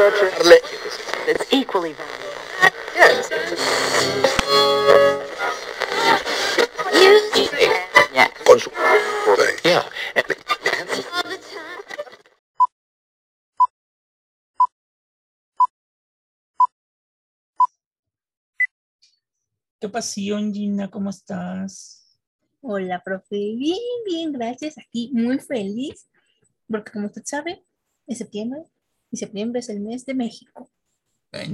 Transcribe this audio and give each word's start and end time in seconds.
It's 0.00 1.44
equally. 1.52 1.92
Yeah. 9.64 9.82
¿Qué 19.80 19.88
pasión, 19.88 20.54
Gina? 20.54 20.88
¿Cómo 20.90 21.10
estás? 21.10 22.16
Hola, 22.60 23.02
profe. 23.04 23.26
Bien, 23.30 23.76
bien, 24.04 24.32
gracias. 24.32 24.78
Aquí 24.78 25.10
muy 25.12 25.40
feliz, 25.40 26.08
porque 26.68 26.92
como 26.92 27.06
usted 27.06 27.22
sabe, 27.24 27.64
es 28.06 28.18
septiembre 28.18 28.62
y 29.10 29.16
septiembre 29.16 29.60
es 29.60 29.68
el 29.68 29.80
mes 29.80 30.04
de 30.06 30.14
México. 30.14 30.70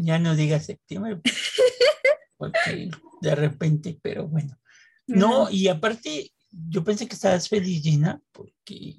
Ya 0.02 0.18
no 0.18 0.36
digas 0.36 0.66
septiembre, 0.66 1.20
porque 2.36 2.90
de 3.20 3.34
repente, 3.34 3.98
pero 4.02 4.28
bueno. 4.28 4.58
No, 5.06 5.50
y 5.50 5.68
aparte, 5.68 6.32
yo 6.50 6.84
pensé 6.84 7.06
que 7.06 7.14
estabas 7.14 7.48
feliz, 7.48 7.82
Gina, 7.82 8.22
porque 8.32 8.96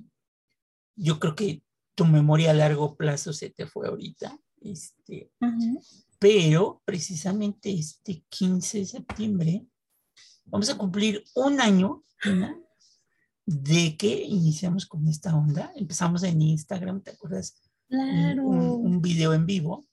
yo 0.96 1.20
creo 1.20 1.36
que 1.36 1.64
tu 1.96 2.06
memoria 2.06 2.52
a 2.52 2.54
largo 2.54 2.96
plazo 2.96 3.34
se 3.34 3.50
te 3.50 3.66
fue 3.66 3.88
ahorita. 3.88 4.38
Este, 4.62 5.32
pero 6.20 6.82
precisamente 6.86 7.72
este 7.72 8.24
15 8.30 8.80
de 8.80 8.86
septiembre 8.86 9.66
vamos 10.46 10.70
a 10.70 10.78
cumplir 10.78 11.24
un 11.36 11.62
año 11.62 12.04
Gina, 12.20 12.60
de 13.46 13.96
que 13.96 14.24
iniciamos 14.24 14.86
con 14.86 15.08
esta 15.08 15.36
onda. 15.36 15.72
Empezamos 15.76 16.24
en 16.24 16.42
Instagram, 16.42 17.02
¿te 17.02 17.12
acuerdas? 17.12 17.62
Claro. 17.88 18.44
Un, 18.48 18.86
un 18.86 19.02
video 19.02 19.34
en 19.34 19.46
vivo 19.46 19.86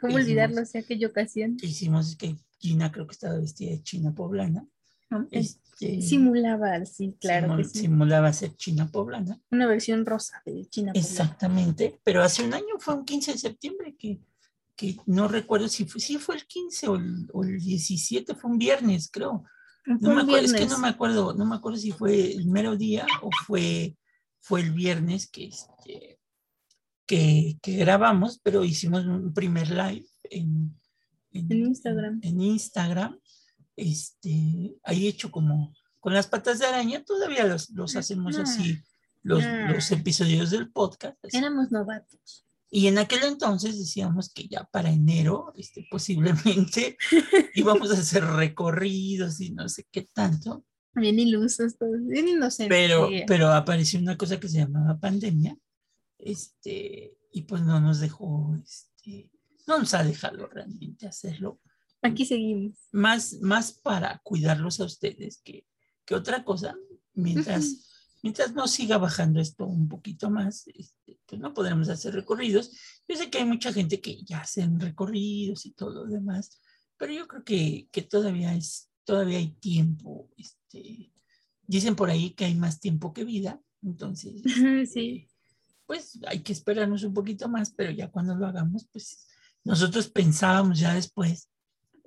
¿Cómo 0.00 0.16
olvidarlo 0.16 0.62
de 0.62 0.78
aquella 0.78 1.06
ocasión? 1.08 1.56
que 1.56 1.66
hicimos 1.66 2.16
que 2.16 2.36
Gina 2.58 2.90
creo 2.90 3.06
que 3.06 3.12
estaba 3.12 3.38
vestida 3.38 3.72
de 3.72 3.82
china 3.82 4.14
poblana. 4.14 4.66
¿no? 5.10 5.28
Este, 5.30 6.00
Simulaba, 6.00 6.84
sí, 6.86 7.14
claro 7.20 7.48
simul- 7.48 7.56
que 7.58 7.64
sí. 7.64 7.78
Simulaba 7.80 8.32
ser 8.32 8.56
china 8.56 8.90
poblana. 8.90 9.38
Una 9.50 9.66
versión 9.66 10.06
rosa 10.06 10.40
de 10.46 10.64
China. 10.70 10.92
Poblana. 10.92 11.06
Exactamente, 11.06 12.00
pero 12.02 12.22
hace 12.22 12.42
un 12.44 12.54
año 12.54 12.78
fue 12.78 12.94
un 12.94 13.04
15 13.04 13.32
de 13.32 13.38
septiembre 13.38 13.94
que, 13.98 14.20
que 14.74 14.96
no 15.06 15.28
recuerdo 15.28 15.68
si 15.68 15.84
fue, 15.84 16.00
sí 16.00 16.16
fue 16.16 16.36
el 16.36 16.46
15 16.46 16.88
o 16.88 16.96
el, 16.96 17.28
o 17.34 17.44
el 17.44 17.58
17, 17.58 18.34
fue 18.34 18.50
un 18.50 18.58
viernes, 18.58 19.10
creo. 19.12 19.44
Fue 19.84 19.96
No 20.00 20.14
me 20.14 20.22
acuerdo, 20.22 20.46
es 20.46 20.52
que 20.54 20.66
no 20.66 20.78
me 20.78 20.88
acuerdo, 20.88 21.34
no 21.34 21.44
me 21.44 21.56
acuerdo 21.56 21.78
si 21.78 21.90
fue 21.90 22.32
el 22.32 22.46
mero 22.46 22.76
día 22.76 23.04
o 23.20 23.28
fue, 23.46 23.98
fue 24.40 24.60
el 24.62 24.72
viernes 24.72 25.28
que, 25.28 25.48
este, 25.48 26.20
que, 27.12 27.58
que 27.60 27.76
grabamos, 27.76 28.40
pero 28.42 28.64
hicimos 28.64 29.04
un 29.04 29.34
primer 29.34 29.68
live 29.68 30.06
en, 30.24 30.74
En 31.34 31.52
Instagram. 31.52 32.20
En, 32.22 32.40
Instagram. 32.40 33.20
Este, 33.76 34.74
ahí 34.82 35.08
hecho 35.08 35.30
como 35.30 35.74
con 36.00 36.14
las 36.14 36.26
patas 36.26 36.58
de 36.58 36.64
araña, 36.64 37.04
todavía 37.04 37.44
los, 37.46 37.68
los 37.70 37.96
hacemos 37.96 38.38
No. 38.38 38.42
así, 38.44 38.78
los, 39.22 39.44
No. 39.44 39.74
los 39.74 39.90
episodios 39.90 40.50
del 40.52 40.72
podcast. 40.72 41.22
así. 41.22 41.36
Éramos 41.36 41.70
novatos. 41.70 42.46
Y 42.70 42.86
en 42.86 42.96
aquel 42.96 43.24
entonces 43.24 43.78
decíamos 43.78 44.32
que 44.32 44.48
ya 44.48 44.64
para 44.72 44.90
enero, 44.90 45.52
este, 45.54 45.86
posiblemente 45.90 46.96
íbamos 47.54 47.90
a 47.90 48.00
hacer 48.00 48.24
recorridos 48.24 49.38
y 49.42 49.50
no 49.50 49.68
sé 49.68 49.86
qué 49.92 50.08
tanto, 50.14 50.64
Bien 50.94 51.18
ilusos 51.18 51.76
todos, 51.76 52.06
bien 52.06 52.26
inocentes. 52.28 52.68
pero, 52.68 53.10
pero 53.26 53.48
apareció 53.52 54.00
una 54.00 54.16
cosa 54.16 54.40
que 54.40 54.48
se 54.48 54.58
llamaba 54.60 54.98
pandemia, 54.98 55.54
este, 56.22 57.16
y 57.32 57.42
pues 57.42 57.62
no 57.62 57.80
nos 57.80 58.00
dejó, 58.00 58.54
este, 58.62 59.30
no 59.66 59.78
nos 59.78 59.94
ha 59.94 60.04
dejado 60.04 60.46
realmente 60.46 61.06
hacerlo, 61.06 61.60
Aquí 62.02 62.26
seguimos. 62.26 62.76
más, 62.90 63.34
más 63.40 63.72
para 63.72 64.18
cuidarlos 64.24 64.80
a 64.80 64.84
ustedes 64.84 65.40
que, 65.44 65.66
que 66.04 66.14
otra 66.16 66.44
cosa, 66.44 66.76
mientras, 67.14 67.88
mientras 68.22 68.54
no 68.54 68.66
siga 68.66 68.98
bajando 68.98 69.40
esto 69.40 69.66
un 69.66 69.88
poquito 69.88 70.28
más, 70.28 70.66
este, 70.66 71.20
pues 71.26 71.40
no 71.40 71.54
podremos 71.54 71.88
hacer 71.88 72.14
recorridos. 72.14 72.72
Yo 73.06 73.16
sé 73.16 73.30
que 73.30 73.38
hay 73.38 73.44
mucha 73.44 73.72
gente 73.72 74.00
que 74.00 74.22
ya 74.24 74.40
hacen 74.40 74.80
recorridos 74.80 75.64
y 75.64 75.72
todo 75.72 76.06
lo 76.06 76.12
demás, 76.12 76.60
pero 76.96 77.12
yo 77.12 77.28
creo 77.28 77.44
que, 77.44 77.88
que 77.92 78.02
todavía 78.02 78.54
es, 78.54 78.90
todavía 79.04 79.38
hay 79.38 79.52
tiempo. 79.52 80.28
Este, 80.36 81.12
dicen 81.62 81.94
por 81.94 82.10
ahí 82.10 82.30
que 82.30 82.46
hay 82.46 82.54
más 82.56 82.80
tiempo 82.80 83.12
que 83.12 83.24
vida, 83.24 83.60
entonces, 83.82 84.42
Sí. 84.92 85.28
Pues 85.86 86.18
hay 86.26 86.40
que 86.40 86.52
esperarnos 86.52 87.04
un 87.04 87.14
poquito 87.14 87.48
más, 87.48 87.70
pero 87.70 87.90
ya 87.90 88.10
cuando 88.10 88.34
lo 88.34 88.46
hagamos, 88.46 88.86
pues 88.92 89.26
nosotros 89.64 90.08
pensábamos 90.08 90.78
ya 90.78 90.94
después, 90.94 91.48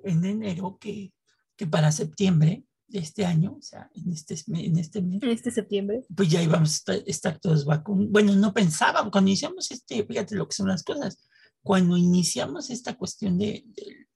en 0.04 0.24
enero, 0.24 0.78
que, 0.80 1.12
que 1.56 1.66
para 1.66 1.92
septiembre 1.92 2.64
de 2.88 3.00
este 3.00 3.24
año, 3.24 3.56
o 3.58 3.62
sea, 3.62 3.90
en 3.94 4.12
este, 4.12 4.36
en 4.48 4.78
este 4.78 5.02
mes, 5.02 5.22
En 5.22 5.30
este 5.30 5.50
septiembre. 5.50 6.04
pues 6.14 6.28
ya 6.28 6.42
íbamos 6.42 6.70
a 6.70 6.74
estar, 6.74 7.02
estar 7.06 7.38
todos 7.38 7.64
vacunados. 7.64 8.12
Bueno, 8.12 8.34
no 8.36 8.52
pensábamos, 8.52 9.10
cuando 9.10 9.30
iniciamos 9.30 9.70
este, 9.70 10.04
fíjate 10.04 10.36
lo 10.36 10.48
que 10.48 10.54
son 10.54 10.68
las 10.68 10.82
cosas, 10.82 11.18
cuando 11.62 11.96
iniciamos 11.96 12.70
esta 12.70 12.94
cuestión 12.96 13.38
de, 13.38 13.64
de, 13.66 14.06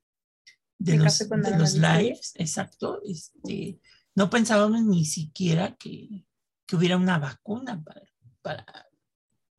de 0.79 0.97
los, 0.99 1.19
de 1.19 1.59
los 1.59 1.75
lives, 1.75 2.33
exacto, 2.37 3.01
este, 3.05 3.81
no 4.15 4.31
pensábamos 4.31 4.83
ni 4.85 5.05
siquiera 5.05 5.77
que, 5.77 6.27
que 6.67 6.77
hubiera 6.77 6.97
una 6.97 7.19
vacuna 7.19 7.83
para, 7.83 8.03
para, 8.43 8.90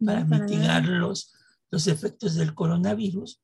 para 0.06 0.26
mitigar 0.26 0.86
los, 0.88 1.34
los 1.70 1.88
efectos 1.88 2.36
del 2.36 2.54
coronavirus, 2.54 3.42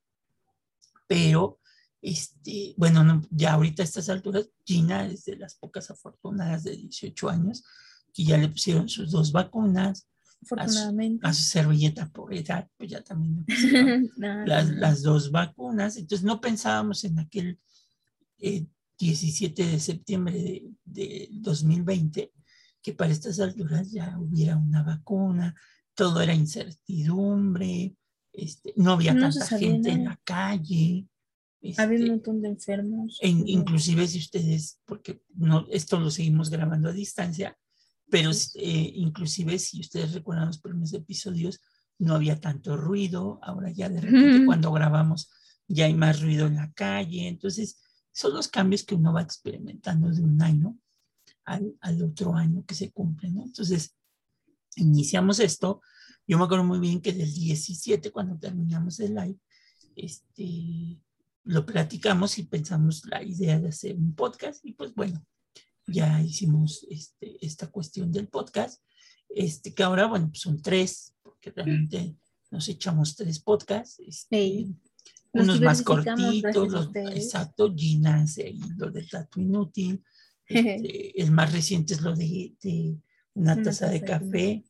pero 1.06 1.58
este, 2.00 2.74
bueno, 2.76 3.02
no, 3.02 3.22
ya 3.30 3.54
ahorita 3.54 3.82
a 3.82 3.84
estas 3.84 4.08
alturas, 4.08 4.50
Gina 4.64 5.06
es 5.06 5.24
de 5.24 5.36
las 5.36 5.56
pocas 5.56 5.90
afortunadas 5.90 6.64
de 6.64 6.76
18 6.76 7.28
años 7.28 7.64
que 8.14 8.24
ya 8.24 8.38
le 8.38 8.48
pusieron 8.48 8.88
sus 8.88 9.10
dos 9.10 9.32
vacunas, 9.32 10.08
Afortunadamente. 10.42 11.26
a 11.26 11.32
su 11.32 11.42
servilleta 11.42 12.08
por 12.10 12.32
edad, 12.32 12.68
pues 12.76 12.90
ya 12.90 13.02
también 13.02 13.44
No, 14.16 14.44
las, 14.46 14.70
no. 14.70 14.76
las 14.76 15.02
dos 15.02 15.30
vacunas, 15.30 15.96
entonces 15.96 16.24
no 16.24 16.40
pensábamos 16.40 17.04
en 17.04 17.18
aquel 17.18 17.58
eh, 18.38 18.66
17 18.98 19.66
de 19.66 19.80
septiembre 19.80 20.34
de, 20.34 20.70
de 20.84 21.28
2020 21.32 22.32
que 22.82 22.92
para 22.92 23.12
estas 23.12 23.40
alturas 23.40 23.90
ya 23.90 24.16
hubiera 24.18 24.56
una 24.56 24.82
vacuna, 24.82 25.54
todo 25.98 26.20
era 26.20 26.32
incertidumbre, 26.32 27.96
este, 28.32 28.72
no 28.76 28.92
había 28.92 29.14
No 29.14 29.22
tanta 29.22 29.46
gente 29.58 29.90
en 29.90 30.04
la 30.04 30.16
calle. 30.22 31.08
Había 31.76 31.96
un 31.98 32.02
este, 32.04 32.10
montón 32.10 32.40
de 32.40 32.48
enfermos. 32.50 33.18
en- 33.20 33.48
inclusive 33.48 34.06
si 34.06 34.18
ustedes, 34.20 34.78
porque 34.84 35.20
no, 35.34 35.66
esto 35.72 35.98
lo 35.98 36.08
seguimos 36.12 36.50
grabando 36.50 36.88
a 36.88 36.92
distancia, 36.92 37.58
pero 38.08 38.30
eh, 38.30 38.92
inclusive 38.94 39.58
si 39.58 39.80
ustedes 39.80 40.12
recuerdan 40.14 40.46
los 40.46 40.60
primeros 40.60 40.92
episodios, 40.92 41.60
no 41.98 42.14
había 42.14 42.38
tanto 42.38 42.76
ruido, 42.76 43.40
ahora 43.42 43.72
ya 43.72 43.88
de 43.88 44.00
repente 44.00 44.36
Ujú. 44.36 44.46
cuando 44.46 44.70
grabamos 44.70 45.28
ya 45.66 45.86
hay 45.86 45.94
más 45.94 46.22
ruido 46.22 46.46
en 46.46 46.54
la 46.54 46.72
calle, 46.74 47.26
entonces 47.26 47.82
son 48.12 48.34
los 48.34 48.46
cambios 48.46 48.84
que 48.84 48.94
uno 48.94 49.12
va 49.12 49.22
experimentando 49.22 50.10
de 50.10 50.22
un 50.22 50.40
año 50.40 50.78
al, 51.44 51.76
al 51.80 52.00
otro 52.04 52.36
año 52.36 52.64
que 52.64 52.76
se 52.76 52.92
cumple, 52.92 53.30
¿no? 53.30 53.42
Entonces, 53.42 53.96
iniciamos 54.78 55.40
esto, 55.40 55.80
yo 56.26 56.38
me 56.38 56.44
acuerdo 56.44 56.64
muy 56.64 56.78
bien 56.78 57.00
que 57.00 57.12
del 57.12 57.32
17, 57.32 58.10
cuando 58.10 58.38
terminamos 58.38 59.00
el 59.00 59.14
live, 59.14 59.38
este, 59.96 61.00
lo 61.44 61.64
platicamos 61.64 62.38
y 62.38 62.44
pensamos 62.44 63.02
la 63.06 63.22
idea 63.22 63.58
de 63.58 63.68
hacer 63.68 63.96
un 63.96 64.14
podcast 64.14 64.64
y 64.64 64.72
pues 64.74 64.94
bueno, 64.94 65.24
ya 65.86 66.20
hicimos 66.22 66.86
este, 66.90 67.44
esta 67.44 67.68
cuestión 67.68 68.12
del 68.12 68.28
podcast, 68.28 68.82
este, 69.28 69.74
que 69.74 69.82
ahora, 69.82 70.06
bueno, 70.06 70.28
pues 70.28 70.40
son 70.42 70.60
tres, 70.60 71.14
porque 71.22 71.50
realmente 71.50 72.16
nos 72.50 72.68
echamos 72.68 73.16
tres 73.16 73.38
podcasts, 73.40 73.98
este, 74.06 74.66
nos 75.32 75.44
unos 75.44 75.60
más 75.60 75.82
cortitos, 75.82 76.68
los- 76.70 76.90
exacto, 77.16 77.74
Gina 77.74 78.24
ahí 78.38 78.60
lo 78.76 78.90
del 78.90 79.08
dato 79.08 79.40
inútil, 79.40 80.02
este, 80.46 81.22
el 81.22 81.30
más 81.30 81.52
reciente 81.52 81.94
es 81.94 82.00
lo 82.02 82.14
de, 82.14 82.54
de 82.62 82.96
una, 83.34 83.54
de 83.56 83.62
taza 83.62 83.88
de 83.88 84.00
café, 84.02 84.64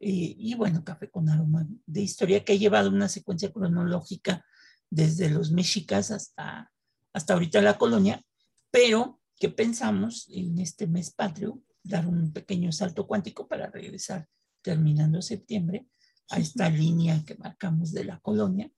eh, 0.00 0.34
y 0.38 0.54
bueno, 0.54 0.84
café 0.84 1.10
con 1.10 1.28
aroma 1.28 1.66
de 1.86 2.00
historia 2.00 2.44
que 2.44 2.52
ha 2.52 2.56
llevado 2.56 2.90
una 2.90 3.08
secuencia 3.08 3.52
cronológica 3.52 4.44
desde 4.90 5.28
los 5.28 5.50
mexicas 5.50 6.10
hasta, 6.10 6.72
hasta 7.12 7.34
ahorita 7.34 7.60
la 7.60 7.78
colonia, 7.78 8.22
pero 8.70 9.20
que 9.36 9.48
pensamos 9.48 10.28
en 10.32 10.58
este 10.58 10.86
mes 10.86 11.10
patrio 11.10 11.62
dar 11.82 12.06
un 12.06 12.32
pequeño 12.32 12.72
salto 12.72 13.06
cuántico 13.06 13.48
para 13.48 13.70
regresar 13.70 14.28
terminando 14.62 15.22
septiembre 15.22 15.86
a 16.30 16.38
esta 16.38 16.68
línea 16.68 17.24
que 17.24 17.36
marcamos 17.36 17.92
de 17.92 18.04
la 18.04 18.20
colonia, 18.20 18.70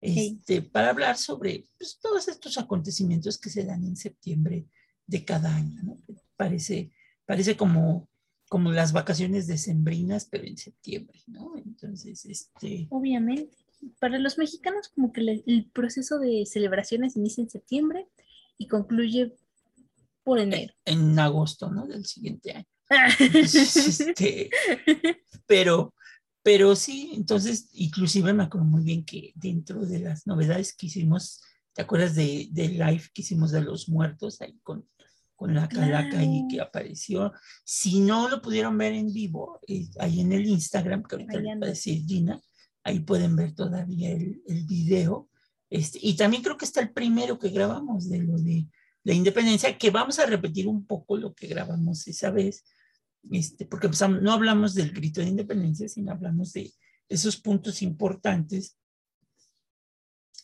este, 0.00 0.62
para 0.62 0.90
hablar 0.90 1.16
sobre 1.16 1.66
pues, 1.78 1.98
todos 2.00 2.28
estos 2.28 2.58
acontecimientos 2.58 3.38
que 3.38 3.50
se 3.50 3.64
dan 3.64 3.84
en 3.84 3.96
septiembre 3.96 4.66
de 5.06 5.24
cada 5.24 5.54
año. 5.54 5.82
¿no? 5.82 5.98
Parece, 6.36 6.92
parece 7.24 7.56
como, 7.56 8.08
como 8.50 8.72
las 8.72 8.92
vacaciones 8.92 9.46
decembrinas, 9.46 10.24
pero 10.28 10.42
en 10.44 10.58
septiembre, 10.58 11.20
¿no? 11.28 11.56
Entonces, 11.56 12.24
este, 12.24 12.88
Obviamente. 12.90 13.56
para 14.00 14.18
los 14.18 14.38
mexicanos 14.38 14.88
como 14.88 15.12
que 15.12 15.20
le- 15.20 15.44
el 15.46 15.70
proceso 15.70 16.18
de 16.18 16.44
celebraciones 16.46 17.14
inicia 17.16 17.42
en 17.44 17.48
septiembre 17.48 18.08
y 18.58 18.66
concluye 18.66 19.36
por 20.24 20.40
enero. 20.40 20.74
En 20.84 21.16
agosto, 21.20 21.70
¿no? 21.70 21.86
Del 21.86 22.04
siguiente 22.06 22.52
año. 22.52 22.66
Este, 23.30 24.50
pero, 25.46 25.94
pero 26.42 26.74
sí, 26.74 27.12
entonces, 27.14 27.68
inclusive 27.72 28.32
me 28.32 28.42
acuerdo 28.42 28.66
muy 28.66 28.82
bien 28.82 29.04
que 29.04 29.30
dentro 29.36 29.86
de 29.86 30.00
las 30.00 30.26
novedades 30.26 30.74
que 30.76 30.86
hicimos, 30.86 31.40
¿te 31.72 31.82
acuerdas 31.82 32.16
de, 32.16 32.48
del 32.50 32.78
live 32.78 33.04
que 33.14 33.22
hicimos 33.22 33.52
de 33.52 33.60
los 33.60 33.88
muertos 33.88 34.40
ahí 34.40 34.58
con, 34.64 34.88
con 35.40 35.54
la 35.54 35.66
calaca 35.70 36.18
ahí 36.18 36.26
Claro. 36.40 36.48
que 36.50 36.60
apareció? 36.60 37.32
Si 37.64 38.00
no 38.00 38.28
lo 38.28 38.42
pudieron 38.42 38.76
ver 38.76 38.92
en 38.92 39.10
vivo, 39.10 39.58
eh, 39.66 39.88
ahí 39.98 40.20
en 40.20 40.32
el 40.32 40.46
Instagram, 40.46 41.02
que 41.02 41.14
ahorita 41.16 41.38
les 41.40 41.58
va 41.58 41.66
a 41.66 41.70
decir 41.70 42.04
Gina, 42.06 42.38
ahí 42.84 43.00
pueden 43.00 43.34
ver 43.36 43.54
todavía 43.54 44.10
el, 44.10 44.42
el 44.46 44.66
video. 44.66 45.30
Este, 45.70 45.98
y 46.02 46.14
también 46.14 46.42
creo 46.42 46.58
que 46.58 46.66
está 46.66 46.80
el 46.82 46.92
primero 46.92 47.38
que 47.38 47.48
grabamos 47.48 48.10
de 48.10 48.18
lo 48.18 48.36
de 48.36 48.66
la 49.02 49.14
independencia, 49.14 49.78
que 49.78 49.90
vamos 49.90 50.18
a 50.18 50.26
repetir 50.26 50.68
un 50.68 50.84
poco 50.86 51.16
lo 51.16 51.32
que 51.32 51.46
grabamos 51.46 52.06
esa 52.06 52.30
vez, 52.30 52.64
este, 53.30 53.64
porque 53.64 53.88
am- 54.04 54.22
no 54.22 54.32
hablamos 54.32 54.74
del 54.74 54.90
grito 54.92 55.22
de 55.22 55.28
independencia, 55.28 55.88
sino 55.88 56.12
hablamos 56.12 56.52
de 56.52 56.70
esos 57.08 57.38
puntos 57.38 57.80
importantes 57.80 58.76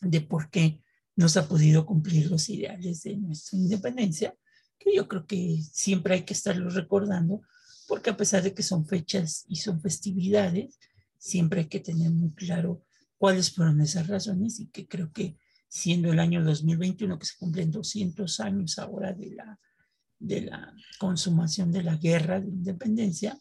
de 0.01 0.23
por 0.23 0.49
qué 0.49 0.81
no 1.17 1.29
se 1.29 1.39
ha 1.39 1.47
podido 1.47 1.85
cumplir 1.85 2.31
los 2.31 2.49
ideales 2.49 3.03
de 3.03 3.17
nuestra 3.19 3.59
independencia, 3.59 4.35
que 4.79 4.95
yo 4.95 5.09
creo 5.09 5.27
que 5.27 5.59
siempre 5.73 6.15
hay 6.15 6.23
que 6.23 6.35
estarlos 6.35 6.75
recordando, 6.75 7.43
porque 7.89 8.11
a 8.11 8.17
pesar 8.17 8.43
de 8.43 8.55
que 8.55 8.63
son 8.63 8.87
fechas 8.87 9.45
y 9.49 9.57
son 9.57 9.81
festividades, 9.81 10.79
siempre 11.19 11.61
hay 11.61 11.67
que 11.69 11.81
tener 11.81 12.11
muy 12.11 12.33
claro 12.33 12.85
cuáles 13.19 13.53
fueron 13.53 13.81
esas 13.81 14.07
razones 14.09 14.61
y 14.61 14.67
que 14.69 14.87
creo 14.87 15.13
que 15.13 15.37
siendo 15.69 16.13
el 16.13 16.21
año 16.21 16.45
2021 16.45 17.19
que 17.19 17.27
se 17.27 17.37
cumplen 17.39 17.71
200 17.71 18.41
años 18.41 18.79
ahora 18.79 19.13
de 19.13 19.31
la, 19.35 19.59
de 20.19 20.43
la 20.43 20.75
consumación 20.99 21.73
de 21.73 21.83
la 21.83 21.97
guerra 21.97 22.41
de 22.41 22.49
independencia, 22.49 23.39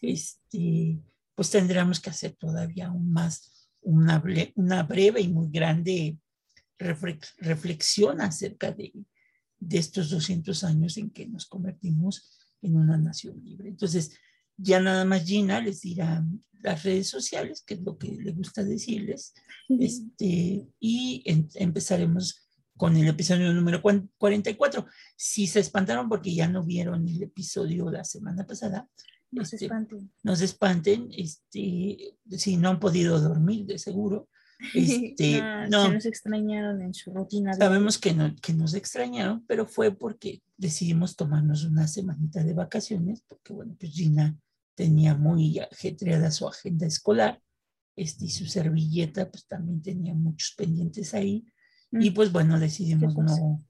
este, 0.00 1.00
pues 1.34 1.50
tendríamos 1.50 2.00
que 2.00 2.10
hacer 2.10 2.32
todavía 2.32 2.88
aún 2.88 3.12
más 3.12 3.68
una, 3.80 4.22
una 4.54 4.82
breve 4.82 5.20
y 5.20 5.28
muy 5.28 5.48
grande 5.50 6.18
reflex- 6.78 7.34
reflexión 7.38 8.20
acerca 8.20 8.70
de, 8.72 8.92
de 9.64 9.78
estos 9.78 10.10
200 10.10 10.64
años 10.64 10.96
en 10.96 11.10
que 11.10 11.26
nos 11.26 11.46
convertimos 11.46 12.38
en 12.62 12.76
una 12.76 12.96
nación 12.96 13.42
libre. 13.44 13.68
Entonces, 13.68 14.12
ya 14.56 14.80
nada 14.80 15.04
más 15.04 15.24
Gina 15.24 15.60
les 15.60 15.80
dirá 15.80 16.24
las 16.62 16.82
redes 16.82 17.08
sociales, 17.08 17.62
que 17.66 17.74
es 17.74 17.80
lo 17.82 17.96
que 17.98 18.08
le 18.12 18.32
gusta 18.32 18.62
decirles, 18.64 19.34
este, 19.68 20.68
y 20.80 21.22
en- 21.26 21.48
empezaremos 21.54 22.48
con 22.76 22.96
el 22.96 23.06
episodio 23.08 23.52
número 23.52 23.80
cuan- 23.82 24.10
44. 24.18 24.86
Si 25.16 25.46
se 25.46 25.60
espantaron 25.60 26.08
porque 26.08 26.34
ya 26.34 26.48
no 26.48 26.64
vieron 26.64 27.06
el 27.08 27.22
episodio 27.22 27.90
la 27.90 28.04
semana 28.04 28.46
pasada, 28.46 28.88
No 29.30 29.44
se 29.44 29.56
este, 29.56 29.66
espanten. 29.66 30.12
no 30.22 30.36
se 30.36 30.44
espanten, 30.44 31.08
este, 31.16 32.16
si 32.30 32.56
no 32.56 32.68
han 32.70 32.80
podido 32.80 33.20
dormir, 33.20 33.66
de 33.66 33.78
seguro. 33.78 34.28
Este, 34.74 35.40
no, 35.40 35.68
no, 35.68 35.86
Se 35.86 35.94
nos 35.94 36.06
extrañaron 36.06 36.82
en 36.82 36.94
su 36.94 37.12
rutina. 37.12 37.52
Sabemos 37.54 37.98
que, 37.98 38.14
no, 38.14 38.34
que 38.36 38.54
nos 38.54 38.74
extrañaron, 38.74 39.44
pero 39.46 39.66
fue 39.66 39.90
porque 39.90 40.42
decidimos 40.56 41.16
tomarnos 41.16 41.64
una 41.64 41.88
semanita 41.88 42.42
de 42.44 42.54
vacaciones, 42.54 43.22
porque 43.26 43.52
bueno, 43.52 43.76
pues 43.78 43.92
Gina 43.92 44.36
tenía 44.74 45.16
muy 45.16 45.58
ajetreada 45.58 46.30
su 46.30 46.48
agenda 46.48 46.86
escolar, 46.86 47.40
este, 47.96 48.26
y 48.26 48.30
su 48.30 48.46
servilleta 48.46 49.30
pues 49.30 49.46
también 49.46 49.82
tenía 49.82 50.14
muchos 50.14 50.54
pendientes 50.56 51.12
ahí, 51.12 51.44
y 51.90 52.10
Mm. 52.10 52.14
pues 52.14 52.32
bueno, 52.32 52.58
decidimos 52.58 53.14
no 53.14 53.62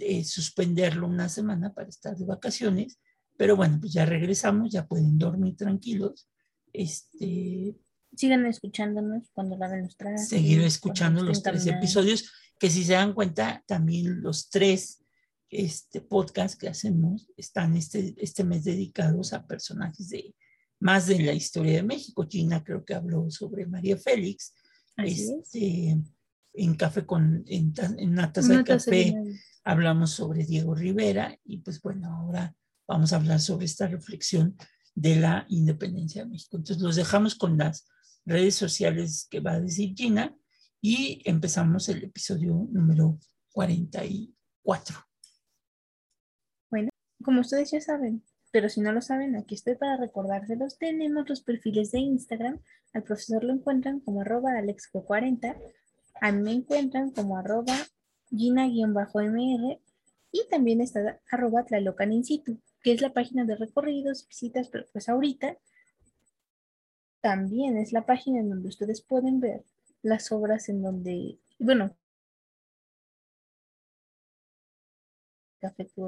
eh, 0.00 0.24
suspenderlo 0.24 1.06
una 1.06 1.28
semana 1.28 1.72
para 1.72 1.88
estar 1.88 2.16
de 2.16 2.24
vacaciones, 2.24 2.98
pero 3.36 3.56
bueno, 3.56 3.78
pues 3.80 3.92
ya 3.92 4.04
regresamos, 4.04 4.70
ya 4.70 4.86
pueden 4.86 5.18
dormir 5.18 5.56
tranquilos, 5.56 6.28
este, 6.72 7.76
Sigan 8.16 8.46
escuchándonos 8.46 9.30
cuando 9.32 9.56
laven 9.56 9.82
los 9.82 9.96
trastes. 9.96 10.28
seguir 10.28 10.62
escuchando 10.62 11.22
los 11.22 11.42
tres 11.42 11.62
caminando. 11.64 11.84
episodios, 11.84 12.32
que 12.58 12.70
si 12.70 12.84
se 12.84 12.94
dan 12.94 13.12
cuenta, 13.12 13.62
también 13.66 14.22
los 14.22 14.50
tres 14.50 15.04
este, 15.50 16.00
podcasts 16.00 16.56
que 16.56 16.68
hacemos 16.68 17.30
están 17.36 17.76
este, 17.76 18.14
este 18.18 18.44
mes 18.44 18.64
dedicados 18.64 19.32
a 19.32 19.46
personajes 19.46 20.08
de 20.08 20.34
más 20.80 21.06
de 21.06 21.20
la 21.20 21.32
historia 21.32 21.74
de 21.74 21.82
México. 21.82 22.26
Gina 22.28 22.62
creo 22.62 22.84
que 22.84 22.94
habló 22.94 23.30
sobre 23.30 23.66
María 23.66 23.96
Félix, 23.96 24.54
es. 24.96 25.28
este, 25.30 25.96
en 26.54 26.74
Café 26.74 27.06
con, 27.06 27.44
en, 27.46 27.72
en 27.98 28.10
una 28.10 28.32
taza 28.32 28.48
Una 28.48 28.58
de 28.58 28.64
taza 28.64 28.90
café 28.90 29.14
hablamos 29.64 30.10
sobre 30.10 30.44
Diego 30.44 30.74
Rivera 30.74 31.38
y 31.44 31.58
pues 31.58 31.80
bueno, 31.82 32.10
ahora 32.10 32.54
vamos 32.86 33.12
a 33.12 33.16
hablar 33.16 33.40
sobre 33.40 33.66
esta 33.66 33.86
reflexión 33.86 34.56
de 34.94 35.16
la 35.16 35.46
independencia 35.48 36.24
de 36.24 36.30
México. 36.30 36.56
Entonces 36.56 36.82
los 36.82 36.96
dejamos 36.96 37.34
con 37.34 37.58
las 37.58 37.86
redes 38.28 38.54
sociales 38.54 39.26
que 39.30 39.40
va 39.40 39.52
a 39.52 39.60
decir 39.60 39.94
Gina 39.96 40.36
y 40.80 41.22
empezamos 41.24 41.88
el 41.88 42.04
episodio 42.04 42.68
número 42.70 43.18
44. 43.52 44.96
Como 47.24 47.40
ustedes 47.40 47.72
ya 47.72 47.80
saben, 47.80 48.22
pero 48.52 48.68
si 48.68 48.80
no 48.80 48.92
lo 48.92 49.02
saben, 49.02 49.36
aquí 49.36 49.54
estoy 49.54 49.74
para 49.74 49.96
recordárselos. 49.96 50.78
Tenemos 50.78 51.28
los 51.28 51.42
perfiles 51.42 51.90
de 51.90 51.98
Instagram. 51.98 52.60
Al 52.92 53.02
profesor 53.02 53.44
lo 53.44 53.52
encuentran 53.52 54.00
como 54.00 54.20
arroba 54.20 54.52
alexco40. 54.52 55.56
A 56.20 56.32
mí 56.32 56.42
me 56.42 56.52
encuentran 56.52 57.10
como 57.10 57.36
arroba 57.36 57.76
gina-mr. 58.30 59.80
Y 60.30 60.48
también 60.50 60.80
está 60.80 61.20
arroba 61.30 61.64
tlalocan 61.64 62.22
que 62.82 62.92
es 62.92 63.00
la 63.00 63.12
página 63.12 63.44
de 63.44 63.56
recorridos, 63.56 64.26
visitas, 64.28 64.68
pero 64.68 64.86
pues 64.92 65.08
ahorita 65.08 65.58
también 67.20 67.76
es 67.76 67.92
la 67.92 68.06
página 68.06 68.40
en 68.40 68.50
donde 68.50 68.68
ustedes 68.68 69.00
pueden 69.02 69.40
ver 69.40 69.64
las 70.02 70.30
obras 70.32 70.68
en 70.68 70.82
donde, 70.82 71.38
bueno, 71.58 71.94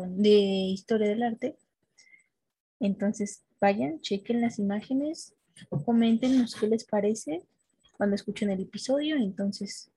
de 0.08 0.30
historia 0.30 1.08
del 1.08 1.22
arte. 1.22 1.56
Entonces, 2.78 3.42
vayan, 3.60 4.00
chequen 4.00 4.40
las 4.40 4.58
imágenes, 4.58 5.34
coméntenos 5.84 6.54
qué 6.54 6.66
les 6.66 6.84
parece 6.84 7.42
cuando 7.96 8.16
escuchen 8.16 8.50
el 8.50 8.60
episodio. 8.60 9.16
Entonces, 9.16 9.90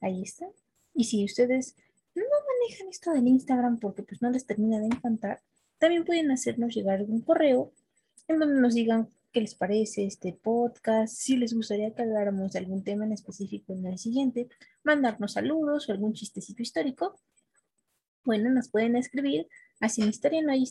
ahí 0.00 0.22
está. 0.22 0.46
Y 0.94 1.04
si 1.04 1.24
ustedes 1.24 1.74
no 2.14 2.22
manejan 2.22 2.88
esto 2.88 3.12
del 3.12 3.26
Instagram 3.26 3.78
porque 3.78 4.02
pues 4.02 4.22
no 4.22 4.30
les 4.30 4.46
termina 4.46 4.78
de 4.78 4.86
encantar, 4.86 5.40
también 5.78 6.04
pueden 6.04 6.30
hacernos 6.30 6.74
llegar 6.74 7.02
un 7.02 7.20
correo 7.20 7.72
en 8.26 8.38
donde 8.38 8.60
nos 8.60 8.74
digan 8.74 9.08
qué 9.32 9.40
les 9.40 9.54
parece 9.54 10.06
este 10.06 10.32
podcast, 10.32 11.14
si 11.14 11.36
les 11.36 11.54
gustaría 11.54 11.94
que 11.94 12.02
habláramos 12.02 12.52
de 12.52 12.60
algún 12.60 12.82
tema 12.82 13.04
en 13.04 13.12
específico 13.12 13.72
en 13.72 13.86
el 13.86 13.98
siguiente, 13.98 14.48
mandarnos 14.82 15.32
saludos 15.32 15.88
o 15.88 15.92
algún 15.92 16.14
chistecito 16.14 16.62
histórico. 16.62 17.20
Bueno, 18.24 18.50
nos 18.50 18.68
pueden 18.68 18.96
escribir 18.96 19.48
a 19.80 19.88
sin 19.88 20.08
historia 20.08 20.42
no 20.42 20.52
hay. 20.52 20.68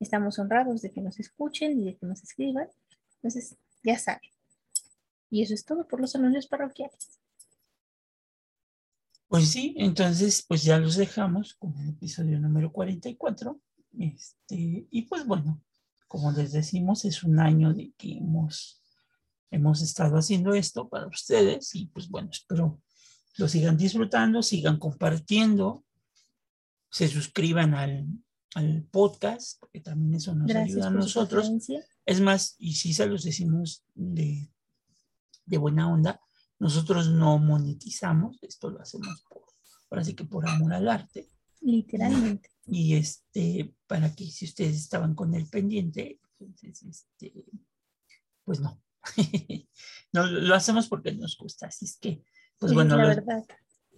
Estamos 0.00 0.38
honrados 0.38 0.82
de 0.82 0.92
que 0.92 1.00
nos 1.00 1.18
escuchen 1.20 1.80
y 1.80 1.86
de 1.86 1.96
que 1.96 2.06
nos 2.06 2.22
escriban. 2.22 2.68
Entonces, 3.16 3.56
ya 3.84 3.98
saben. 3.98 4.30
Y 5.30 5.42
eso 5.42 5.54
es 5.54 5.64
todo 5.64 5.86
por 5.86 6.00
los 6.00 6.14
anuncios 6.14 6.46
parroquiales. 6.46 7.20
Pues 9.28 9.48
sí, 9.48 9.74
entonces 9.78 10.44
pues 10.46 10.62
ya 10.62 10.78
los 10.78 10.96
dejamos 10.96 11.54
con 11.54 11.74
el 11.78 11.88
episodio 11.90 12.38
número 12.38 12.70
44. 12.70 13.58
Este, 13.98 14.86
y 14.90 15.02
pues 15.02 15.24
bueno, 15.24 15.62
como 16.12 16.30
les 16.30 16.52
decimos, 16.52 17.06
es 17.06 17.22
un 17.22 17.40
año 17.40 17.72
de 17.72 17.94
que 17.96 18.18
hemos, 18.18 18.82
hemos 19.50 19.80
estado 19.80 20.18
haciendo 20.18 20.52
esto 20.52 20.86
para 20.90 21.06
ustedes 21.06 21.74
y 21.74 21.86
pues 21.86 22.10
bueno, 22.10 22.28
espero 22.30 22.82
lo 23.38 23.48
sigan 23.48 23.78
disfrutando, 23.78 24.42
sigan 24.42 24.78
compartiendo, 24.78 25.86
se 26.90 27.08
suscriban 27.08 27.72
al, 27.72 28.06
al 28.54 28.82
podcast, 28.90 29.58
porque 29.58 29.80
también 29.80 30.12
eso 30.12 30.34
nos 30.34 30.48
Gracias 30.48 30.76
ayuda 30.76 30.88
a 30.88 30.90
nosotros. 30.90 31.50
Es 32.04 32.20
más, 32.20 32.56
y 32.58 32.74
sí 32.74 32.92
se 32.92 33.06
los 33.06 33.24
decimos 33.24 33.82
de, 33.94 34.50
de 35.46 35.56
buena 35.56 35.90
onda, 35.90 36.20
nosotros 36.58 37.08
no 37.08 37.38
monetizamos, 37.38 38.36
esto 38.42 38.68
lo 38.68 38.82
hacemos 38.82 39.24
por, 39.30 39.44
ahora 39.90 40.04
sí 40.04 40.12
que 40.12 40.26
por 40.26 40.46
amor 40.46 40.74
al 40.74 40.90
arte. 40.90 41.30
Literalmente. 41.62 42.50
Y 42.66 42.94
este, 42.94 43.74
para 43.86 44.14
que 44.14 44.24
si 44.26 44.44
ustedes 44.44 44.76
estaban 44.76 45.14
con 45.14 45.34
el 45.34 45.46
pendiente, 45.48 46.20
entonces, 46.38 46.82
este, 46.82 47.44
pues 48.44 48.60
no. 48.60 48.80
no, 50.12 50.26
lo 50.26 50.54
hacemos 50.54 50.88
porque 50.88 51.12
nos 51.12 51.36
gusta. 51.36 51.66
Así 51.66 51.86
es 51.86 51.98
que, 51.98 52.22
pues 52.58 52.72
bueno, 52.72 52.96
los, 52.96 53.16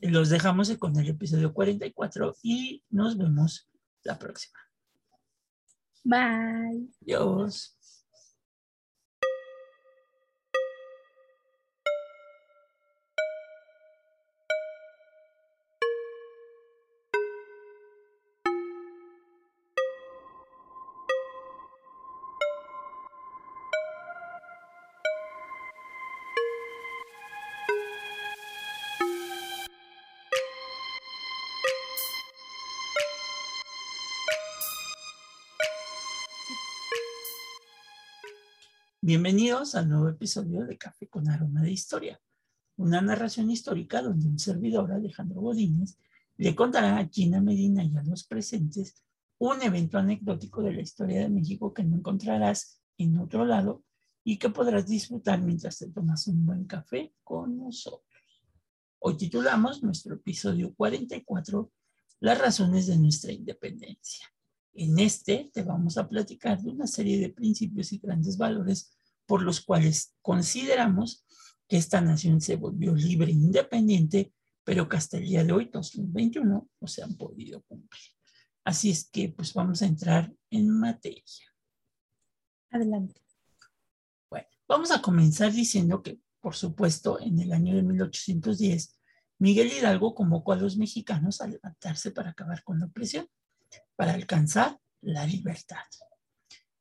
los 0.00 0.28
dejamos 0.30 0.74
con 0.78 0.98
el 0.98 1.08
episodio 1.08 1.52
44 1.52 2.36
y 2.42 2.82
nos 2.90 3.18
vemos 3.18 3.70
la 4.02 4.18
próxima. 4.18 4.58
Bye. 6.04 6.88
Adiós. 7.02 7.78
Bienvenidos 39.06 39.74
al 39.74 39.90
nuevo 39.90 40.08
episodio 40.08 40.64
de 40.64 40.78
Café 40.78 41.08
con 41.08 41.28
Aroma 41.28 41.60
de 41.60 41.70
Historia, 41.70 42.18
una 42.78 43.02
narración 43.02 43.50
histórica 43.50 44.00
donde 44.00 44.26
un 44.26 44.38
servidor, 44.38 44.90
Alejandro 44.92 45.42
Godínez, 45.42 45.98
le 46.38 46.54
contará 46.54 46.96
a 46.96 47.06
Gina 47.06 47.42
Medina 47.42 47.84
y 47.84 47.94
a 47.98 48.02
los 48.02 48.24
presentes 48.24 49.04
un 49.36 49.60
evento 49.60 49.98
anecdótico 49.98 50.62
de 50.62 50.72
la 50.72 50.80
historia 50.80 51.20
de 51.20 51.28
México 51.28 51.74
que 51.74 51.84
no 51.84 51.96
encontrarás 51.96 52.80
en 52.96 53.18
otro 53.18 53.44
lado 53.44 53.84
y 54.24 54.38
que 54.38 54.48
podrás 54.48 54.86
disfrutar 54.86 55.42
mientras 55.42 55.76
te 55.76 55.90
tomas 55.90 56.26
un 56.26 56.46
buen 56.46 56.64
café 56.64 57.12
con 57.22 57.58
nosotros. 57.58 58.08
Hoy 59.00 59.18
titulamos 59.18 59.82
nuestro 59.82 60.14
episodio 60.14 60.72
44, 60.74 61.70
Las 62.20 62.38
razones 62.38 62.86
de 62.86 62.96
nuestra 62.96 63.32
independencia. 63.32 64.34
En 64.76 64.98
este 64.98 65.50
te 65.52 65.62
vamos 65.62 65.96
a 65.98 66.08
platicar 66.08 66.60
de 66.60 66.70
una 66.70 66.88
serie 66.88 67.20
de 67.20 67.28
principios 67.28 67.92
y 67.92 67.98
grandes 67.98 68.36
valores 68.36 68.93
por 69.26 69.42
los 69.42 69.60
cuales 69.60 70.14
consideramos 70.22 71.24
que 71.68 71.76
esta 71.76 72.00
nación 72.00 72.40
se 72.40 72.56
volvió 72.56 72.94
libre 72.94 73.30
e 73.30 73.34
independiente, 73.34 74.32
pero 74.64 74.88
que 74.88 74.96
hasta 74.96 75.18
el 75.18 75.24
día 75.24 75.44
de 75.44 75.52
hoy, 75.52 75.70
2021, 75.72 76.68
no 76.80 76.88
se 76.88 77.02
han 77.02 77.16
podido 77.16 77.62
cumplir. 77.62 78.02
Así 78.64 78.90
es 78.90 79.08
que 79.10 79.28
pues 79.28 79.52
vamos 79.52 79.82
a 79.82 79.86
entrar 79.86 80.32
en 80.50 80.70
materia. 80.70 81.24
Adelante. 82.70 83.20
Bueno, 84.30 84.46
vamos 84.66 84.90
a 84.90 85.02
comenzar 85.02 85.52
diciendo 85.52 86.02
que, 86.02 86.20
por 86.40 86.54
supuesto, 86.54 87.20
en 87.20 87.38
el 87.40 87.52
año 87.52 87.74
de 87.74 87.82
1810, 87.82 89.00
Miguel 89.38 89.72
Hidalgo 89.72 90.14
convocó 90.14 90.52
a 90.52 90.56
los 90.56 90.76
mexicanos 90.76 91.40
a 91.40 91.46
levantarse 91.46 92.10
para 92.10 92.30
acabar 92.30 92.62
con 92.64 92.78
la 92.78 92.86
opresión, 92.86 93.28
para 93.96 94.14
alcanzar 94.14 94.78
la 95.02 95.26
libertad. 95.26 95.84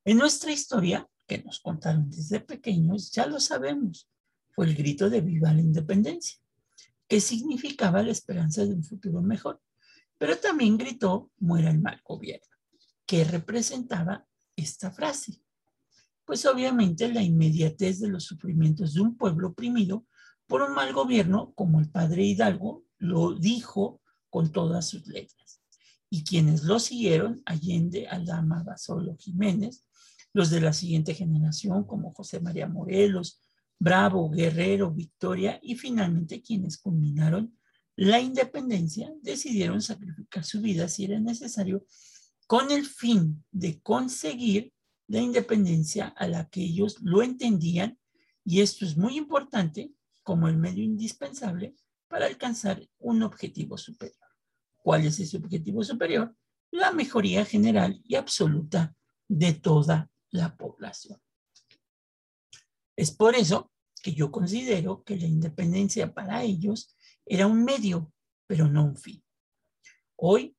En 0.06 0.18
nuestra 0.18 0.52
historia, 0.52 1.08
que 1.28 1.40
nos 1.40 1.60
contaron 1.60 2.10
desde 2.10 2.40
pequeños, 2.40 3.12
ya 3.12 3.26
lo 3.26 3.40
sabemos, 3.40 4.10
fue 4.52 4.68
el 4.68 4.76
grito 4.76 5.10
de 5.10 5.22
viva 5.22 5.54
la 5.54 5.62
independencia, 5.62 6.40
que 7.08 7.20
significaba 7.20 8.04
la 8.04 8.12
esperanza 8.12 8.66
de 8.66 8.74
un 8.74 8.84
futuro 8.84 9.22
mejor, 9.22 9.62
pero 10.18 10.38
también 10.38 10.78
gritó 10.78 11.32
muera 11.40 11.70
el 11.70 11.82
mal 11.82 12.02
gobierno, 12.04 12.48
que 13.06 13.24
representaba 13.24 14.26
esta 14.56 14.92
frase. 14.92 15.42
Pues 16.26 16.46
obviamente 16.46 17.12
la 17.12 17.22
inmediatez 17.22 18.00
de 18.00 18.08
los 18.08 18.24
sufrimientos 18.24 18.94
de 18.94 19.02
un 19.02 19.18
pueblo 19.18 19.50
oprimido 19.50 20.06
por 20.48 20.62
un 20.62 20.74
mal 20.74 20.94
gobierno, 20.94 21.54
como 21.56 21.80
el 21.80 21.90
padre 21.90 22.24
Hidalgo 22.24 22.86
lo 22.98 23.34
dijo 23.34 24.02
con 24.30 24.52
todas 24.52 24.88
sus 24.88 25.08
letras. 25.08 25.62
Y 26.10 26.24
quienes 26.24 26.64
lo 26.64 26.80
siguieron, 26.80 27.42
Allende, 27.46 28.08
Aldama, 28.08 28.64
Basolo, 28.64 29.18
Jiménez, 29.18 29.86
los 30.34 30.50
de 30.50 30.62
la 30.62 30.74
siguiente 30.74 31.14
generación, 31.14 31.86
como 31.86 32.12
José 32.12 32.40
María 32.40 32.68
Morelos, 32.68 33.40
Bravo, 33.80 34.30
Guerrero, 34.30 34.92
Victoria, 34.92 35.60
y 35.62 35.76
finalmente 35.76 36.42
quienes 36.42 36.78
culminaron 36.78 37.58
la 37.96 38.20
independencia, 38.20 39.14
decidieron 39.22 39.82
sacrificar 39.82 40.44
su 40.44 40.62
vida 40.62 40.88
si 40.88 41.06
era 41.06 41.20
necesario 41.20 41.86
con 42.48 42.72
el 42.72 42.86
fin 42.86 43.44
de 43.52 43.80
conseguir 43.82 44.74
la 45.08 45.22
independencia 45.22 46.08
a 46.08 46.28
la 46.28 46.50
que 46.50 46.62
ellos 46.62 46.98
lo 47.02 47.22
entendían, 47.22 48.00
y 48.44 48.62
esto 48.62 48.86
es 48.86 48.98
muy 48.98 49.18
importante 49.18 49.94
como 50.24 50.48
el 50.48 50.58
medio 50.58 50.84
indispensable 50.84 51.76
para 52.08 52.26
alcanzar 52.26 52.82
un 53.00 53.22
objetivo 53.22 53.78
superior. 53.78 54.18
¿Cuál 54.78 55.06
es 55.06 55.20
ese 55.20 55.38
objetivo 55.38 55.84
superior? 55.84 56.36
La 56.72 56.92
mejoría 56.92 57.46
general 57.46 58.02
y 58.04 58.16
absoluta 58.16 58.96
de 59.28 59.54
toda 59.54 60.10
la 60.34 60.58
población. 60.58 61.22
Es 62.98 63.12
por 63.12 63.36
eso 63.36 63.72
que 64.02 64.14
yo 64.14 64.32
considero 64.32 65.04
que 65.04 65.16
la 65.16 65.26
independencia 65.26 66.14
para 66.14 66.44
ellos 66.44 66.96
era 67.26 67.48
un 67.48 67.64
medio, 67.64 68.12
pero 68.48 68.68
no 68.68 68.84
un 68.84 68.98
fin. 68.98 69.24
Hoy, 70.18 70.56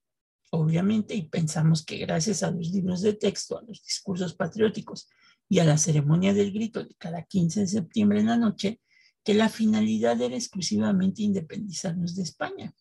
obviamente, 0.50 1.14
y 1.14 1.28
pensamos 1.28 1.84
que 1.84 1.98
gracias 1.98 2.42
a 2.42 2.50
los 2.50 2.70
libros 2.70 3.02
de 3.02 3.14
texto, 3.14 3.58
a 3.58 3.62
los 3.62 3.82
discursos 3.84 4.34
patrióticos 4.34 5.08
y 5.48 5.58
a 5.58 5.64
la 5.64 5.76
ceremonia 5.76 6.32
del 6.32 6.52
grito 6.52 6.82
de 6.82 6.94
cada 6.94 7.22
15 7.24 7.60
de 7.60 7.66
septiembre 7.66 8.20
en 8.20 8.26
la 8.26 8.36
noche, 8.36 8.80
que 9.24 9.34
la 9.34 9.48
finalidad 9.48 10.20
era 10.20 10.36
exclusivamente 10.36 11.22
independizarnos 11.22 12.14
de 12.14 12.22
España. 12.22 12.74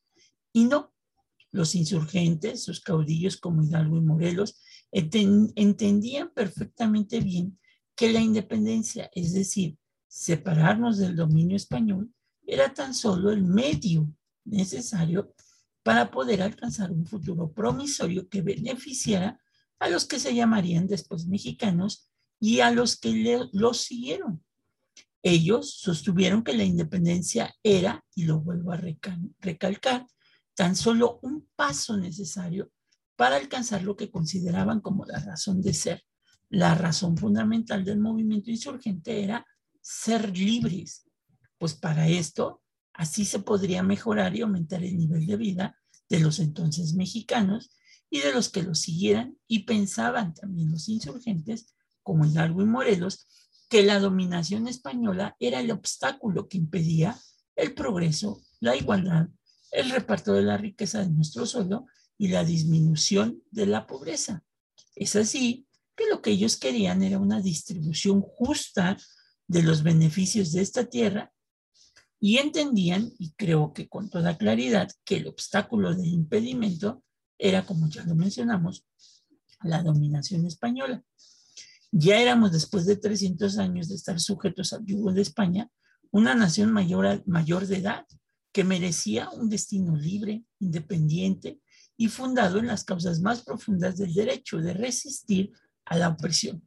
Y 0.53 0.65
no, 0.65 0.92
los 1.53 1.75
insurgentes, 1.75 2.63
sus 2.63 2.81
caudillos 2.81 3.37
como 3.37 3.63
Hidalgo 3.63 3.97
y 3.97 4.01
Morelos, 4.01 4.59
entendían 4.91 6.31
perfectamente 6.33 7.19
bien 7.19 7.57
que 7.95 8.11
la 8.11 8.19
independencia, 8.19 9.09
es 9.13 9.33
decir, 9.33 9.77
separarnos 10.07 10.97
del 10.97 11.15
dominio 11.15 11.55
español, 11.55 12.11
era 12.45 12.73
tan 12.73 12.93
solo 12.93 13.31
el 13.31 13.43
medio 13.43 14.11
necesario 14.45 15.33
para 15.83 16.09
poder 16.09 16.41
alcanzar 16.41 16.91
un 16.91 17.05
futuro 17.05 17.51
promisorio 17.51 18.27
que 18.27 18.41
beneficiara 18.41 19.39
a 19.79 19.89
los 19.89 20.05
que 20.05 20.19
se 20.19 20.33
llamarían 20.33 20.87
después 20.87 21.27
mexicanos 21.27 22.09
y 22.39 22.61
a 22.61 22.71
los 22.71 22.97
que 22.97 23.47
los 23.51 23.77
siguieron. 23.81 24.43
Ellos 25.21 25.71
sostuvieron 25.79 26.43
que 26.43 26.53
la 26.53 26.63
independencia 26.63 27.55
era, 27.63 28.03
y 28.15 28.23
lo 28.23 28.41
vuelvo 28.41 28.71
a 28.73 28.81
recalcar, 29.39 30.07
tan 30.55 30.75
solo 30.75 31.19
un 31.21 31.47
paso 31.55 31.97
necesario 31.97 32.71
para 33.15 33.35
alcanzar 33.35 33.83
lo 33.83 33.95
que 33.95 34.11
consideraban 34.11 34.81
como 34.81 35.05
la 35.05 35.19
razón 35.19 35.61
de 35.61 35.73
ser. 35.73 36.03
La 36.49 36.75
razón 36.75 37.17
fundamental 37.17 37.83
del 37.83 37.99
movimiento 37.99 38.51
insurgente 38.51 39.23
era 39.23 39.45
ser 39.81 40.37
libres, 40.37 41.05
pues 41.57 41.73
para 41.73 42.07
esto 42.07 42.61
así 42.93 43.25
se 43.25 43.39
podría 43.39 43.83
mejorar 43.83 44.35
y 44.35 44.41
aumentar 44.41 44.83
el 44.83 44.97
nivel 44.97 45.25
de 45.25 45.37
vida 45.37 45.77
de 46.09 46.19
los 46.19 46.39
entonces 46.39 46.93
mexicanos 46.93 47.75
y 48.09 48.19
de 48.19 48.31
los 48.31 48.49
que 48.49 48.61
los 48.61 48.79
siguieran 48.79 49.37
y 49.47 49.63
pensaban 49.63 50.33
también 50.35 50.71
los 50.71 50.87
insurgentes, 50.87 51.73
como 52.03 52.25
Hidalgo 52.25 52.61
y 52.61 52.65
Morelos, 52.65 53.27
que 53.69 53.81
la 53.81 53.99
dominación 53.99 54.67
española 54.67 55.35
era 55.39 55.59
el 55.59 55.71
obstáculo 55.71 56.47
que 56.47 56.57
impedía 56.57 57.17
el 57.55 57.73
progreso, 57.73 58.41
la 58.59 58.75
igualdad, 58.75 59.29
el 59.73 59.89
reparto 59.89 60.33
de 60.33 60.43
la 60.43 60.55
riqueza 60.55 60.99
de 60.99 61.09
nuestro 61.09 61.45
suelo 61.45 61.87
y 62.17 62.27
la 62.27 62.45
disminución 62.45 63.41
de 63.51 63.65
la 63.65 63.87
pobreza. 63.87 64.43
Es 64.95 65.15
así 65.15 65.67
que 65.95 66.07
lo 66.09 66.21
que 66.21 66.31
ellos 66.31 66.57
querían 66.57 67.01
era 67.01 67.19
una 67.19 67.41
distribución 67.41 68.21
justa 68.21 68.97
de 69.47 69.63
los 69.63 69.83
beneficios 69.83 70.51
de 70.51 70.61
esta 70.61 70.85
tierra 70.85 71.33
y 72.19 72.37
entendían, 72.37 73.11
y 73.19 73.33
creo 73.33 73.73
que 73.73 73.89
con 73.89 74.09
toda 74.09 74.37
claridad, 74.37 74.89
que 75.03 75.17
el 75.17 75.27
obstáculo 75.27 75.93
del 75.93 76.07
impedimento 76.07 77.03
era, 77.37 77.65
como 77.65 77.89
ya 77.89 78.05
lo 78.05 78.15
mencionamos, 78.15 78.85
la 79.63 79.83
dominación 79.83 80.45
española. 80.45 81.03
Ya 81.91 82.21
éramos, 82.21 82.51
después 82.53 82.85
de 82.85 82.95
300 82.95 83.57
años 83.57 83.89
de 83.89 83.95
estar 83.95 84.19
sujetos 84.19 84.71
al 84.71 84.85
yugo 84.85 85.11
de 85.11 85.21
España, 85.21 85.69
una 86.11 86.33
nación 86.33 86.71
mayor, 86.71 87.23
mayor 87.27 87.67
de 87.67 87.77
edad 87.77 88.05
que 88.53 88.63
merecía 88.63 89.29
un 89.31 89.49
destino 89.49 89.95
libre, 89.95 90.43
independiente 90.59 91.59
y 91.97 92.07
fundado 92.07 92.59
en 92.59 92.67
las 92.67 92.83
causas 92.83 93.19
más 93.19 93.43
profundas 93.43 93.97
del 93.97 94.13
derecho 94.13 94.59
de 94.59 94.73
resistir 94.73 95.51
a 95.85 95.97
la 95.97 96.09
opresión. 96.09 96.65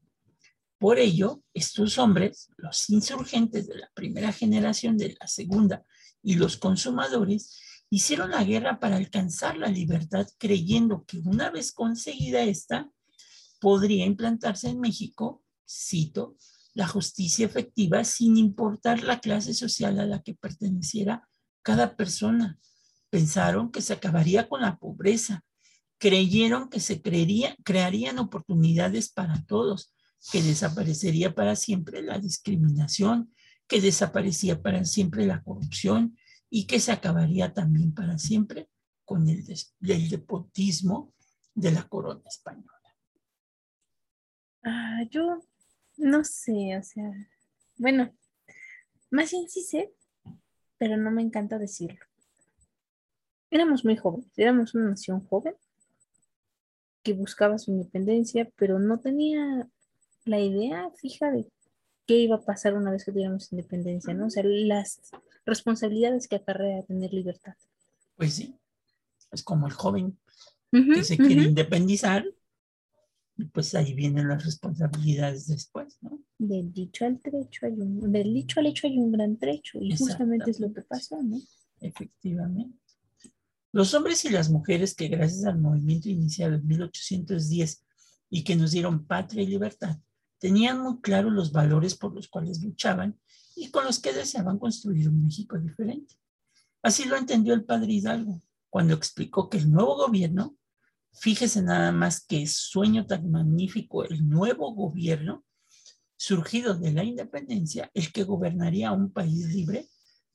Por 0.78 0.98
ello, 0.98 1.42
estos 1.54 1.96
hombres, 1.96 2.50
los 2.58 2.90
insurgentes 2.90 3.66
de 3.66 3.76
la 3.76 3.90
primera 3.94 4.32
generación, 4.32 4.98
de 4.98 5.16
la 5.18 5.26
segunda 5.26 5.84
y 6.22 6.34
los 6.34 6.58
consumadores, 6.58 7.58
hicieron 7.88 8.32
la 8.32 8.44
guerra 8.44 8.78
para 8.80 8.96
alcanzar 8.96 9.56
la 9.56 9.68
libertad 9.68 10.26
creyendo 10.38 11.04
que 11.06 11.18
una 11.18 11.50
vez 11.50 11.72
conseguida 11.72 12.42
esta, 12.42 12.90
podría 13.60 14.04
implantarse 14.04 14.68
en 14.68 14.80
México, 14.80 15.42
cito, 15.66 16.36
la 16.74 16.86
justicia 16.86 17.46
efectiva 17.46 18.04
sin 18.04 18.36
importar 18.36 19.02
la 19.02 19.20
clase 19.20 19.54
social 19.54 19.98
a 19.98 20.04
la 20.04 20.22
que 20.22 20.34
perteneciera 20.34 21.26
cada 21.66 21.96
persona. 21.96 22.60
Pensaron 23.10 23.72
que 23.72 23.82
se 23.82 23.92
acabaría 23.92 24.48
con 24.48 24.60
la 24.60 24.78
pobreza, 24.78 25.44
creyeron 25.98 26.70
que 26.70 26.78
se 26.78 27.02
crearían 27.02 28.18
oportunidades 28.20 29.10
para 29.10 29.44
todos, 29.46 29.92
que 30.30 30.42
desaparecería 30.42 31.34
para 31.34 31.56
siempre 31.56 32.02
la 32.02 32.20
discriminación, 32.20 33.34
que 33.66 33.80
desaparecía 33.80 34.62
para 34.62 34.84
siempre 34.84 35.26
la 35.26 35.42
corrupción 35.42 36.16
y 36.48 36.68
que 36.68 36.78
se 36.78 36.92
acabaría 36.92 37.52
también 37.52 37.92
para 37.92 38.16
siempre 38.16 38.68
con 39.04 39.28
el, 39.28 39.44
el 39.80 40.08
depotismo 40.08 41.12
de 41.52 41.72
la 41.72 41.88
corona 41.88 42.22
española. 42.26 42.94
Ah, 44.62 45.02
yo 45.10 45.42
no 45.96 46.22
sé, 46.22 46.78
o 46.78 46.82
sea, 46.84 47.10
bueno, 47.76 48.14
más 49.10 49.32
bien 49.32 49.48
sí 49.48 49.62
sé, 49.62 49.95
pero 50.78 50.96
no 50.96 51.10
me 51.10 51.22
encanta 51.22 51.58
decirlo. 51.58 52.04
Éramos 53.50 53.84
muy 53.84 53.96
jóvenes, 53.96 54.30
éramos 54.36 54.74
una 54.74 54.90
nación 54.90 55.24
joven 55.26 55.54
que 57.02 57.12
buscaba 57.12 57.58
su 57.58 57.70
independencia, 57.70 58.50
pero 58.56 58.78
no 58.78 58.98
tenía 58.98 59.68
la 60.24 60.40
idea 60.40 60.90
fija 60.96 61.30
de 61.30 61.46
qué 62.06 62.18
iba 62.18 62.36
a 62.36 62.44
pasar 62.44 62.74
una 62.74 62.90
vez 62.90 63.04
que 63.04 63.12
tuviéramos 63.12 63.52
independencia, 63.52 64.12
¿no? 64.14 64.26
O 64.26 64.30
sea, 64.30 64.42
las 64.44 65.00
responsabilidades 65.44 66.26
que 66.26 66.36
acarrea 66.36 66.82
tener 66.82 67.12
libertad. 67.12 67.54
Pues 68.16 68.34
sí, 68.34 68.56
es 69.30 69.42
como 69.42 69.66
el 69.66 69.72
joven 69.72 70.18
que 70.72 71.04
se 71.04 71.16
quiere 71.16 71.42
independizar, 71.42 72.24
y 73.38 73.44
pues 73.44 73.74
ahí 73.74 73.94
vienen 73.94 74.28
las 74.28 74.44
responsabilidades 74.44 75.46
después, 75.46 75.98
¿no? 76.00 76.18
Del 76.38 76.72
dicho 76.72 77.04
al 77.04 77.20
trecho 77.20 77.66
hay 77.66 77.72
un, 77.72 78.12
del 78.12 78.32
dicho 78.32 78.60
al 78.60 78.66
hecho 78.66 78.86
hay 78.86 78.98
un 78.98 79.12
gran 79.12 79.36
trecho, 79.36 79.78
y 79.80 79.96
justamente 79.96 80.50
es 80.50 80.60
lo 80.60 80.72
que 80.72 80.82
pasó, 80.82 81.22
¿no? 81.22 81.38
Efectivamente. 81.80 82.78
Los 83.72 83.92
hombres 83.92 84.24
y 84.24 84.30
las 84.30 84.50
mujeres 84.50 84.94
que 84.94 85.08
gracias 85.08 85.44
al 85.44 85.58
movimiento 85.58 86.08
iniciado 86.08 86.54
en 86.54 86.66
1810 86.66 87.84
y 88.30 88.42
que 88.42 88.56
nos 88.56 88.70
dieron 88.70 89.06
patria 89.06 89.42
y 89.42 89.46
libertad, 89.46 89.98
tenían 90.38 90.80
muy 90.80 91.00
claro 91.00 91.30
los 91.30 91.52
valores 91.52 91.94
por 91.94 92.14
los 92.14 92.28
cuales 92.28 92.62
luchaban 92.62 93.18
y 93.54 93.70
con 93.70 93.84
los 93.84 93.98
que 93.98 94.12
deseaban 94.12 94.58
construir 94.58 95.08
un 95.08 95.22
México 95.22 95.58
diferente. 95.58 96.14
Así 96.82 97.04
lo 97.04 97.16
entendió 97.16 97.52
el 97.52 97.64
padre 97.64 97.92
Hidalgo 97.92 98.42
cuando 98.70 98.94
explicó 98.94 99.48
que 99.48 99.58
el 99.58 99.70
nuevo 99.70 99.96
gobierno, 99.96 100.56
fíjese 101.18 101.62
nada 101.62 101.92
más 101.92 102.24
que 102.24 102.46
sueño 102.46 103.06
tan 103.06 103.30
magnífico, 103.30 104.04
el 104.04 104.28
nuevo 104.28 104.74
gobierno 104.74 105.44
surgido 106.16 106.74
de 106.74 106.92
la 106.92 107.04
independencia, 107.04 107.90
el 107.94 108.12
que 108.12 108.24
gobernaría 108.24 108.92
un 108.92 109.12
país 109.12 109.46
libre, 109.48 109.88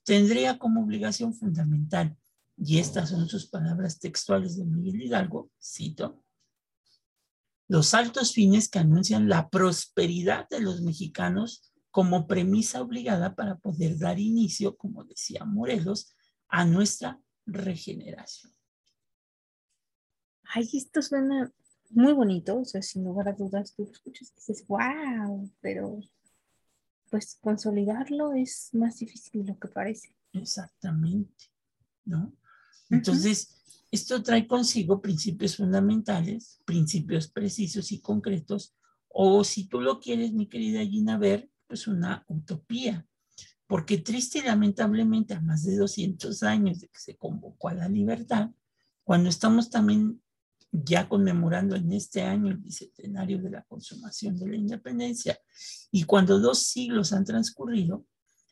tendría 0.03 0.57
como 0.57 0.83
obligación 0.83 1.33
fundamental, 1.33 2.17
y 2.57 2.79
estas 2.79 3.09
son 3.09 3.27
sus 3.27 3.47
palabras 3.47 3.99
textuales 3.99 4.57
de 4.57 4.65
Miguel 4.65 5.01
Hidalgo, 5.01 5.49
cito, 5.59 6.23
los 7.67 7.93
altos 7.93 8.33
fines 8.33 8.67
que 8.67 8.79
anuncian 8.79 9.29
la 9.29 9.49
prosperidad 9.49 10.47
de 10.49 10.59
los 10.59 10.81
mexicanos 10.81 11.71
como 11.89 12.27
premisa 12.27 12.81
obligada 12.81 13.35
para 13.35 13.57
poder 13.59 13.97
dar 13.97 14.19
inicio, 14.19 14.75
como 14.75 15.05
decía 15.05 15.45
Morelos, 15.45 16.13
a 16.49 16.65
nuestra 16.65 17.21
regeneración. 17.45 18.51
Ay, 20.53 20.69
esto 20.73 21.01
suena 21.01 21.51
muy 21.91 22.13
bonito, 22.13 22.59
o 22.59 22.65
sea, 22.65 22.81
sin 22.81 23.03
lugar 23.03 23.29
a 23.29 23.33
dudas, 23.33 23.73
tú 23.75 23.83
escuchas 23.91 24.31
y 24.31 24.35
dices, 24.35 24.65
wow, 24.67 25.49
pero 25.61 25.99
pues 27.09 27.37
consolidarlo 27.41 28.33
es 28.33 28.69
más 28.73 28.97
difícil 28.99 29.43
de 29.43 29.53
lo 29.53 29.59
que 29.59 29.67
parece. 29.67 30.15
Exactamente, 30.33 31.45
¿no? 32.05 32.33
Entonces, 32.89 33.61
esto 33.91 34.23
trae 34.23 34.47
consigo 34.47 35.01
principios 35.01 35.57
fundamentales, 35.57 36.61
principios 36.65 37.27
precisos 37.27 37.91
y 37.91 37.99
concretos, 37.99 38.75
o 39.09 39.43
si 39.43 39.67
tú 39.67 39.81
lo 39.81 39.99
quieres, 39.99 40.31
mi 40.31 40.47
querida 40.47 40.85
Gina, 40.85 41.17
ver, 41.17 41.49
pues 41.67 41.87
una 41.87 42.25
utopía, 42.27 43.05
porque 43.67 43.97
triste 43.97 44.39
y 44.39 44.43
lamentablemente 44.43 45.33
a 45.33 45.41
más 45.41 45.63
de 45.63 45.77
200 45.77 46.43
años 46.43 46.79
de 46.79 46.87
que 46.87 46.99
se 46.99 47.17
convocó 47.17 47.69
a 47.69 47.73
la 47.73 47.89
libertad, 47.89 48.51
cuando 49.03 49.29
estamos 49.29 49.69
también 49.69 50.21
ya 50.71 51.09
conmemorando 51.09 51.75
en 51.75 51.91
este 51.91 52.21
año 52.21 52.49
el 52.49 52.57
bicentenario 52.57 53.41
de 53.41 53.49
la 53.49 53.63
consumación 53.63 54.37
de 54.37 54.47
la 54.47 54.55
independencia, 54.55 55.39
y 55.91 56.03
cuando 56.03 56.39
dos 56.39 56.63
siglos 56.67 57.13
han 57.13 57.25
transcurrido, 57.25 58.05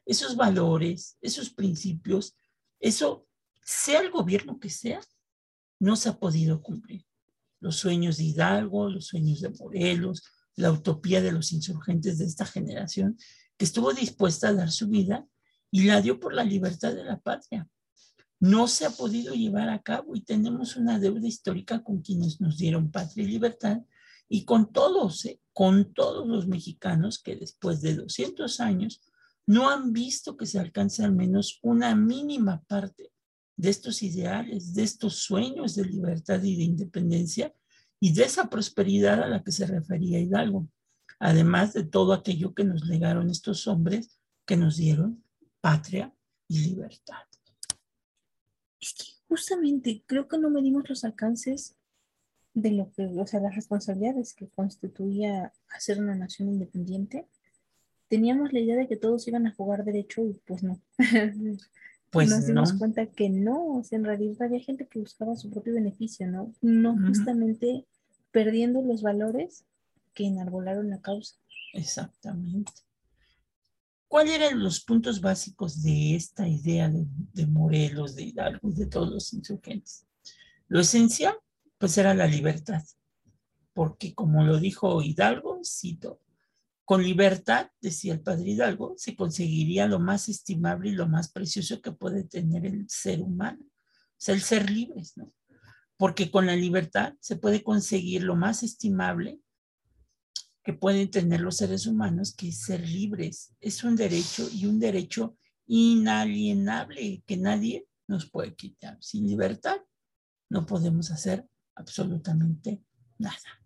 esos 0.05 0.35
valores, 0.35 1.17
esos 1.21 1.51
principios, 1.51 2.35
eso, 2.79 3.27
sea 3.63 4.01
el 4.01 4.09
gobierno 4.09 4.59
que 4.59 4.69
sea, 4.69 4.99
no 5.79 5.95
se 5.95 6.09
ha 6.09 6.19
podido 6.19 6.61
cumplir. 6.61 7.05
Los 7.59 7.77
sueños 7.77 8.17
de 8.17 8.23
Hidalgo, 8.23 8.89
los 8.89 9.07
sueños 9.07 9.41
de 9.41 9.49
Morelos, 9.49 10.23
la 10.55 10.71
utopía 10.71 11.21
de 11.21 11.31
los 11.31 11.51
insurgentes 11.51 12.17
de 12.17 12.25
esta 12.25 12.45
generación, 12.45 13.17
que 13.57 13.65
estuvo 13.65 13.93
dispuesta 13.93 14.49
a 14.49 14.53
dar 14.53 14.71
su 14.71 14.87
vida 14.87 15.27
y 15.71 15.83
la 15.83 16.01
dio 16.01 16.19
por 16.19 16.33
la 16.33 16.43
libertad 16.43 16.93
de 16.93 17.03
la 17.03 17.19
patria. 17.19 17.67
No 18.39 18.67
se 18.67 18.85
ha 18.85 18.91
podido 18.91 19.33
llevar 19.33 19.69
a 19.69 19.81
cabo 19.81 20.15
y 20.15 20.21
tenemos 20.21 20.77
una 20.77 20.97
deuda 20.97 21.27
histórica 21.27 21.83
con 21.83 22.01
quienes 22.01 22.39
nos 22.39 22.57
dieron 22.57 22.89
patria 22.91 23.25
y 23.25 23.27
libertad 23.27 23.81
y 24.29 24.45
con 24.45 24.71
todos, 24.71 25.25
¿eh? 25.25 25.41
con 25.51 25.93
todos 25.93 26.27
los 26.27 26.47
mexicanos 26.47 27.21
que 27.21 27.35
después 27.35 27.81
de 27.81 27.95
200 27.95 28.59
años 28.59 29.01
no 29.45 29.69
han 29.69 29.91
visto 29.91 30.37
que 30.37 30.45
se 30.45 30.59
alcance 30.59 31.03
al 31.03 31.13
menos 31.13 31.59
una 31.63 31.95
mínima 31.95 32.61
parte 32.63 33.11
de 33.57 33.69
estos 33.69 34.03
ideales, 34.03 34.73
de 34.73 34.83
estos 34.83 35.15
sueños 35.15 35.75
de 35.75 35.85
libertad 35.85 36.41
y 36.43 36.55
de 36.55 36.63
independencia 36.63 37.53
y 37.99 38.13
de 38.13 38.23
esa 38.23 38.49
prosperidad 38.49 39.21
a 39.23 39.27
la 39.27 39.43
que 39.43 39.51
se 39.51 39.65
refería 39.65 40.19
Hidalgo, 40.19 40.69
además 41.19 41.73
de 41.73 41.83
todo 41.83 42.13
aquello 42.13 42.53
que 42.53 42.63
nos 42.63 42.85
legaron 42.85 43.29
estos 43.29 43.67
hombres 43.67 44.17
que 44.45 44.55
nos 44.55 44.77
dieron 44.77 45.23
patria 45.59 46.13
y 46.47 46.59
libertad. 46.59 47.23
Es 48.89 48.93
que 48.95 49.11
justamente 49.27 50.03
creo 50.05 50.27
que 50.27 50.37
no 50.37 50.49
medimos 50.49 50.89
los 50.89 51.03
alcances 51.03 51.75
de 52.53 52.71
lo 52.71 52.91
que, 52.91 53.05
o 53.05 53.27
sea, 53.27 53.39
las 53.39 53.55
responsabilidades 53.55 54.33
que 54.33 54.47
constituía 54.47 55.53
hacer 55.69 55.99
una 55.99 56.15
nación 56.15 56.49
independiente. 56.49 57.27
Teníamos 58.07 58.51
la 58.51 58.59
idea 58.59 58.75
de 58.75 58.87
que 58.87 58.97
todos 58.97 59.27
iban 59.27 59.45
a 59.45 59.53
jugar 59.53 59.83
derecho 59.83 60.25
y 60.25 60.33
pues 60.45 60.63
no. 60.63 60.81
Pues 62.11 62.27
Nos 62.27 62.47
dimos 62.47 62.73
no. 62.73 62.79
cuenta 62.79 63.05
que 63.05 63.29
no, 63.29 63.75
o 63.75 63.83
sea, 63.83 63.99
en 63.99 64.03
realidad 64.05 64.41
había 64.41 64.59
gente 64.61 64.87
que 64.87 64.97
buscaba 64.97 65.35
su 65.35 65.51
propio 65.51 65.75
beneficio, 65.75 66.25
¿no? 66.25 66.55
No 66.59 66.97
justamente 67.05 67.85
perdiendo 68.31 68.81
los 68.81 69.03
valores 69.03 69.63
que 70.15 70.25
enarbolaron 70.25 70.89
la 70.89 71.01
causa. 71.01 71.35
Exactamente. 71.71 72.71
¿Cuáles 74.09 74.33
eran 74.33 74.63
los 74.63 74.83
puntos 74.83 75.21
básicos 75.21 75.83
de 75.83 76.15
esta 76.15 76.47
idea 76.47 76.89
de, 76.89 77.45
Morelos, 77.45 78.15
de 78.15 78.23
Hidalgo 78.23 78.71
de 78.71 78.87
todos 78.87 79.11
los 79.11 79.33
insurgentes? 79.33 80.07
Lo 80.67 80.79
esencial, 80.79 81.35
pues 81.77 81.95
era 81.95 82.15
la 82.15 82.25
libertad, 82.25 82.81
porque 83.71 84.15
como 84.15 84.43
lo 84.43 84.59
dijo 84.59 85.03
Hidalgo, 85.03 85.61
cito, 85.63 86.19
con 86.85 87.03
libertad, 87.03 87.69
decía 87.81 88.13
el 88.13 88.21
padre 88.21 88.49
Hidalgo, 88.49 88.95
se 88.97 89.15
conseguiría 89.15 89.85
lo 89.85 89.99
más 89.99 90.27
estimable 90.27 90.89
y 90.89 90.93
lo 90.93 91.07
más 91.07 91.31
precioso 91.31 91.79
que 91.79 91.91
puede 91.91 92.23
tener 92.23 92.65
el 92.65 92.89
ser 92.89 93.21
humano, 93.21 93.63
o 93.63 94.31
el 94.31 94.41
ser 94.41 94.71
libres, 94.71 95.17
¿no? 95.17 95.31
Porque 95.97 96.31
con 96.31 96.47
la 96.47 96.55
libertad 96.55 97.13
se 97.19 97.35
puede 97.35 97.61
conseguir 97.61 98.23
lo 98.23 98.35
más 98.35 98.63
estimable 98.63 99.39
que 100.69 100.73
pueden 100.73 101.09
tener 101.09 101.41
los 101.41 101.57
seres 101.57 101.87
humanos, 101.87 102.35
que 102.35 102.49
es 102.49 102.59
ser 102.59 102.87
libres. 102.87 103.55
Es 103.59 103.83
un 103.83 103.95
derecho 103.95 104.47
y 104.53 104.67
un 104.67 104.79
derecho 104.79 105.35
inalienable 105.65 107.23
que 107.25 107.37
nadie 107.37 107.87
nos 108.07 108.29
puede 108.29 108.53
quitar. 108.53 108.95
Sin 109.01 109.25
libertad 109.25 109.77
no 110.47 110.67
podemos 110.67 111.09
hacer 111.09 111.43
absolutamente 111.73 112.83
nada. 113.17 113.63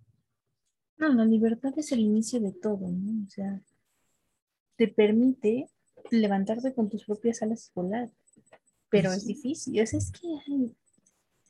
No, 0.96 1.14
la 1.14 1.26
libertad 1.26 1.74
es 1.76 1.92
el 1.92 2.00
inicio 2.00 2.40
de 2.40 2.54
todo, 2.54 2.88
¿no? 2.88 3.26
O 3.26 3.30
sea, 3.30 3.62
te 4.78 4.88
permite 4.88 5.68
levantarte 6.10 6.74
con 6.74 6.90
tus 6.90 7.04
propias 7.04 7.42
alas 7.42 7.68
y 7.68 7.72
volar. 7.76 8.10
Pero 8.88 9.12
es 9.12 9.26
difícil. 9.26 9.82
O 9.82 9.86
sea, 9.86 10.00
es 10.00 10.10
que 10.10 10.26
ay, 10.48 10.74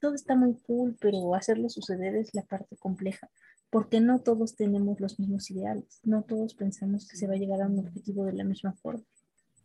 todo 0.02 0.16
está 0.16 0.36
muy 0.36 0.56
cool, 0.64 0.98
pero 1.00 1.36
hacerlo 1.36 1.70
suceder 1.70 2.16
es 2.16 2.34
la 2.34 2.42
parte 2.42 2.76
compleja. 2.76 3.30
Porque 3.74 4.00
no 4.00 4.20
todos 4.20 4.56
tenemos 4.56 5.00
los 5.00 5.18
mismos 5.18 5.50
ideales. 5.50 6.00
No 6.04 6.22
todos 6.22 6.54
pensamos 6.54 7.08
que 7.08 7.18
se 7.18 7.26
va 7.26 7.34
a 7.34 7.38
llegar 7.38 7.60
a 7.60 7.68
un 7.68 7.80
objetivo 7.80 8.24
de 8.24 8.34
la 8.34 8.44
misma 8.44 8.72
forma. 8.74 9.04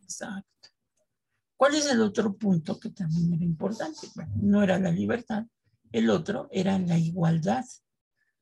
Exacto. 0.02 0.70
¿Cuál 1.58 1.74
es 1.74 1.90
el 1.90 2.00
otro 2.00 2.34
punto 2.34 2.80
que 2.80 2.88
también 2.88 3.34
era 3.34 3.44
importante? 3.44 4.08
Bueno, 4.14 4.32
no 4.40 4.62
era 4.62 4.78
la 4.78 4.90
libertad, 4.90 5.44
el 5.92 6.08
otro 6.08 6.48
era 6.52 6.78
la 6.78 6.98
igualdad, 6.98 7.66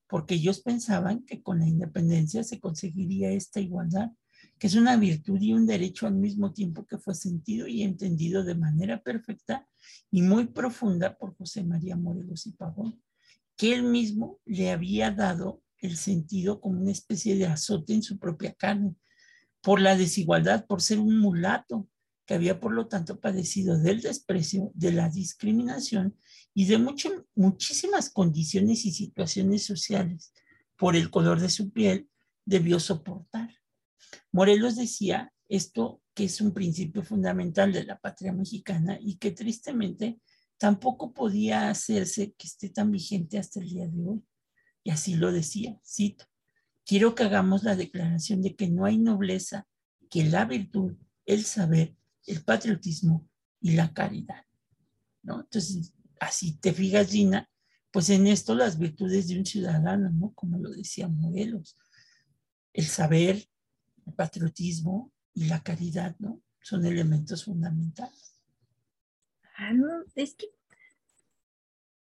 porque 0.06 0.36
ellos 0.36 0.60
pensaban 0.60 1.24
que 1.24 1.42
con 1.42 1.58
la 1.58 1.66
independencia 1.66 2.44
se 2.44 2.60
conseguiría 2.60 3.32
esta 3.32 3.58
igualdad, 3.58 4.12
que 4.60 4.68
es 4.68 4.76
una 4.76 4.96
virtud 4.96 5.40
y 5.40 5.52
un 5.52 5.66
derecho 5.66 6.06
al 6.06 6.14
mismo 6.14 6.52
tiempo 6.52 6.86
que 6.86 6.98
fue 6.98 7.16
sentido 7.16 7.66
y 7.66 7.82
entendido 7.82 8.44
de 8.44 8.54
manera 8.54 9.02
perfecta 9.02 9.66
y 10.12 10.22
muy 10.22 10.46
profunda 10.46 11.18
por 11.18 11.34
José 11.36 11.64
María 11.64 11.96
Morelos 11.96 12.46
y 12.46 12.52
Pavón, 12.52 13.02
que 13.56 13.74
él 13.74 13.82
mismo 13.82 14.40
le 14.44 14.70
había 14.70 15.10
dado 15.10 15.62
el 15.78 15.96
sentido 15.96 16.60
como 16.60 16.80
una 16.80 16.92
especie 16.92 17.36
de 17.36 17.46
azote 17.46 17.94
en 17.94 18.02
su 18.02 18.18
propia 18.18 18.54
carne, 18.54 18.94
por 19.60 19.80
la 19.80 19.96
desigualdad, 19.96 20.66
por 20.66 20.80
ser 20.80 20.98
un 20.98 21.18
mulato, 21.18 21.88
que 22.26 22.34
había 22.34 22.60
por 22.60 22.72
lo 22.72 22.88
tanto 22.88 23.20
padecido 23.20 23.78
del 23.78 24.00
desprecio, 24.00 24.72
de 24.74 24.92
la 24.92 25.08
discriminación 25.08 26.16
y 26.54 26.66
de 26.66 26.78
mucho, 26.78 27.26
muchísimas 27.34 28.10
condiciones 28.10 28.84
y 28.84 28.92
situaciones 28.92 29.64
sociales 29.64 30.32
por 30.76 30.96
el 30.96 31.08
color 31.08 31.40
de 31.40 31.48
su 31.48 31.70
piel, 31.70 32.08
debió 32.44 32.80
soportar. 32.80 33.50
Morelos 34.32 34.76
decía 34.76 35.32
esto 35.48 36.02
que 36.14 36.24
es 36.24 36.40
un 36.40 36.52
principio 36.52 37.02
fundamental 37.02 37.72
de 37.72 37.84
la 37.84 37.98
patria 37.98 38.32
mexicana 38.32 38.98
y 39.00 39.16
que 39.16 39.30
tristemente 39.30 40.20
tampoco 40.58 41.12
podía 41.12 41.70
hacerse 41.70 42.32
que 42.32 42.46
esté 42.46 42.68
tan 42.70 42.90
vigente 42.90 43.38
hasta 43.38 43.60
el 43.60 43.68
día 43.68 43.88
de 43.88 44.06
hoy. 44.06 44.22
Y 44.82 44.90
así 44.90 45.16
lo 45.16 45.32
decía, 45.32 45.80
cito, 45.84 46.26
quiero 46.84 47.14
que 47.14 47.24
hagamos 47.24 47.64
la 47.64 47.76
declaración 47.76 48.42
de 48.42 48.54
que 48.54 48.68
no 48.68 48.84
hay 48.84 48.98
nobleza 48.98 49.66
que 50.08 50.24
la 50.24 50.44
virtud, 50.44 50.96
el 51.24 51.44
saber, 51.44 51.96
el 52.26 52.44
patriotismo 52.44 53.28
y 53.60 53.72
la 53.72 53.92
caridad. 53.92 54.44
¿no? 55.22 55.40
Entonces, 55.40 55.92
así 56.20 56.56
te 56.58 56.72
fijas, 56.72 57.10
Gina, 57.10 57.50
pues 57.90 58.10
en 58.10 58.26
esto 58.26 58.54
las 58.54 58.78
virtudes 58.78 59.28
de 59.28 59.38
un 59.38 59.46
ciudadano, 59.46 60.10
¿no? 60.10 60.32
Como 60.34 60.58
lo 60.58 60.70
decía 60.70 61.08
Morelos, 61.08 61.76
el 62.72 62.84
saber, 62.84 63.48
el 64.06 64.12
patriotismo 64.12 65.12
y 65.34 65.46
la 65.46 65.62
caridad, 65.62 66.14
¿no? 66.18 66.42
Son 66.60 66.84
elementos 66.84 67.44
fundamentales. 67.44 68.35
Ah, 69.56 69.72
no, 69.72 70.04
es 70.14 70.34
que 70.34 70.46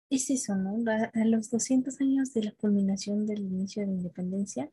es 0.09 0.29
eso, 0.29 0.55
¿no? 0.55 0.89
A, 0.91 1.11
a, 1.13 1.25
los 1.25 1.49
200 1.49 1.99
años 2.01 2.33
de 2.33 2.43
la 2.43 2.51
culminación 2.51 3.25
del 3.25 3.39
inicio 3.41 3.81
de 3.81 3.87
la 3.87 3.93
independencia, 3.93 4.69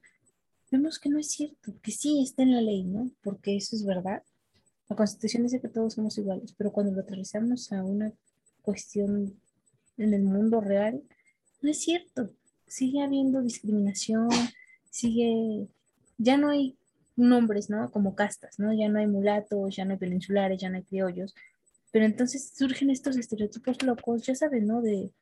vemos 0.71 0.99
que 0.99 1.11
no 1.11 1.19
es 1.19 1.31
cierto, 1.31 1.75
que 1.83 1.91
sí 1.93 2.23
está 2.23 2.43
en 2.43 2.53
la 2.53 2.61
ley, 2.61 2.85
¿no? 2.85 3.11
Porque 3.23 3.57
eso 3.57 3.77
es 3.77 3.85
verdad. 3.85 4.23
La 4.89 4.97
constitución 4.97 5.43
dice 5.45 5.61
que 5.61 5.69
todos 5.69 5.95
somos 5.95 6.17
iguales, 6.19 6.55
pero 6.57 6.73
cuando 6.73 6.93
lo 6.93 7.03
aterrizamos 7.03 7.73
a 7.73 7.85
una 7.85 8.13
cuestión 8.63 9.39
en 9.99 10.15
el 10.15 10.23
mundo 10.23 10.61
real, 10.61 11.03
no 11.61 11.71
es 11.71 11.81
cierto. 11.81 12.31
Sigue 12.67 13.03
habiendo 13.03 13.43
discriminación, 13.43 14.29
sigue, 14.91 15.69
ya 16.19 16.37
no 16.39 16.51
hay 16.51 16.77
nombres, 17.17 17.69
¿no? 17.71 17.91
Como 17.91 18.15
castas, 18.15 18.59
¿no? 18.59 18.73
Ya 18.73 18.89
no 18.89 18.99
hay 18.99 19.07
mulatos, 19.07 19.77
ya 19.77 19.85
no 19.85 19.93
hay 19.93 19.99
peninsulares, 19.99 20.61
ya 20.61 20.71
no 20.71 20.77
hay 20.77 20.83
criollos. 20.85 21.35
Pero 21.93 22.07
entonces 22.07 22.53
surgen 22.57 22.91
estos 22.91 23.17
estereotipos 23.17 23.83
locos, 23.83 24.23
ya 24.23 24.35
saben, 24.35 24.67
¿no? 24.67 24.83
De 24.83 25.13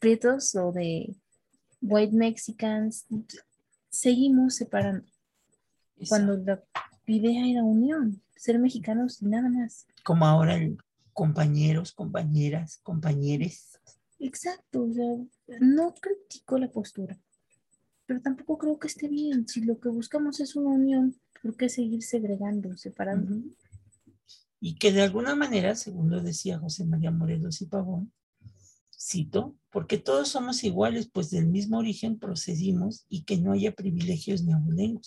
prietos 0.00 0.54
o 0.54 0.72
de 0.72 1.14
white 1.80 2.14
mexicans. 2.14 3.06
Seguimos 3.88 4.56
separando. 4.56 5.06
Cuando 6.08 6.36
la 6.36 6.62
idea 7.06 7.46
era 7.46 7.64
unión, 7.64 8.20
ser 8.36 8.58
mexicanos 8.58 9.22
y 9.22 9.26
nada 9.26 9.48
más. 9.48 9.86
Como 10.04 10.26
ahora 10.26 10.56
el 10.56 10.78
compañeros, 11.18 11.90
compañeras, 11.90 12.78
compañeres. 12.84 13.80
Exacto, 14.20 14.84
o 14.84 14.92
sea, 14.92 15.58
no 15.60 15.92
critico 15.94 16.58
la 16.58 16.70
postura, 16.70 17.18
pero 18.06 18.20
tampoco 18.20 18.56
creo 18.56 18.78
que 18.78 18.86
esté 18.86 19.08
bien. 19.08 19.48
Si 19.48 19.62
lo 19.62 19.80
que 19.80 19.88
buscamos 19.88 20.38
es 20.38 20.54
una 20.54 20.70
unión, 20.70 21.16
¿por 21.42 21.56
qué 21.56 21.68
seguir 21.68 22.04
segregando, 22.04 22.76
separando? 22.76 23.34
Uh 23.34 23.38
-huh. 23.38 23.54
Y 24.60 24.76
que 24.76 24.92
de 24.92 25.02
alguna 25.02 25.34
manera, 25.34 25.74
según 25.74 26.10
lo 26.10 26.20
decía 26.20 26.58
José 26.58 26.84
María 26.84 27.10
Morelos 27.10 27.60
y 27.60 27.66
Pavón, 27.66 28.12
cito, 28.98 29.56
porque 29.70 29.98
todos 29.98 30.28
somos 30.28 30.64
iguales, 30.64 31.08
pues 31.12 31.30
del 31.30 31.46
mismo 31.46 31.78
origen 31.78 32.18
procedimos 32.18 33.04
y 33.08 33.22
que 33.22 33.36
no 33.36 33.52
haya 33.52 33.74
privilegios 33.74 34.42
ni 34.42 34.52
abolengo. 34.52 35.00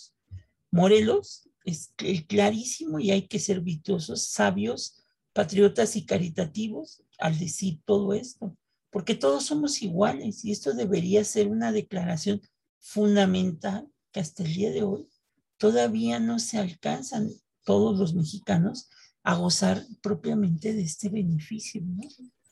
Morelos 0.70 1.48
es 1.64 1.92
clarísimo 2.26 2.98
y 2.98 3.10
hay 3.10 3.28
que 3.28 3.38
ser 3.38 3.60
virtuosos, 3.60 4.26
sabios, 4.26 4.96
patriotas 5.32 5.96
y 5.96 6.04
caritativos 6.04 7.02
al 7.18 7.38
decir 7.38 7.80
todo 7.84 8.14
esto, 8.14 8.56
porque 8.90 9.14
todos 9.14 9.44
somos 9.44 9.82
iguales 9.82 10.44
y 10.44 10.52
esto 10.52 10.74
debería 10.74 11.24
ser 11.24 11.48
una 11.48 11.72
declaración 11.72 12.40
fundamental 12.78 13.88
que 14.10 14.20
hasta 14.20 14.42
el 14.42 14.52
día 14.52 14.70
de 14.70 14.82
hoy 14.82 15.08
todavía 15.56 16.18
no 16.18 16.38
se 16.38 16.58
alcanzan 16.58 17.30
todos 17.64 17.98
los 17.98 18.14
mexicanos 18.14 18.90
a 19.24 19.36
gozar 19.36 19.82
propiamente 20.02 20.72
de 20.72 20.82
este 20.82 21.08
beneficio, 21.08 21.82
¿no? 21.84 22.02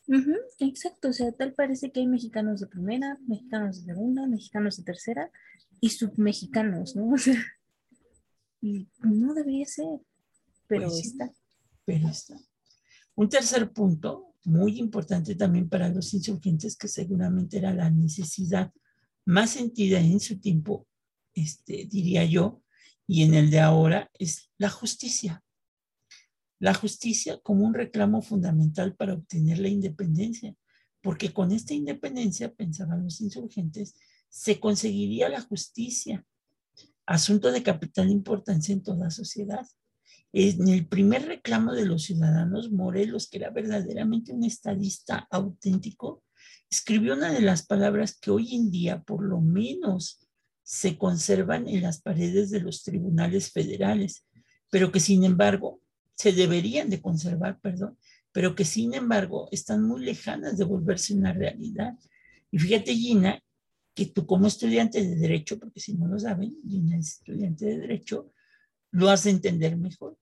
Uh 0.07 0.13
-huh, 0.15 0.39
exacto, 0.59 1.09
o 1.09 1.13
sea, 1.13 1.31
tal 1.33 1.55
parece 1.55 1.93
que 1.93 2.01
hay 2.01 2.07
mexicanos 2.07 2.61
de 2.61 2.67
primera, 2.67 3.19
mexicanos 3.27 3.79
de 3.85 3.93
segunda, 3.93 4.27
mexicanos 4.27 4.77
de 4.77 4.83
tercera 4.85 5.31
y 5.81 5.91
submexicanos, 5.91 6.97
¿no? 6.97 7.11
O 7.15 7.19
sea, 7.19 7.35
y 8.63 8.89
no 9.03 9.33
debería 9.35 9.65
ser, 9.67 9.87
pero 10.67 10.89
Pues 10.89 11.01
sí, 11.01 11.09
está. 11.09 11.33
pero 11.85 12.09
está. 12.09 12.37
Un 13.15 13.29
tercer 13.29 13.71
punto, 13.73 14.35
muy 14.45 14.79
importante 14.79 15.35
también 15.35 15.69
para 15.69 15.89
los 15.89 16.13
insurgentes, 16.15 16.77
que 16.77 16.89
seguramente 16.89 17.59
era 17.59 17.73
la 17.73 17.91
necesidad 17.91 18.73
más 19.27 19.51
sentida 19.51 19.99
en 20.01 20.21
su 20.21 20.39
tiempo, 20.41 20.87
este, 21.35 21.87
diría 21.87 22.25
yo, 22.25 22.63
y 23.07 23.23
en 23.23 23.35
el 23.35 23.51
de 23.51 23.61
ahora, 23.61 24.11
es 24.19 24.51
la 24.59 24.71
justicia. 24.71 25.43
La 26.61 26.75
justicia 26.75 27.41
como 27.43 27.65
un 27.65 27.73
reclamo 27.73 28.21
fundamental 28.21 28.95
para 28.95 29.15
obtener 29.15 29.59
la 29.59 29.69
independencia, 29.69 30.55
porque 31.01 31.33
con 31.33 31.53
esta 31.53 31.73
independencia, 31.73 32.53
pensaban 32.53 33.03
los 33.03 33.23
insurgentes, 33.23 33.95
se 34.29 34.61
conseguiría 34.61 35.31
la 35.31 35.41
justicia, 35.41 36.23
asunto 37.07 37.51
de 37.51 37.63
capital 37.63 38.11
importancia 38.11 38.75
en 38.75 38.83
toda 38.83 39.11
sociedad. 39.11 39.67
En 40.35 40.69
el 40.69 40.87
primer 40.87 41.27
reclamo 41.27 41.73
de 41.73 41.87
los 41.87 42.03
ciudadanos, 42.03 42.71
Morelos, 42.71 43.31
que 43.31 43.39
era 43.39 43.49
verdaderamente 43.49 44.35
un 44.35 44.45
estadista 44.45 45.27
auténtico, 45.31 46.23
escribió 46.69 47.15
una 47.15 47.33
de 47.33 47.41
las 47.41 47.65
palabras 47.65 48.19
que 48.21 48.31
hoy 48.31 48.55
en 48.55 48.71
día, 48.71 49.03
por 49.03 49.25
lo 49.25 49.41
menos, 49.41 50.29
se 50.63 50.99
conservan 50.99 51.67
en 51.69 51.81
las 51.83 52.03
paredes 52.03 52.51
de 52.51 52.61
los 52.61 52.85
tribunales 52.85 53.51
federales, 53.51 54.27
pero 54.71 54.93
que 54.93 55.01
sin 55.01 55.25
embargo 55.25 55.81
se 56.21 56.33
deberían 56.33 56.91
de 56.91 57.01
conservar, 57.01 57.59
perdón, 57.61 57.97
pero 58.31 58.55
que 58.55 58.67
sin 58.67 58.93
embargo 58.93 59.49
están 59.53 59.83
muy 59.83 60.05
lejanas 60.05 60.59
de 60.59 60.65
volverse 60.65 61.15
una 61.15 61.33
realidad. 61.33 61.99
Y 62.51 62.59
fíjate, 62.59 62.95
Gina, 62.95 63.43
que 63.95 64.05
tú 64.05 64.27
como 64.27 64.47
estudiante 64.47 65.01
de 65.01 65.17
derecho, 65.17 65.59
porque 65.59 65.81
si 65.81 65.95
no 65.95 66.07
lo 66.09 66.19
saben, 66.19 66.59
Gina 66.69 66.99
es 66.99 67.13
estudiante 67.13 67.65
de 67.65 67.79
derecho, 67.79 68.35
lo 68.91 69.09
has 69.09 69.25
de 69.25 69.31
entender 69.31 69.79
mejor. 69.79 70.19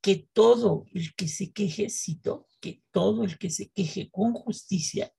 Que 0.00 0.26
todo 0.32 0.86
el 0.94 1.14
que 1.14 1.28
se 1.28 1.52
queje, 1.52 1.90
cito, 1.90 2.46
que 2.58 2.82
todo 2.90 3.24
el 3.24 3.36
que 3.36 3.50
se 3.50 3.68
queje 3.68 4.08
con 4.10 4.32
justicia 4.32 5.12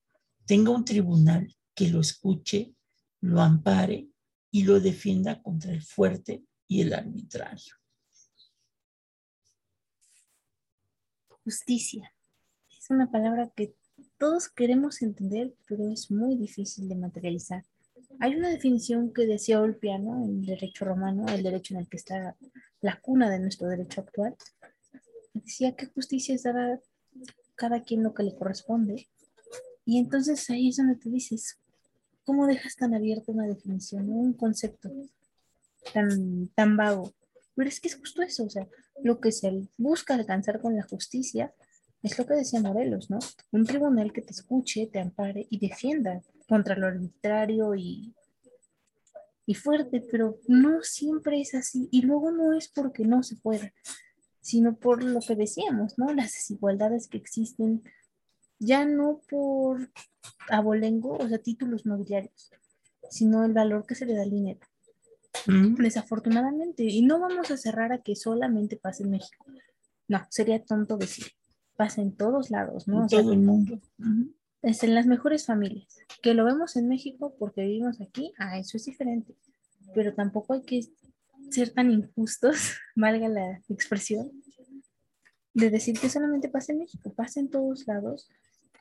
tenga 0.48 0.72
un 0.72 0.84
tribunal 0.84 1.56
que 1.76 1.90
lo 1.90 2.00
escuche, 2.00 2.74
lo 3.22 3.40
ampare 3.40 4.08
y 4.50 4.64
lo 4.64 4.80
defienda 4.80 5.44
contra 5.44 5.72
el 5.72 5.84
fuerte 5.84 6.44
y 6.68 6.82
el 6.82 6.92
arbitrario. 6.96 7.79
Justicia. 11.44 12.14
Es 12.78 12.90
una 12.90 13.10
palabra 13.12 13.52
que 13.56 13.74
todos 14.18 14.50
queremos 14.50 15.02
entender, 15.02 15.54
pero 15.68 15.90
es 15.90 16.12
muy 16.12 16.36
difícil 16.36 16.88
de 16.88 16.96
materializar. 16.96 17.64
Hay 18.20 18.36
una 18.36 18.50
definición 18.50 19.14
que 19.14 19.26
decía 19.26 19.62
Olpiano 19.62 20.24
en 20.26 20.40
el 20.40 20.46
derecho 20.46 20.86
romano, 20.86 21.26
el 21.28 21.44
derecho 21.44 21.74
en 21.74 21.82
el 21.82 21.88
que 21.88 21.98
está 21.98 22.36
la 22.82 23.00
cuna 23.00 23.30
de 23.30 23.40
nuestro 23.40 23.68
derecho 23.68 24.02
actual. 24.02 24.36
Decía 25.34 25.76
que 25.76 25.86
justicia 25.88 26.36
es 26.36 26.44
dar 26.44 26.58
a 26.58 26.80
cada 27.56 27.84
quien 27.84 28.04
lo 28.04 28.14
que 28.14 28.24
le 28.24 28.36
corresponde. 28.36 29.08
Y 29.86 30.00
entonces 30.00 30.50
ahí 30.50 30.70
es 30.70 30.78
donde 30.78 30.96
te 30.96 31.10
dices, 31.10 31.58
¿cómo 32.26 32.48
dejas 32.48 32.76
tan 32.76 32.94
abierta 32.94 33.32
una 33.32 33.48
definición, 33.48 34.10
un 34.10 34.34
concepto 34.34 34.90
tan, 35.94 36.48
tan 36.50 36.78
vago? 36.78 37.14
Pero 37.60 37.68
es 37.68 37.82
que 37.82 37.90
es 37.90 37.98
justo 37.98 38.22
eso, 38.22 38.46
o 38.46 38.50
sea, 38.50 38.70
lo 39.04 39.20
que 39.20 39.34
se 39.34 39.68
busca 39.78 40.14
alcanzar 40.14 40.62
con 40.62 40.78
la 40.78 40.84
justicia 40.84 41.54
es 42.02 42.18
lo 42.18 42.26
que 42.26 42.36
decía 42.36 42.62
Morelos, 42.62 43.10
¿no? 43.10 43.20
Un 43.52 43.66
tribunal 43.66 44.14
que 44.14 44.22
te 44.22 44.32
escuche, 44.32 44.88
te 44.88 45.02
ampare 45.02 45.46
y 45.50 45.60
defienda 45.60 46.22
contra 46.48 46.78
lo 46.78 46.88
arbitrario 46.88 47.76
y, 47.76 48.16
y 49.46 49.56
fuerte, 49.56 50.00
pero 50.10 50.40
no 50.48 50.84
siempre 50.84 51.42
es 51.42 51.54
así. 51.54 51.90
Y 51.92 52.04
luego 52.04 52.32
no 52.32 52.54
es 52.54 52.70
porque 52.70 53.04
no 53.04 53.24
se 53.24 53.36
pueda, 53.36 53.74
sino 54.40 54.78
por 54.78 55.04
lo 55.04 55.20
que 55.20 55.36
decíamos, 55.36 56.00
¿no? 56.00 56.14
Las 56.14 56.32
desigualdades 56.32 57.10
que 57.10 57.18
existen, 57.18 57.84
ya 58.58 58.86
no 58.86 59.20
por 59.30 59.92
abolengo, 60.50 61.18
o 61.18 61.28
sea, 61.28 61.40
títulos 61.40 61.86
nobiliarios, 61.86 62.52
sino 63.10 63.44
el 63.44 63.52
valor 63.52 63.86
que 63.86 63.96
se 63.96 64.06
le 64.06 64.16
da 64.16 64.22
al 64.22 64.32
dinero. 64.32 64.62
¿Mm? 65.48 65.76
Desafortunadamente, 65.76 66.84
y 66.84 67.02
no 67.02 67.20
vamos 67.20 67.52
a 67.52 67.58
cerrar 67.58 67.92
a 67.92 68.02
que 68.02 68.16
solamente 68.16 68.78
pase 68.78 69.04
en 69.04 69.12
México. 69.12 69.46
No, 70.08 70.26
sería 70.30 70.64
tonto 70.64 70.98
decir. 70.98 71.28
Pasa 71.76 72.02
en 72.02 72.16
todos 72.16 72.50
lados, 72.50 72.88
¿no? 72.88 72.98
En 72.98 73.04
O 73.04 73.10
sea, 73.10 73.22
todo 73.22 73.34
el 73.34 73.40
mundo. 73.40 73.80
Es 74.62 74.84
en 74.84 74.96
las 74.96 75.06
mejores 75.06 75.46
familias. 75.46 75.98
Que 76.22 76.34
lo 76.34 76.44
vemos 76.44 76.76
en 76.76 76.90
México 76.90 77.36
porque 77.40 77.62
vivimos 77.62 78.02
aquí, 78.02 78.34
ah, 78.38 78.58
eso 78.58 78.76
es 78.78 78.86
diferente. 78.86 79.36
Pero 79.94 80.14
tampoco 80.14 80.54
hay 80.54 80.64
que 80.64 80.82
ser 81.50 81.72
tan 81.72 81.92
injustos, 81.92 82.74
valga 82.96 83.30
la 83.30 83.62
expresión, 83.70 84.32
de 85.54 85.70
decir 85.70 86.00
que 86.00 86.10
solamente 86.10 86.50
pasa 86.50 86.74
en 86.74 86.80
México, 86.80 87.14
pasa 87.14 87.40
en 87.40 87.50
todos 87.50 87.88
lados. 87.88 88.30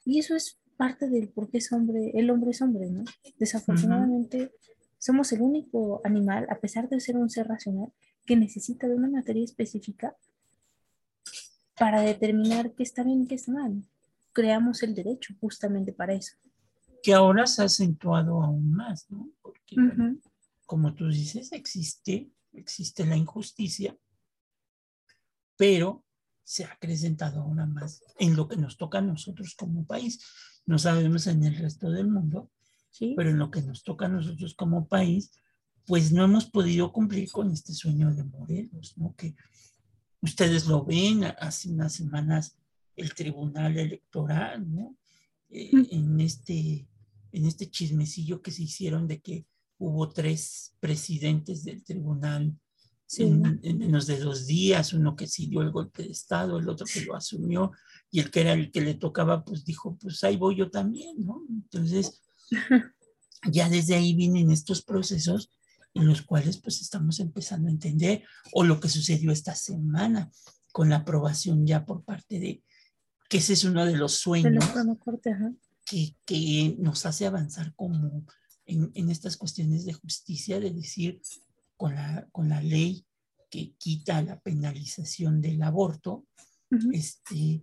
Y 0.05 0.19
eso 0.19 0.35
es 0.35 0.59
parte 0.77 1.09
del 1.09 1.29
por 1.29 1.51
qué 1.51 1.59
es 1.59 1.73
hombre, 1.73 2.13
el 2.15 2.31
hombre 2.31 2.51
es 2.51 2.63
hombre, 2.63 2.89
¿no? 2.91 3.05
Desafortunadamente, 3.39 4.53
somos 4.99 5.33
el 5.33 5.43
único 5.43 6.01
animal, 6.05 6.47
a 6.51 6.61
pesar 6.61 6.89
de 6.89 7.01
ser 7.01 7.17
un 7.17 7.31
ser 7.31 7.49
racional, 7.49 7.93
que 8.27 8.37
necesita 8.37 8.89
de 8.89 8.95
una 8.95 9.09
materia 9.09 9.45
específica 9.45 10.17
para 11.79 12.01
determinar 12.03 12.73
qué 12.75 12.83
está 12.83 13.05
bien 13.05 13.23
y 13.23 13.27
qué 13.27 13.37
está 13.37 13.53
mal. 13.53 13.83
Creamos 14.33 14.83
el 14.83 14.95
derecho 14.95 15.35
justamente 15.41 15.93
para 15.93 16.15
eso. 16.15 16.37
Que 17.03 17.15
ahora 17.15 17.47
se 17.47 17.63
ha 17.63 17.67
acentuado 17.67 18.43
aún 18.43 18.73
más, 18.73 19.11
¿no? 19.11 19.31
Porque, 19.41 19.77
bueno, 19.77 20.19
como 20.67 20.95
tú 20.95 21.09
dices, 21.09 21.53
existe, 21.53 22.31
existe 22.53 23.07
la 23.07 23.17
injusticia 23.17 23.97
pero 25.59 26.05
se 26.45 26.65
ha 26.65 26.73
acrecentado 26.73 27.43
ahora 27.43 27.67
más 27.67 28.03
en 28.19 28.35
lo 28.37 28.49
que 28.49 28.57
nos 28.57 28.79
toca 28.79 28.99
a 28.99 29.03
nosotros 29.03 29.55
como 29.55 29.85
país. 29.85 30.25
No 30.65 30.79
sabemos 30.79 31.27
en 31.27 31.45
el 31.45 31.57
resto 31.57 31.91
del 31.91 32.09
mundo, 32.09 32.51
Sí. 32.99 33.15
pero 33.17 33.31
en 33.31 33.39
lo 33.39 33.51
que 33.51 33.63
nos 33.63 33.85
toca 33.85 34.07
a 34.07 34.09
nosotros 34.09 34.55
como 34.55 34.89
país, 34.89 35.31
pues 35.87 36.13
no 36.13 36.25
hemos 36.25 36.47
podido 36.47 36.93
cumplir 36.93 37.31
con 37.31 37.51
este 37.53 37.73
sueño 37.73 38.13
de 38.15 38.25
Morelos, 38.25 38.95
¿no? 38.97 39.15
Que 39.17 39.37
ustedes 40.21 40.67
lo 40.67 40.85
ven, 40.85 41.25
hace 41.39 41.71
unas 41.71 41.93
semanas 41.95 42.57
el 42.97 43.15
Tribunal 43.15 43.79
Electoral, 43.79 44.69
¿no? 44.75 44.97
Eh, 45.51 45.71
en, 45.93 46.21
este, 46.21 46.89
en 47.33 47.47
este 47.47 47.71
chismecillo 47.71 48.43
que 48.43 48.51
se 48.51 48.65
hicieron 48.65 49.07
de 49.07 49.21
que 49.21 49.47
hubo 49.79 50.09
tres 50.11 50.75
presidentes 50.81 51.65
del 51.65 51.85
tribunal 51.85 52.59
Sí. 53.11 53.23
en, 53.23 53.59
en 53.63 53.79
menos 53.79 54.07
de 54.07 54.19
dos 54.19 54.47
días, 54.47 54.93
uno 54.93 55.17
que 55.17 55.27
sí 55.27 55.47
dio 55.47 55.63
el 55.63 55.71
golpe 55.71 56.03
de 56.03 56.11
Estado, 56.11 56.59
el 56.59 56.69
otro 56.69 56.85
que 56.85 57.07
lo 57.07 57.17
asumió, 57.17 57.71
y 58.11 58.21
el 58.21 58.31
que 58.31 58.43
era 58.43 58.53
el 58.53 58.71
que 58.71 58.83
le 58.83 58.97
tocaba, 58.97 59.47
pues 59.47 59.65
dijo, 59.65 59.97
pues 59.99 60.23
ahí 60.25 60.37
voy 60.37 60.57
yo 60.57 60.71
también, 60.71 61.17
¿no? 61.25 61.43
Entonces, 61.49 62.21
ya 63.51 63.69
desde 63.69 63.95
ahí 63.95 64.15
vienen 64.15 64.51
estos 64.51 64.83
procesos 64.83 65.51
en 65.95 66.07
los 66.07 66.23
cuales 66.23 66.59
pues 66.59 66.81
estamos 66.81 67.19
empezando 67.21 67.69
a 67.69 67.73
entender, 67.73 68.25
o 68.53 68.65
lo 68.65 68.79
que 68.79 68.89
sucedió 68.89 69.33
esta 69.33 69.55
semana 69.55 70.31
con 70.73 70.91
la 70.91 70.97
aprobación 70.97 71.67
ya 71.67 71.85
por 71.85 72.05
parte 72.05 72.39
de, 72.39 72.63
que 73.29 73.39
ese 73.39 73.55
es 73.55 73.65
uno 73.65 73.85
de 73.85 73.97
los 73.97 74.15
sueños 74.15 74.65
Corte, 74.99 75.37
que, 75.85 76.17
que 76.25 76.77
nos 76.79 77.05
hace 77.07 77.27
avanzar 77.27 77.75
como 77.75 78.25
en, 78.67 78.91
en 78.95 79.11
estas 79.11 79.37
cuestiones 79.37 79.85
de 79.87 79.95
justicia, 79.95 80.61
de 80.61 80.71
decir, 80.71 81.21
con 81.77 81.95
la, 81.95 82.29
con 82.33 82.49
la 82.49 82.63
ley 82.63 83.07
que 83.51 83.75
quita 83.79 84.23
la 84.23 84.39
penalización 84.41 85.41
del 85.41 85.63
aborto, 85.63 86.27
Ujú. 86.71 86.91
este, 86.93 87.63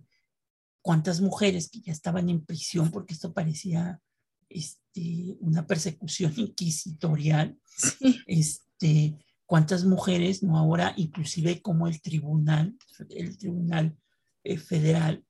cuántas 0.82 1.20
mujeres 1.20 1.70
que 1.70 1.80
ya 1.80 1.92
estaban 1.92 2.28
en 2.28 2.44
prisión, 2.44 2.90
porque 2.90 3.14
esto 3.14 3.32
parecía 3.32 4.00
este, 4.48 5.36
una 5.40 5.66
persecución 5.66 6.32
inquisitorial, 6.36 7.58
Sí. 7.76 8.20
este, 8.26 9.18
cuántas 9.44 9.84
mujeres, 9.84 10.42
no 10.42 10.56
ahora, 10.56 10.94
inclusive 10.96 11.60
como 11.60 11.86
el 11.88 12.00
tribunal, 12.00 12.76
el 13.10 13.36
tribunal 13.36 13.96
eh, 14.44 14.56
federal 14.58 15.24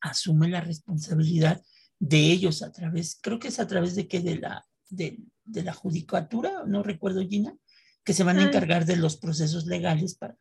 asume 0.00 0.48
la 0.48 0.60
responsabilidad 0.60 1.62
de 1.98 2.30
ellos 2.30 2.62
a 2.62 2.70
través, 2.70 3.18
creo 3.20 3.38
que 3.38 3.48
es 3.48 3.58
a 3.58 3.66
través 3.66 3.96
de 3.96 4.06
que 4.06 4.20
de 4.20 4.36
la, 4.38 4.64
de, 4.88 5.18
de 5.44 5.62
la 5.64 5.72
judicatura, 5.72 6.62
no 6.66 6.82
recuerdo 6.82 7.20
Gina, 7.26 7.56
que 8.04 8.14
se 8.14 8.24
van 8.24 8.38
a 8.38 8.44
encargar 8.44 8.86
de 8.86 8.96
los 8.96 9.16
procesos 9.16 9.66
legales 9.66 10.14
para, 10.14 10.38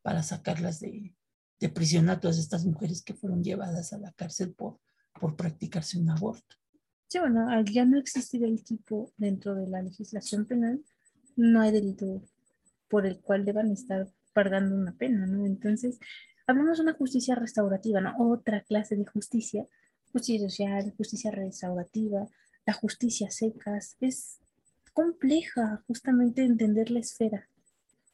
para 0.00 0.22
sacarlas 0.22 0.80
de, 0.80 1.14
de 1.60 1.68
prisión 1.68 2.08
a 2.08 2.20
todas 2.20 2.38
estas 2.38 2.64
mujeres 2.64 3.02
que 3.02 3.14
fueron 3.14 3.42
llevadas 3.42 3.92
a 3.92 3.98
la 3.98 4.12
cárcel 4.12 4.54
por, 4.54 4.80
por 5.20 5.36
practicarse 5.36 5.98
un 5.98 6.10
aborto. 6.10 6.56
Sí, 7.12 7.18
bueno, 7.18 7.46
al 7.50 7.66
ya 7.66 7.84
no 7.84 7.98
existir 7.98 8.42
el 8.42 8.64
tipo 8.64 9.12
dentro 9.18 9.54
de 9.54 9.66
la 9.66 9.82
legislación 9.82 10.46
penal, 10.46 10.82
no 11.36 11.60
hay 11.60 11.70
delito 11.70 12.22
por 12.88 13.04
el 13.04 13.20
cual 13.20 13.44
deban 13.44 13.70
estar 13.70 14.08
pagando 14.32 14.74
una 14.74 14.96
pena, 14.96 15.26
¿no? 15.26 15.44
Entonces, 15.44 15.98
hablamos 16.46 16.78
de 16.78 16.84
una 16.84 16.94
justicia 16.94 17.34
restaurativa, 17.34 18.00
¿no? 18.00 18.14
Otra 18.16 18.62
clase 18.62 18.96
de 18.96 19.04
justicia, 19.04 19.66
justicia 20.10 20.48
social, 20.48 20.94
justicia 20.96 21.30
restaurativa, 21.30 22.26
la 22.64 22.72
justicia 22.72 23.30
secas, 23.30 23.94
es 24.00 24.38
compleja 24.94 25.84
justamente 25.86 26.42
entender 26.42 26.90
la 26.90 27.00
esfera. 27.00 27.46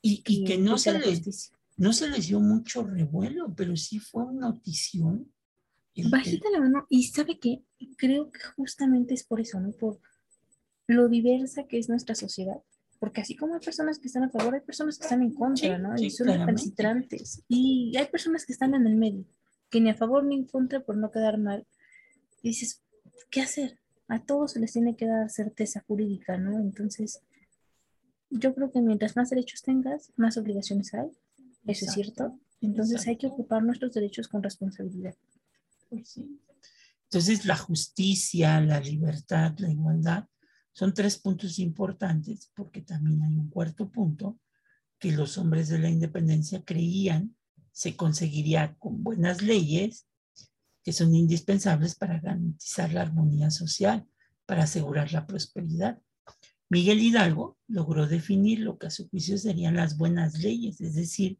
Y, 0.03 0.25
y 0.27 0.43
que 0.43 0.59
no 0.59 0.77
se, 0.77 1.01
no 1.77 1.93
se 1.93 2.09
les 2.09 2.27
dio 2.27 2.41
mucho 2.41 2.83
revuelo, 2.83 3.55
pero 3.55 3.77
sí 3.77 4.01
fue 4.01 4.25
una 4.25 4.49
notición. 4.49 5.33
El- 6.03 6.11
Bajita 6.11 6.51
la 6.51 6.61
mano, 6.61 6.87
y 6.89 7.05
sabe 7.05 7.39
que 7.39 7.63
creo 7.97 8.31
que 8.31 8.41
justamente 8.57 9.15
es 9.15 9.25
por 9.25 9.41
eso, 9.41 9.61
¿no? 9.61 9.73
Por 9.73 10.01
lo 10.87 11.09
diversa 11.09 11.65
que 11.67 11.79
es 11.79 11.89
nuestra 11.89 12.15
sociedad. 12.15 12.63
Porque 12.99 13.21
así 13.21 13.37
como 13.37 13.55
hay 13.55 13.61
personas 13.61 13.99
que 13.99 14.09
están 14.09 14.25
a 14.25 14.31
favor, 14.31 14.55
hay 14.55 14.61
personas 14.61 14.99
que 14.99 15.05
están 15.05 15.23
en 15.23 15.33
contra, 15.33 15.77
Sí, 15.77 15.83
¿no? 15.83 15.97
sí, 15.99 16.07
y 16.07 16.11
son 16.11 16.27
recalcitrantes. 16.29 17.43
Y 17.49 17.97
hay 17.97 18.07
personas 18.07 18.45
que 18.45 18.53
están 18.53 18.75
en 18.75 18.87
el 18.87 18.97
medio, 18.97 19.25
que 19.71 19.81
ni 19.81 19.91
a 19.91 19.95
favor 19.95 20.25
ni 20.25 20.35
en 20.35 20.47
contra 20.47 20.81
por 20.81 20.97
no 20.97 21.11
quedar 21.11 21.39
mal. 21.39 21.65
Y 22.43 22.49
dices, 22.49 22.83
¿qué 23.31 23.41
hacer? 23.43 23.79
A 24.09 24.25
todos 24.25 24.53
se 24.53 24.61
les 24.61 24.73
tiene 24.73 24.97
que 24.97 25.07
dar 25.07 25.31
certeza 25.31 25.85
jurídica, 25.87 26.39
¿no? 26.39 26.59
Entonces, 26.59 27.21
yo 28.31 28.55
creo 28.55 28.71
que 28.73 28.81
mientras 28.81 29.15
más 29.17 29.31
derechos 29.31 29.63
tengas, 29.63 30.13
más 30.17 30.37
obligaciones 30.37 30.93
hay. 30.95 31.09
Eso 31.67 31.85
es 31.87 31.93
cierto. 31.93 32.39
Entonces 32.61 33.07
hay 33.07 33.17
que 33.17 33.27
ocupar 33.29 33.63
nuestros 33.63 33.93
derechos 33.93 34.27
con 34.29 34.43
responsabilidad. 34.43 35.15
Entonces, 35.91 37.45
la 37.45 37.57
justicia, 37.57 38.61
la 38.61 38.81
libertad, 38.81 39.55
la 39.59 39.71
igualdad 39.71 40.27
son 40.73 40.95
tres 40.95 41.19
puntos 41.19 41.59
importantes, 41.59 42.51
porque 42.55 42.83
también 42.83 43.23
hay 43.23 43.35
un 43.35 43.51
cuarto 43.51 43.91
punto 43.91 44.39
que 44.99 45.13
los 45.13 45.39
hombres 45.39 45.69
de 45.69 45.79
la 45.79 45.91
independencia 45.91 46.63
creían 46.65 47.37
se 47.73 47.97
conseguiría 47.97 48.75
con 48.79 49.03
buenas 49.05 49.41
leyes 49.43 50.07
que 50.83 50.93
son 50.93 51.15
indispensables 51.15 51.95
para 51.95 52.19
garantizar 52.19 52.93
la 52.93 53.03
armonía 53.03 53.51
social, 53.51 54.07
para 54.47 54.65
asegurar 54.65 55.13
la 55.13 55.27
prosperidad. 55.27 56.01
Miguel 56.71 57.01
Hidalgo 57.01 57.57
logró 57.67 58.07
definir 58.07 58.61
lo 58.61 58.79
que 58.79 58.89
a 58.89 58.91
su 58.91 59.09
juicio 59.09 59.39
serían 59.39 59.77
las 59.77 59.97
buenas 59.97 60.39
leyes, 60.39 60.81
es 60.81 60.95
decir, 60.95 61.39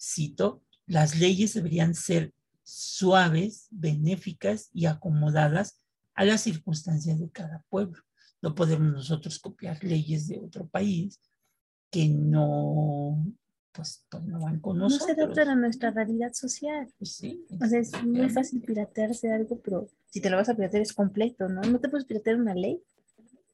cito, 0.00 0.62
las 0.86 1.18
leyes 1.18 1.54
deberían 1.54 1.94
ser 1.94 2.32
suaves, 2.64 3.68
benéficas 3.70 4.70
y 4.72 4.86
acomodadas 4.86 5.80
a 6.14 6.24
las 6.24 6.40
circunstancias 6.42 7.20
de 7.20 7.30
cada 7.30 7.64
pueblo. 7.68 8.02
No 8.42 8.54
podemos 8.54 8.92
nosotros 8.92 9.38
copiar 9.38 9.82
leyes 9.84 10.26
de 10.28 10.38
otro 10.38 10.66
país 10.66 11.20
que 11.90 12.08
no, 12.08 13.24
pues, 13.72 14.04
pues 14.10 14.22
no 14.24 14.40
van 14.40 14.60
con 14.60 14.78
No 14.78 14.90
se 14.90 14.96
nosotros. 14.96 15.18
adaptan 15.18 15.48
a 15.50 15.54
nuestra 15.56 15.90
realidad 15.90 16.32
social. 16.32 16.92
Pues 16.98 17.12
sí, 17.16 17.44
O 17.60 17.66
sea, 17.66 17.78
es 17.78 17.92
muy 18.02 18.28
fácil 18.30 18.60
piratearse 18.62 19.30
algo, 19.32 19.60
pero 19.60 19.88
si 20.10 20.20
te 20.20 20.30
lo 20.30 20.36
vas 20.36 20.48
a 20.48 20.54
piratear 20.54 20.82
es 20.82 20.92
completo, 20.92 21.48
¿no? 21.48 21.60
No 21.62 21.78
te 21.80 21.88
puedes 21.88 22.06
piratear 22.06 22.36
una 22.36 22.54
ley 22.54 22.82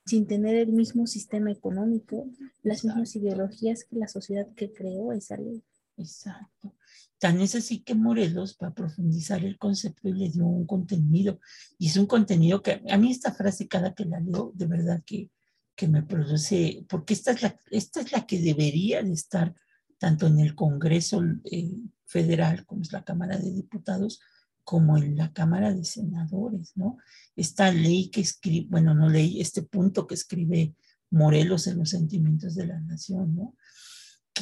sin 0.06 0.26
tener 0.26 0.56
el 0.56 0.72
mismo 0.72 1.06
sistema 1.06 1.52
económico, 1.52 2.26
las 2.62 2.84
mismas 2.84 3.10
Exacto. 3.14 3.18
ideologías 3.28 3.84
que 3.84 3.96
la 3.96 4.08
sociedad 4.08 4.48
que 4.56 4.72
creó 4.72 5.12
esa 5.12 5.36
ley. 5.36 5.62
Exacto. 6.00 6.74
Tan 7.18 7.40
es 7.40 7.54
así 7.54 7.80
que 7.80 7.94
Morelos 7.94 8.56
va 8.62 8.68
a 8.68 8.74
profundizar 8.74 9.44
el 9.44 9.58
concepto 9.58 10.08
y 10.08 10.12
le 10.12 10.30
dio 10.30 10.46
un 10.46 10.66
contenido. 10.66 11.38
Y 11.78 11.88
es 11.88 11.96
un 11.96 12.06
contenido 12.06 12.62
que 12.62 12.82
a 12.88 12.96
mí 12.96 13.10
esta 13.10 13.32
frase 13.32 13.68
cada 13.68 13.94
que 13.94 14.06
la 14.06 14.20
leo, 14.20 14.52
de 14.54 14.66
verdad 14.66 15.02
que, 15.04 15.30
que 15.76 15.86
me 15.86 16.02
produce, 16.02 16.84
porque 16.88 17.14
esta 17.14 17.32
es, 17.32 17.42
la, 17.42 17.58
esta 17.70 18.00
es 18.00 18.12
la 18.12 18.26
que 18.26 18.40
debería 18.40 19.02
de 19.02 19.12
estar 19.12 19.54
tanto 19.98 20.26
en 20.26 20.40
el 20.40 20.54
Congreso 20.54 21.22
eh, 21.44 21.76
Federal, 22.06 22.64
como 22.64 22.82
es 22.82 22.92
la 22.92 23.04
Cámara 23.04 23.38
de 23.38 23.52
Diputados, 23.52 24.20
como 24.64 24.96
en 24.96 25.16
la 25.16 25.32
Cámara 25.32 25.74
de 25.74 25.84
Senadores, 25.84 26.72
¿no? 26.74 26.96
Esta 27.36 27.70
ley 27.70 28.08
que 28.08 28.22
escribe, 28.22 28.66
bueno, 28.70 28.94
no 28.94 29.08
ley, 29.08 29.40
este 29.40 29.62
punto 29.62 30.06
que 30.06 30.14
escribe 30.14 30.74
Morelos 31.10 31.66
en 31.66 31.78
los 31.78 31.90
sentimientos 31.90 32.54
de 32.54 32.66
la 32.66 32.80
nación, 32.80 33.34
¿no? 33.34 33.56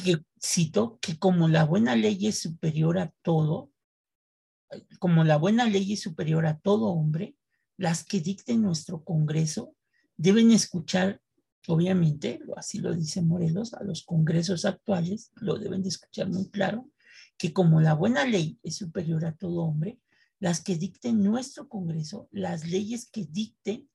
Que 0.03 0.23
cito 0.41 0.99
que 1.01 1.17
como 1.17 1.47
la 1.47 1.65
buena 1.65 1.95
ley 1.95 2.27
es 2.27 2.39
superior 2.39 2.97
a 2.97 3.13
todo, 3.21 3.71
como 4.99 5.23
la 5.23 5.37
buena 5.37 5.65
ley 5.65 5.93
es 5.93 6.01
superior 6.01 6.45
a 6.45 6.59
todo 6.59 6.87
hombre, 6.87 7.35
las 7.77 8.03
que 8.03 8.19
dicte 8.19 8.55
nuestro 8.57 9.03
Congreso 9.03 9.75
deben 10.17 10.51
escuchar, 10.51 11.21
obviamente, 11.67 12.41
así 12.57 12.79
lo 12.79 12.93
dice 12.93 13.21
Morelos, 13.21 13.73
a 13.73 13.83
los 13.83 14.03
congresos 14.03 14.65
actuales, 14.65 15.31
lo 15.35 15.57
deben 15.57 15.81
de 15.81 15.89
escuchar 15.89 16.29
muy 16.29 16.49
claro, 16.49 16.89
que 17.37 17.53
como 17.53 17.79
la 17.79 17.93
buena 17.93 18.25
ley 18.25 18.59
es 18.63 18.75
superior 18.75 19.25
a 19.25 19.35
todo 19.35 19.63
hombre, 19.63 19.99
las 20.39 20.61
que 20.61 20.75
dicten 20.75 21.23
nuestro 21.23 21.69
Congreso, 21.69 22.27
las 22.31 22.67
leyes 22.67 23.09
que 23.09 23.25
dicten, 23.25 23.89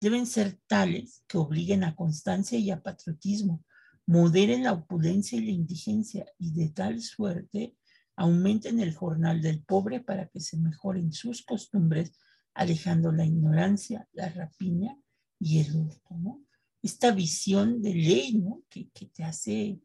deben 0.00 0.26
ser 0.26 0.58
tales 0.66 1.24
que 1.26 1.38
obliguen 1.38 1.84
a 1.84 1.94
constancia 1.94 2.58
y 2.58 2.70
a 2.70 2.82
patriotismo, 2.82 3.64
moderen 4.10 4.64
la 4.64 4.72
opulencia 4.72 5.38
y 5.38 5.44
la 5.44 5.52
indigencia 5.52 6.26
y 6.36 6.50
de 6.50 6.70
tal 6.70 7.00
suerte 7.00 7.76
aumenten 8.16 8.80
el 8.80 8.92
jornal 8.92 9.40
del 9.40 9.62
pobre 9.62 10.00
para 10.00 10.26
que 10.26 10.40
se 10.40 10.56
mejoren 10.56 11.12
sus 11.12 11.44
costumbres, 11.44 12.18
alejando 12.52 13.12
la 13.12 13.24
ignorancia, 13.24 14.08
la 14.12 14.28
rapiña 14.28 14.98
y 15.38 15.60
el 15.60 15.76
hurto. 15.76 16.42
Esta 16.82 17.12
visión 17.12 17.80
de 17.82 17.94
ley. 17.94 18.44
Que, 18.68 18.90
que, 18.90 19.06
te 19.06 19.22
hace, 19.22 19.80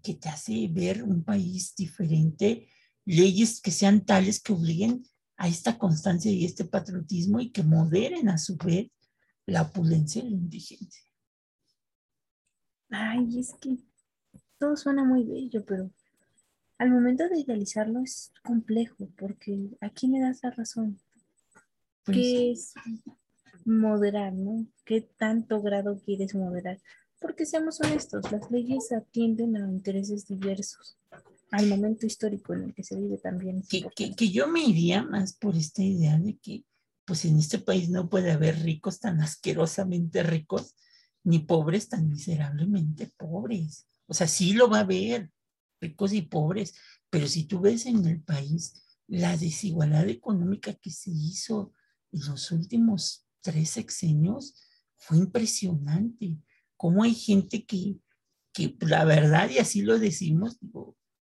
que 0.00 0.14
te 0.14 0.28
hace 0.28 0.68
ver 0.68 1.02
un 1.02 1.24
país 1.24 1.74
diferente, 1.76 2.68
leyes 3.04 3.60
que 3.60 3.72
sean 3.72 4.04
tales 4.04 4.40
que 4.40 4.52
obliguen 4.52 5.02
a 5.36 5.48
esta 5.48 5.78
constancia 5.78 6.30
y 6.30 6.44
este 6.44 6.64
patriotismo 6.64 7.40
y 7.40 7.50
que 7.50 7.64
moderen 7.64 8.28
a 8.28 8.38
su 8.38 8.56
vez 8.56 8.86
la 9.46 9.62
opulencia 9.62 10.22
y 10.22 10.30
la 10.30 10.36
indigencia. 10.36 11.02
Ay, 12.96 13.40
es 13.40 13.54
que 13.60 13.76
todo 14.58 14.76
suena 14.76 15.04
muy 15.04 15.24
bello, 15.24 15.64
pero 15.64 15.90
al 16.78 16.90
momento 16.90 17.28
de 17.28 17.40
idealizarlo 17.40 18.00
es 18.00 18.32
complejo, 18.44 19.08
porque 19.18 19.70
aquí 19.80 20.06
me 20.06 20.20
das 20.20 20.40
la 20.44 20.50
razón. 20.52 21.00
Pues, 22.04 22.16
¿Qué 22.16 22.52
es 22.52 22.74
moderar, 23.64 24.32
no? 24.32 24.66
¿Qué 24.84 25.00
tanto 25.00 25.60
grado 25.60 26.00
quieres 26.04 26.36
moderar? 26.36 26.78
Porque 27.20 27.46
seamos 27.46 27.80
honestos, 27.80 28.30
las 28.30 28.48
leyes 28.50 28.92
atienden 28.92 29.56
a 29.56 29.68
intereses 29.68 30.26
diversos. 30.28 30.96
Al 31.50 31.68
momento 31.68 32.06
histórico 32.06 32.54
en 32.54 32.64
el 32.64 32.74
que 32.74 32.84
se 32.84 32.96
vive 32.96 33.18
también. 33.18 33.62
que, 33.68 33.88
que, 33.94 34.14
que 34.14 34.30
yo 34.30 34.46
me 34.46 34.64
iría 34.64 35.02
más 35.02 35.32
por 35.34 35.56
esta 35.56 35.82
idea 35.82 36.18
de 36.18 36.36
que 36.36 36.64
pues 37.04 37.24
en 37.24 37.38
este 37.38 37.58
país 37.58 37.90
no 37.90 38.08
puede 38.08 38.30
haber 38.30 38.62
ricos 38.62 39.00
tan 39.00 39.20
asquerosamente 39.20 40.22
ricos 40.22 40.74
ni 41.24 41.40
pobres 41.40 41.88
tan 41.88 42.08
miserablemente 42.08 43.10
pobres. 43.16 43.88
O 44.06 44.14
sea, 44.14 44.28
sí 44.28 44.52
lo 44.52 44.68
va 44.68 44.78
a 44.78 44.82
haber, 44.82 45.30
ricos 45.80 46.12
y 46.12 46.22
pobres, 46.22 46.74
pero 47.10 47.26
si 47.26 47.44
tú 47.44 47.60
ves 47.60 47.86
en 47.86 48.06
el 48.06 48.22
país 48.22 48.82
la 49.06 49.36
desigualdad 49.36 50.08
económica 50.08 50.72
que 50.74 50.90
se 50.90 51.10
hizo 51.10 51.72
en 52.12 52.26
los 52.26 52.50
últimos 52.52 53.26
tres 53.40 53.70
sexenios, 53.70 54.54
fue 54.96 55.18
impresionante. 55.18 56.38
Cómo 56.76 57.02
hay 57.02 57.14
gente 57.14 57.64
que, 57.64 57.98
que 58.52 58.76
la 58.80 59.04
verdad, 59.04 59.50
y 59.50 59.58
así 59.58 59.82
lo 59.82 59.98
decimos, 59.98 60.58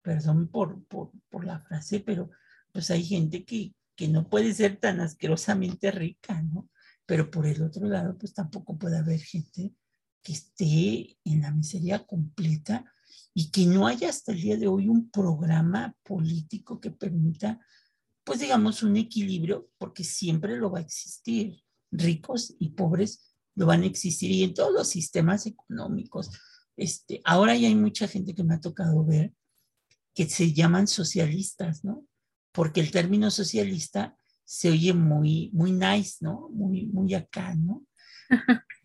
perdón 0.03 0.49
por, 0.49 0.85
por, 0.87 1.13
por 1.29 1.45
la 1.45 1.61
frase, 1.61 2.01
pero 2.01 2.31
pues 2.73 2.91
hay 2.91 3.05
gente 3.05 3.45
que, 3.45 3.75
que 3.97 4.09
no 4.09 4.29
puede 4.29 4.55
ser 4.55 4.79
tan 4.79 5.01
asquerosamente 5.01 5.91
rica, 5.91 6.43
¿no? 6.43 6.71
Pero 7.07 7.31
por 7.31 7.47
el 7.47 7.63
otro 7.63 7.87
lado, 7.87 8.17
pues 8.17 8.33
tampoco 8.33 8.79
puede 8.79 8.99
haber 8.99 9.21
gente 9.21 9.75
que 10.23 10.33
esté 10.33 11.19
en 11.25 11.43
la 11.43 11.51
miseria 11.51 12.07
completa 12.07 12.85
y 13.35 13.51
que 13.51 13.67
no 13.67 13.87
haya 13.87 14.09
hasta 14.09 14.33
el 14.33 14.41
día 14.41 14.57
de 14.57 14.67
hoy 14.67 14.89
un 14.89 15.11
programa 15.11 15.97
político 16.03 16.81
que 16.81 16.91
permita, 16.91 17.61
pues 18.25 18.41
digamos, 18.41 18.83
un 18.83 18.97
equilibrio, 18.97 19.69
porque 19.79 20.05
siempre 20.05 20.57
lo 20.57 20.71
va 20.71 20.79
a 20.79 20.83
existir. 20.83 21.63
Ricos 21.93 22.55
y 22.59 22.71
pobres 22.71 23.35
lo 23.57 23.67
van 23.67 23.83
a 23.83 23.87
existir 23.87 24.31
y 24.31 24.45
en 24.45 24.55
todos 24.55 24.73
los 24.73 24.89
sistemas 24.89 25.47
económicos. 25.47 26.31
Este, 26.77 27.21
ahora 27.25 27.57
ya 27.57 27.69
hay 27.69 27.75
mucha 27.75 28.09
gente 28.09 28.35
que 28.35 28.45
me 28.45 28.55
ha 28.55 28.61
tocado 28.61 29.05
ver 29.05 29.35
que 30.15 30.29
se 30.29 30.53
llaman 30.53 30.87
socialistas, 30.87 31.85
¿no? 31.85 32.07
Porque 32.53 32.81
el 32.81 32.91
término 32.91 33.31
socialista 33.31 34.17
se 34.45 34.71
oye 34.71 34.93
muy, 34.93 35.51
muy 35.53 35.73
nice, 35.73 36.17
¿no? 36.21 36.49
Muy, 36.51 36.87
muy 36.87 37.15
acá, 37.15 37.55
¿no? 37.55 37.87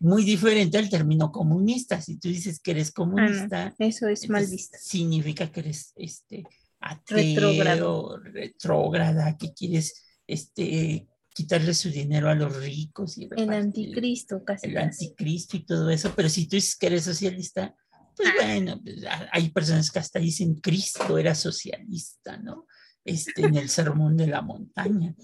Muy 0.00 0.24
diferente 0.24 0.76
al 0.78 0.90
término 0.90 1.32
comunista. 1.32 2.00
Si 2.00 2.18
tú 2.18 2.28
dices 2.28 2.60
que 2.60 2.72
eres 2.72 2.92
comunista, 2.92 3.74
Eso 3.78 4.08
es 4.08 4.28
mal 4.28 4.46
visto. 4.46 4.76
significa 4.80 5.50
que 5.50 5.60
eres 5.60 5.92
este, 5.96 6.44
ateo, 6.80 8.18
retrógrada, 8.18 9.36
que 9.38 9.52
quieres 9.54 10.04
este, 10.26 11.06
quitarle 11.34 11.74
su 11.74 11.90
dinero 11.90 12.28
a 12.28 12.34
los 12.34 12.54
ricos. 12.56 13.16
Y 13.18 13.28
El 13.36 13.50
anticristo, 13.52 14.44
casi. 14.44 14.66
el 14.68 14.74
casi. 14.74 15.06
anticristo 15.06 15.56
y 15.56 15.64
todo 15.64 15.90
eso, 15.90 16.12
pero 16.14 16.28
si 16.28 16.46
tú 16.46 16.56
dices 16.56 16.76
que 16.76 16.86
eres 16.88 17.04
socialista, 17.04 17.74
pues 18.16 18.28
bueno, 18.40 18.80
pues, 18.82 19.04
a- 19.06 19.28
hay 19.32 19.50
personas 19.50 19.90
que 19.90 19.98
hasta 19.98 20.18
dicen 20.18 20.54
Cristo 20.56 21.18
era 21.18 21.34
socialista, 21.34 22.36
¿no? 22.38 22.66
Este, 23.04 23.42
en 23.46 23.56
el 23.56 23.68
sermón 23.68 24.16
de 24.16 24.26
la 24.26 24.42
montaña. 24.42 25.14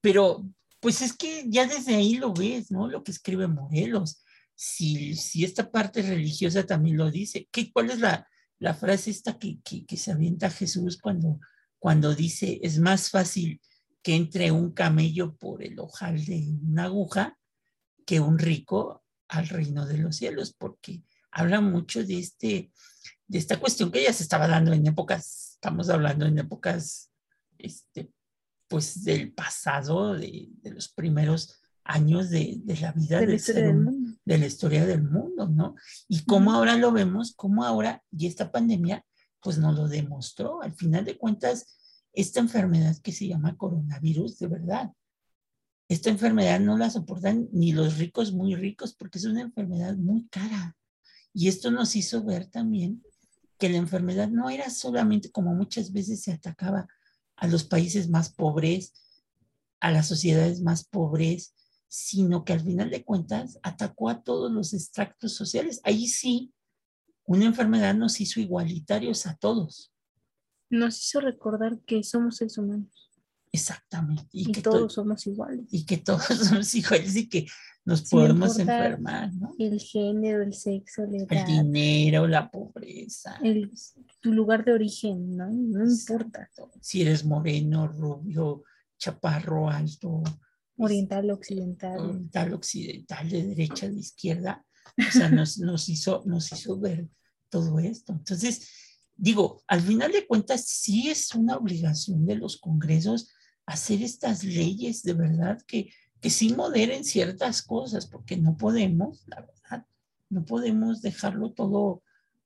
Pero, 0.00 0.48
pues 0.80 1.02
es 1.02 1.12
que 1.12 1.44
ya 1.48 1.66
desde 1.66 1.96
ahí 1.96 2.14
lo 2.14 2.32
ves, 2.32 2.70
¿no? 2.70 2.88
Lo 2.88 3.02
que 3.02 3.10
escribe 3.10 3.48
Morelos. 3.48 4.22
Si, 4.54 5.14
si 5.14 5.44
esta 5.44 5.70
parte 5.70 6.02
religiosa 6.02 6.66
también 6.66 6.96
lo 6.96 7.10
dice, 7.10 7.48
¿qué, 7.52 7.72
¿cuál 7.72 7.90
es 7.90 8.00
la, 8.00 8.28
la 8.58 8.74
frase 8.74 9.10
esta 9.10 9.38
que, 9.38 9.60
que, 9.62 9.96
se 9.96 10.12
avienta 10.12 10.50
Jesús 10.50 10.98
cuando, 10.98 11.40
cuando 11.78 12.14
dice, 12.14 12.58
es 12.62 12.78
más 12.78 13.10
fácil 13.10 13.60
que 14.02 14.14
entre 14.14 14.50
un 14.50 14.72
camello 14.72 15.36
por 15.36 15.62
el 15.62 15.78
ojal 15.78 16.24
de 16.24 16.48
una 16.62 16.84
aguja 16.84 17.38
que 18.04 18.20
un 18.20 18.38
rico 18.38 19.04
al 19.28 19.48
reino 19.48 19.86
de 19.86 19.98
los 19.98 20.16
cielos, 20.16 20.54
porque 20.56 21.02
habla 21.30 21.60
mucho 21.60 22.02
de, 22.04 22.18
este, 22.18 22.72
de 23.26 23.38
esta 23.38 23.60
cuestión 23.60 23.92
que 23.92 24.02
ya 24.02 24.12
se 24.12 24.22
estaba 24.22 24.48
dando 24.48 24.72
en 24.72 24.86
épocas, 24.86 25.52
estamos 25.54 25.88
hablando 25.90 26.26
en 26.26 26.38
épocas, 26.38 27.10
este, 27.58 28.10
pues 28.68 29.02
del 29.04 29.32
pasado, 29.32 30.14
de, 30.14 30.48
de 30.62 30.70
los 30.70 30.88
primeros 30.88 31.60
años 31.84 32.28
de, 32.30 32.60
de 32.64 32.76
la 32.76 32.92
vida 32.92 33.18
De 33.18 33.26
la 33.26 33.26
del 33.26 33.34
historia 33.36 33.62
ser 33.62 33.66
del 33.66 33.76
mundo. 33.80 34.18
de 34.24 34.38
la 34.38 34.46
historia 34.46 34.86
del 34.86 35.02
mundo, 35.02 35.48
¿no? 35.48 35.74
Y 36.06 36.24
cómo 36.24 36.52
ahora 36.52 36.76
lo 36.76 36.92
vemos, 36.92 37.32
cómo 37.34 37.64
ahora, 37.64 38.02
y 38.10 38.26
esta 38.26 38.52
pandemia, 38.52 39.04
pues 39.40 39.58
nos 39.58 39.74
lo 39.74 39.88
demostró. 39.88 40.62
Al 40.62 40.72
final 40.74 41.04
de 41.04 41.16
cuentas, 41.16 41.78
esta 42.12 42.40
enfermedad 42.40 42.96
que 43.02 43.12
se 43.12 43.26
llama 43.26 43.56
coronavirus, 43.56 44.38
de 44.38 44.48
verdad, 44.48 44.92
esta 45.88 46.10
enfermedad 46.10 46.60
no 46.60 46.76
la 46.76 46.90
soportan 46.90 47.48
ni 47.52 47.72
los 47.72 47.96
ricos 47.96 48.32
muy 48.32 48.54
ricos, 48.54 48.94
porque 48.94 49.18
es 49.18 49.24
una 49.24 49.40
enfermedad 49.40 49.96
muy 49.96 50.28
cara. 50.28 50.76
Y 51.32 51.48
esto 51.48 51.70
nos 51.70 51.96
hizo 51.96 52.22
ver 52.22 52.46
también 52.46 53.02
que 53.58 53.70
la 53.70 53.78
enfermedad 53.78 54.28
no 54.28 54.50
era 54.50 54.68
solamente 54.68 55.30
como 55.30 55.54
muchas 55.54 55.92
veces 55.92 56.22
se 56.22 56.32
atacaba 56.32 56.86
a 57.38 57.46
los 57.46 57.64
países 57.64 58.08
más 58.08 58.32
pobres, 58.32 58.92
a 59.80 59.90
las 59.90 60.06
sociedades 60.06 60.60
más 60.60 60.84
pobres, 60.84 61.54
sino 61.88 62.44
que 62.44 62.52
al 62.52 62.60
final 62.60 62.90
de 62.90 63.04
cuentas 63.04 63.58
atacó 63.62 64.10
a 64.10 64.22
todos 64.22 64.52
los 64.52 64.74
extractos 64.74 65.34
sociales. 65.34 65.80
Ahí 65.84 66.06
sí, 66.06 66.52
una 67.24 67.46
enfermedad 67.46 67.94
nos 67.94 68.20
hizo 68.20 68.40
igualitarios 68.40 69.26
a 69.26 69.36
todos. 69.36 69.92
Nos 70.70 71.02
hizo 71.02 71.20
recordar 71.20 71.80
que 71.86 72.02
somos 72.02 72.36
seres 72.36 72.58
humanos 72.58 73.07
Exactamente. 73.52 74.28
Y, 74.32 74.50
y 74.50 74.52
que, 74.52 74.62
to- 74.62 74.70
todos 74.70 74.92
somos 74.94 75.26
iguales. 75.26 75.66
y 75.70 75.84
que 75.84 75.96
todos 75.98 76.24
somos 76.64 76.74
iguales 76.74 77.16
y 77.16 77.28
que 77.28 77.46
nos 77.84 78.00
Sin 78.00 78.18
podemos 78.18 78.58
enfermar, 78.58 79.32
¿no? 79.34 79.54
El 79.58 79.80
género, 79.80 80.42
el 80.42 80.52
sexo, 80.52 81.02
la 81.06 81.16
El 81.18 81.22
edad, 81.30 81.46
dinero, 81.46 82.26
la 82.26 82.50
pobreza. 82.50 83.38
el- 83.42 83.70
tu 84.20 84.32
lugar 84.32 84.64
de 84.64 84.72
origen, 84.74 85.36
¿no? 85.36 85.48
No 85.50 85.84
importa. 85.84 86.50
Si 86.80 87.00
eres 87.02 87.24
moreno, 87.24 87.88
rubio, 87.88 88.64
chaparro, 88.98 89.70
alto, 89.70 90.22
Oriental, 90.80 91.30
occidental. 91.30 91.98
oriental, 91.98 92.52
occidental, 92.54 93.28
de 93.28 93.42
derecha, 93.42 93.88
de 93.88 93.96
izquierda, 93.98 94.64
o 94.96 95.10
sea, 95.10 95.28
nos, 95.30 95.58
nos, 95.58 95.88
hizo, 95.88 96.22
nos 96.26 96.52
hizo 96.52 96.78
ver 96.78 97.08
todo 97.48 97.78
esto. 97.80 98.12
Entonces, 98.12 98.68
digo, 99.16 99.62
al 99.66 99.80
final 99.80 100.12
de 100.12 100.26
cuentas, 100.26 100.66
sí 100.66 101.08
es 101.08 101.34
una 101.34 101.56
obligación 101.56 102.26
de 102.26 102.36
los 102.36 102.58
congresos 102.58 103.30
hacer 103.68 104.02
estas 104.02 104.44
leyes 104.44 105.02
de 105.02 105.12
verdad 105.12 105.60
que, 105.66 105.92
que 106.20 106.30
sí 106.30 106.54
moderen 106.54 107.04
ciertas 107.04 107.62
cosas, 107.62 108.06
porque 108.06 108.36
no 108.38 108.56
podemos, 108.56 109.24
la 109.26 109.42
verdad, 109.42 109.86
no 110.30 110.44
podemos 110.46 111.02
dejarlo 111.02 111.52
todo, 111.52 112.02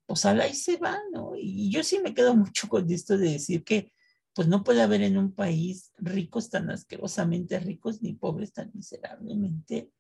pues 0.07 0.25
al 0.25 0.41
ahí 0.41 0.55
se 0.55 0.79
va, 0.79 0.99
¿no? 1.13 1.35
Y 1.37 1.71
yo 1.71 1.85
sí 1.85 2.01
me 2.01 2.13
quedo 2.13 2.35
mucho 2.35 2.69
con 2.69 2.91
esto 2.91 3.17
de 3.17 3.31
decir 3.31 3.63
que 3.63 3.93
pues 4.35 4.49
no 4.49 4.65
puede 4.65 4.83
haber 4.83 5.03
en 5.03 5.17
un 5.17 5.33
país 5.33 5.93
ricos 5.99 6.51
tan 6.51 6.71
asquerosamente 6.71 7.61
ricos 7.61 8.03
ni 8.03 8.15
pobres 8.15 8.53
tan 8.53 8.73
miserablemente 8.75 9.91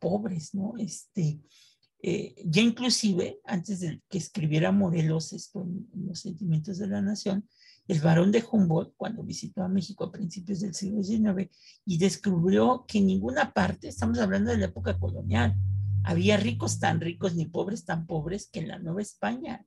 pobres, 0.00 0.52
¿no? 0.52 0.74
Este, 0.78 1.40
eh, 2.00 2.34
ya 2.44 2.60
inclusive, 2.60 3.38
antes 3.44 3.80
de 3.80 4.02
que 4.08 4.18
escribiera 4.18 4.72
Morelos 4.72 5.32
esto 5.32 5.62
en, 5.62 5.88
en 5.94 6.08
Los 6.08 6.20
Sentimientos 6.20 6.78
de 6.78 6.88
la 6.88 7.02
Nación, 7.02 7.48
el 7.88 8.00
varón 8.00 8.30
de 8.30 8.44
Humboldt, 8.48 8.94
cuando 8.96 9.22
visitó 9.22 9.62
a 9.62 9.68
México 9.68 10.04
a 10.04 10.12
principios 10.12 10.60
del 10.60 10.74
siglo 10.74 11.02
XIX 11.02 11.50
y 11.84 11.98
descubrió 11.98 12.84
que 12.86 12.98
en 12.98 13.06
ninguna 13.06 13.52
parte, 13.52 13.88
estamos 13.88 14.18
hablando 14.18 14.50
de 14.50 14.58
la 14.58 14.66
época 14.66 14.98
colonial, 14.98 15.56
había 16.04 16.36
ricos 16.36 16.78
tan 16.78 17.00
ricos 17.00 17.34
ni 17.34 17.46
pobres 17.46 17.84
tan 17.84 18.06
pobres 18.06 18.48
que 18.50 18.60
en 18.60 18.68
la 18.68 18.78
Nueva 18.78 19.02
España. 19.02 19.66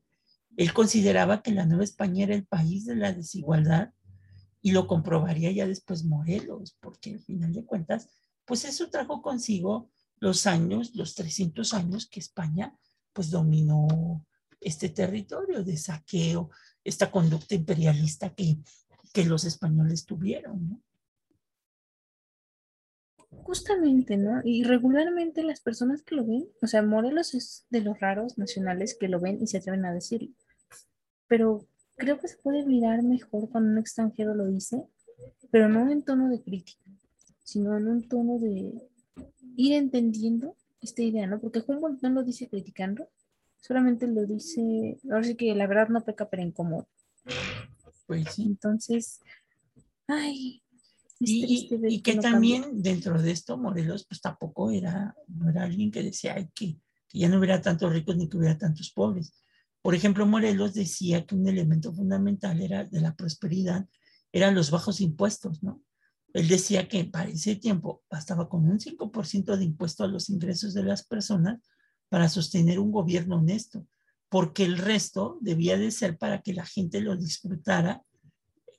Él 0.57 0.73
consideraba 0.73 1.41
que 1.41 1.51
la 1.51 1.65
Nueva 1.65 1.83
España 1.83 2.23
era 2.23 2.35
el 2.35 2.45
país 2.45 2.85
de 2.85 2.95
la 2.95 3.13
desigualdad 3.13 3.91
y 4.61 4.71
lo 4.71 4.87
comprobaría 4.87 5.51
ya 5.51 5.67
después 5.67 6.03
Morelos, 6.05 6.77
porque 6.81 7.13
al 7.13 7.19
final 7.19 7.53
de 7.53 7.65
cuentas, 7.65 8.09
pues 8.45 8.65
eso 8.65 8.89
trajo 8.89 9.21
consigo 9.21 9.91
los 10.19 10.47
años, 10.47 10.95
los 10.95 11.15
300 11.15 11.73
años 11.73 12.07
que 12.07 12.19
España 12.19 12.75
pues 13.13 13.29
dominó 13.29 14.25
este 14.59 14.89
territorio 14.89 15.63
de 15.63 15.77
saqueo, 15.77 16.49
esta 16.85 17.11
conducta 17.11 17.55
imperialista 17.55 18.29
que, 18.29 18.57
que 19.11 19.25
los 19.25 19.43
españoles 19.43 20.05
tuvieron, 20.05 20.69
¿no? 20.69 20.81
Justamente, 23.43 24.17
¿no? 24.17 24.41
Y 24.43 24.63
regularmente 24.63 25.43
las 25.43 25.59
personas 25.59 26.01
que 26.03 26.15
lo 26.15 26.25
ven, 26.25 26.47
o 26.61 26.67
sea, 26.67 26.81
Morelos 26.81 27.33
es 27.33 27.65
de 27.69 27.81
los 27.81 27.99
raros 27.99 28.37
nacionales 28.37 28.95
que 28.97 29.09
lo 29.09 29.19
ven 29.19 29.39
y 29.41 29.47
se 29.47 29.57
atreven 29.57 29.85
a 29.85 29.93
decirlo. 29.93 30.29
Pero 31.27 31.67
creo 31.95 32.19
que 32.19 32.27
se 32.27 32.37
puede 32.37 32.65
mirar 32.65 33.03
mejor 33.03 33.49
cuando 33.49 33.71
un 33.71 33.77
extranjero 33.77 34.33
lo 34.35 34.47
dice, 34.47 34.83
pero 35.51 35.69
no 35.69 35.89
en 35.91 36.03
tono 36.03 36.29
de 36.29 36.41
crítica, 36.41 36.81
sino 37.43 37.77
en 37.77 37.87
un 37.87 38.07
tono 38.07 38.39
de 38.39 38.73
ir 39.57 39.73
entendiendo 39.73 40.55
esta 40.81 41.01
idea, 41.01 41.27
¿no? 41.27 41.39
Porque 41.39 41.63
Humboldt 41.65 42.01
no 42.01 42.09
lo 42.09 42.23
dice 42.23 42.47
criticando, 42.47 43.09
solamente 43.65 44.07
lo 44.07 44.25
dice, 44.25 44.97
ahora 45.11 45.23
sí 45.23 45.35
que 45.35 45.53
la 45.55 45.67
verdad 45.67 45.89
no 45.89 46.01
peca, 46.03 46.29
pero 46.29 46.43
incomoda. 46.43 46.85
Pues 48.07 48.33
sí. 48.33 48.43
Entonces, 48.43 49.19
ay, 50.07 50.61
Y, 51.19 51.69
y 51.87 52.01
que 52.01 52.15
no 52.15 52.21
también 52.21 52.61
cambia. 52.63 52.81
dentro 52.91 53.21
de 53.21 53.31
esto 53.31 53.57
Morelos 53.57 54.05
pues 54.07 54.21
tampoco 54.21 54.69
era, 54.69 55.15
no 55.27 55.49
era 55.49 55.63
alguien 55.63 55.89
que 55.91 56.03
decía 56.03 56.35
"Ay, 56.35 56.49
que, 56.53 56.77
que 57.07 57.19
ya 57.19 57.29
no 57.29 57.39
hubiera 57.39 57.61
tantos 57.61 57.91
ricos 57.91 58.17
ni 58.17 58.27
que 58.29 58.37
hubiera 58.37 58.57
tantos 58.57 58.91
pobres. 58.91 59.33
Por 59.81 59.95
ejemplo, 59.95 60.25
Morelos 60.25 60.73
decía 60.73 61.25
que 61.25 61.35
un 61.35 61.47
elemento 61.47 61.93
fundamental 61.93 62.61
era 62.61 62.83
de 62.83 63.01
la 63.01 63.15
prosperidad 63.15 63.87
eran 64.31 64.53
los 64.53 64.69
bajos 64.69 64.99
impuestos, 64.99 65.63
¿no? 65.63 65.81
Él 66.33 66.49
decía 66.49 66.89
que 66.89 67.05
para 67.05 67.29
ese 67.29 67.55
tiempo 67.55 68.03
bastaba 68.11 68.49
con 68.49 68.67
un 68.69 68.79
5% 68.79 69.55
de 69.55 69.63
impuesto 69.63 70.03
a 70.03 70.07
los 70.07 70.29
ingresos 70.29 70.73
de 70.73 70.83
las 70.83 71.05
personas 71.05 71.61
para 72.09 72.29
sostener 72.29 72.79
un 72.79 72.91
gobierno 72.91 73.37
honesto, 73.37 73.85
porque 74.29 74.63
el 74.65 74.77
resto 74.77 75.37
debía 75.41 75.77
de 75.77 75.91
ser 75.91 76.17
para 76.17 76.41
que 76.41 76.53
la 76.53 76.65
gente 76.65 77.01
lo 77.01 77.15
disfrutara 77.15 78.03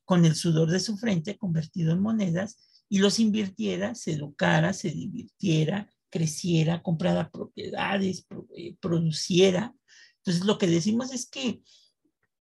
con 0.04 0.24
el 0.24 0.34
sudor 0.34 0.70
de 0.70 0.80
su 0.80 0.96
frente 0.96 1.36
convertido 1.36 1.92
en 1.92 2.00
monedas 2.00 2.84
y 2.88 2.98
los 2.98 3.18
invirtiera, 3.18 3.94
se 3.94 4.12
educara, 4.12 4.72
se 4.72 4.90
divirtiera, 4.90 5.90
creciera, 6.10 6.82
comprara 6.82 7.30
propiedades, 7.30 8.22
pro- 8.22 8.46
eh, 8.56 8.76
produciera. 8.80 9.74
Entonces 10.18 10.44
lo 10.44 10.58
que 10.58 10.68
decimos 10.68 11.12
es 11.12 11.26
que 11.28 11.60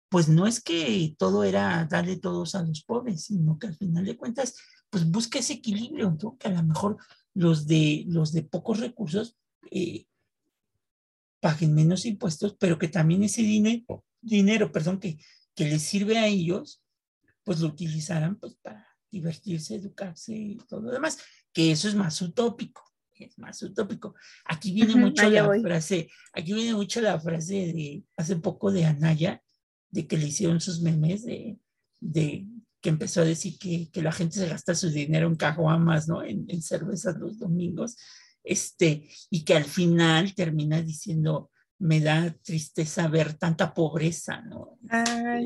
pues 0.09 0.29
no 0.29 0.47
es 0.47 0.61
que 0.61 1.14
todo 1.18 1.43
era 1.43 1.87
darle 1.91 2.16
todos 2.16 2.55
a 2.55 2.62
los 2.62 2.85
pobres, 2.85 3.25
sino 3.25 3.59
que 3.59 3.66
al 3.66 3.75
final 3.77 4.05
de 4.05 4.16
cuentas, 4.16 4.55
pues 4.91 5.11
busca 5.11 5.41
ese 5.41 5.55
equilibrio, 5.55 6.16
¿no? 6.22 6.37
que 6.39 6.47
a 6.49 6.53
lo 6.53 6.62
mejor 6.62 6.99
los 7.35 7.66
de, 7.66 8.05
los 8.07 8.33
de 8.33 8.43
pocos 8.43 8.79
recursos 8.79 9.37
eh, 9.72 10.07
paguen 11.45 11.75
menos 11.75 12.07
impuestos, 12.07 12.57
pero 12.59 12.79
que 12.79 12.89
también 12.89 13.23
ese 13.23 13.43
dinero, 13.43 14.03
dinero 14.23 14.73
perdón, 14.73 14.99
que, 14.99 15.19
que 15.55 15.67
les 15.67 15.83
sirve 15.83 16.17
a 16.17 16.27
ellos, 16.27 16.83
pues 17.45 17.61
lo 17.61 17.69
utilizaran 17.69 18.37
pues 18.37 18.55
para 18.63 18.89
divertirse, 19.11 19.75
educarse 19.75 20.35
y 20.35 20.57
todo 20.67 20.81
lo 20.81 20.91
demás, 20.91 21.19
que 21.53 21.71
eso 21.71 21.87
es 21.87 21.95
más 21.97 22.23
utópico, 22.23 22.83
es 23.15 23.39
más 23.39 23.63
utópico. 23.63 24.15
Aquí 24.47 24.73
viene 24.73 24.97
mucho 24.97 25.29
la 25.29 25.47
voy. 25.47 25.61
frase, 25.61 26.09
aquí 26.33 26.55
viene 26.55 26.73
mucho 26.73 27.03
la 27.03 27.21
frase 27.21 27.53
de 27.53 28.05
hace 28.17 28.37
poco 28.37 28.73
de 28.73 28.87
Anaya, 28.87 29.43
de 29.91 30.07
que 30.07 30.17
le 30.17 30.29
hicieron 30.29 30.63
sus 30.63 30.81
memes 30.81 31.25
de, 31.25 31.59
de 32.01 32.47
que 32.81 32.89
empezó 32.89 33.21
a 33.21 33.27
decir 33.27 33.59
que, 33.59 33.91
que 33.91 34.01
la 34.01 34.13
gente 34.13 34.37
se 34.39 34.49
gasta 34.49 34.75
su 34.75 34.89
dinero 34.89 35.29
en 35.29 35.37
caguamas, 35.37 36.09
¿no? 36.09 36.23
En, 36.23 36.47
en 36.49 36.63
cervezas 36.63 37.19
los 37.19 37.39
domingos, 37.39 37.99
este, 38.45 39.09
y 39.31 39.45
que 39.45 39.55
al 39.55 39.65
final 39.65 40.35
termina 40.35 40.81
diciendo, 40.83 41.51
me 41.79 42.01
da 42.01 42.31
tristeza 42.43 43.09
ver 43.09 43.35
tanta 43.35 43.75
pobreza, 43.75 44.43
¿no? 44.43 44.79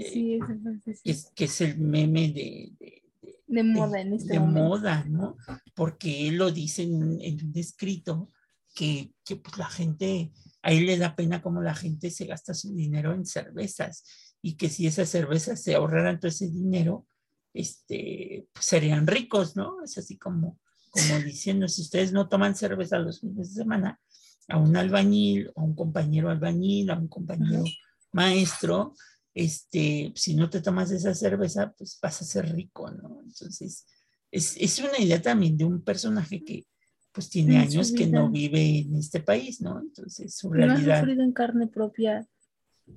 Sí, 0.03 0.39
que, 0.85 0.95
sí. 0.95 1.11
es, 1.11 1.33
que 1.35 1.45
es 1.45 1.61
el 1.63 1.79
meme 1.79 2.29
de, 2.33 2.73
de, 2.79 3.03
de- 3.23 3.39
De 3.47 3.63
moda 3.63 4.01
en 4.01 4.13
este 4.13 4.39
moda, 4.41 5.05
¿no? 5.09 5.37
Porque 5.75 6.29
él 6.29 6.37
lo 6.37 6.51
dice 6.51 6.83
en, 6.83 7.19
en 7.23 7.47
un 7.47 7.53
escrito 7.57 8.29
que, 8.75 9.13
que 9.25 9.37
pues 9.37 9.57
la 9.57 9.69
gente, 9.71 10.33
a 10.63 10.73
él 10.73 10.87
le 10.87 10.99
da 10.99 11.17
pena 11.17 11.41
como 11.41 11.63
la 11.63 11.75
gente 11.75 12.11
se 12.11 12.27
gasta 12.27 12.53
su 12.53 12.75
dinero 12.75 13.15
en 13.15 13.25
cervezas 13.25 14.05
y 14.43 14.57
que 14.57 14.69
si 14.69 14.87
esas 14.87 15.09
cervezas 15.09 15.63
se 15.63 15.75
ahorraran 15.75 16.21
todo 16.21 16.29
ese 16.29 16.49
dinero, 16.49 17.07
este, 17.55 18.47
pues 18.53 18.67
serían 18.67 19.07
ricos, 19.07 19.57
¿no? 19.57 19.83
Es 19.83 19.97
así 19.99 20.17
como, 20.19 20.61
como 20.91 21.19
diciendo, 21.21 21.69
si 21.69 21.83
ustedes 21.83 22.13
no 22.13 22.29
toman 22.29 22.55
cerveza 22.55 22.99
los 22.99 23.21
fines 23.21 23.55
de 23.55 23.63
semana, 23.63 24.01
a 24.49 24.59
un 24.59 24.77
albañil, 24.77 25.51
a 25.55 25.63
un 25.63 25.75
compañero 25.75 26.31
albañil, 26.31 26.91
a 26.91 26.99
un 26.99 27.09
compañero 27.09 27.65
maestro, 28.13 28.95
este, 29.35 30.13
si 30.17 30.35
no 30.35 30.49
te 30.51 30.61
tomas 30.61 30.91
esa 30.91 31.15
cerveza, 31.15 31.73
pues 31.77 31.99
vas 32.03 32.21
a 32.23 32.25
ser 32.25 32.53
rico, 32.55 32.91
¿no? 32.91 33.21
Entonces, 33.25 33.87
es, 34.31 34.57
es 34.57 34.79
una 34.81 34.99
idea 34.99 35.21
también 35.21 35.57
de 35.57 35.65
un 35.65 35.83
personaje 35.83 36.43
que 36.45 36.67
pues 37.13 37.31
tiene 37.31 37.57
En 37.57 37.63
años 37.63 37.93
que 37.93 38.07
no 38.07 38.31
vive 38.31 38.81
en 38.81 38.95
este 38.95 39.21
país, 39.21 39.61
¿no? 39.61 39.81
Entonces, 39.81 40.37
su 40.37 40.51
No 40.51 40.55
ha 40.55 40.67
realidad, 40.67 41.01
sufrido 41.01 41.23
en 41.23 41.33
carne 41.33 41.67
propia. 41.67 42.27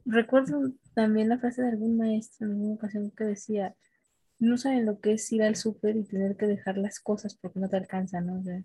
Recuerdo 0.06 0.74
también 0.94 1.30
la 1.30 1.40
frase 1.40 1.62
de 1.62 1.70
algún 1.70 1.98
maestro 1.98 2.46
en 2.46 2.54
alguna 2.54 2.76
ocasión 2.76 3.12
que 3.12 3.24
decía, 3.24 3.76
no 4.42 4.58
saben 4.58 4.86
lo 4.86 5.00
que 5.00 5.14
es 5.14 5.32
ir 5.32 5.44
al 5.44 5.56
súper 5.56 5.96
y 5.96 6.04
tener 6.04 6.36
que 6.36 6.48
dejar 6.48 6.78
las 6.78 7.00
cosas 7.00 7.36
porque 7.36 7.60
no 7.60 7.70
te 7.70 7.78
alcanzan, 7.78 8.26
¿no? 8.26 8.40
O 8.40 8.44
sea, 8.44 8.62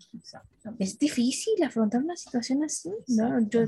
es 0.79 0.97
difícil 0.99 1.53
afrontar 1.63 2.01
una 2.03 2.17
situación 2.17 2.63
así, 2.63 2.89
¿no? 3.07 3.39
Yo 3.47 3.61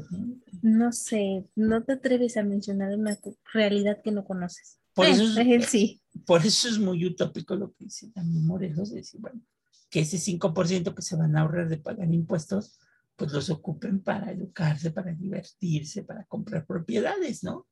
no 0.62 0.92
sé, 0.92 1.46
no 1.56 1.84
te 1.84 1.94
atreves 1.94 2.36
a 2.38 2.44
mencionar 2.44 2.96
una 2.98 3.18
realidad 3.54 4.02
que 4.04 4.12
no 4.12 4.26
conoces. 4.26 4.80
Por 4.94 5.06
Eh, 5.06 5.12
eso 5.12 5.24
es- 5.24 5.48
él 5.48 5.64
sí. 5.76 6.02
Por 6.26 6.46
eso 6.46 6.68
es 6.68 6.80
muy 6.80 7.06
utópico 7.06 7.56
lo 7.56 7.72
que 7.74 7.86
dice 7.86 8.10
también 8.12 8.46
Morelos, 8.46 8.92
decir, 8.92 9.22
bueno, 9.22 9.42
que 9.90 10.02
ese 10.02 10.18
5% 10.18 10.94
que 10.96 11.02
se 11.02 11.16
van 11.16 11.36
a 11.38 11.42
ahorrar 11.42 11.70
de 11.70 11.78
pagar 11.78 12.12
impuestos, 12.14 12.80
pues 13.20 13.32
los 13.34 13.50
ocupen 13.50 14.02
para 14.02 14.32
educarse, 14.32 14.92
para 14.92 15.12
divertirse, 15.14 16.04
para 16.04 16.26
comprar 16.26 16.66
propiedades, 16.66 17.44
¿no? 17.44 17.68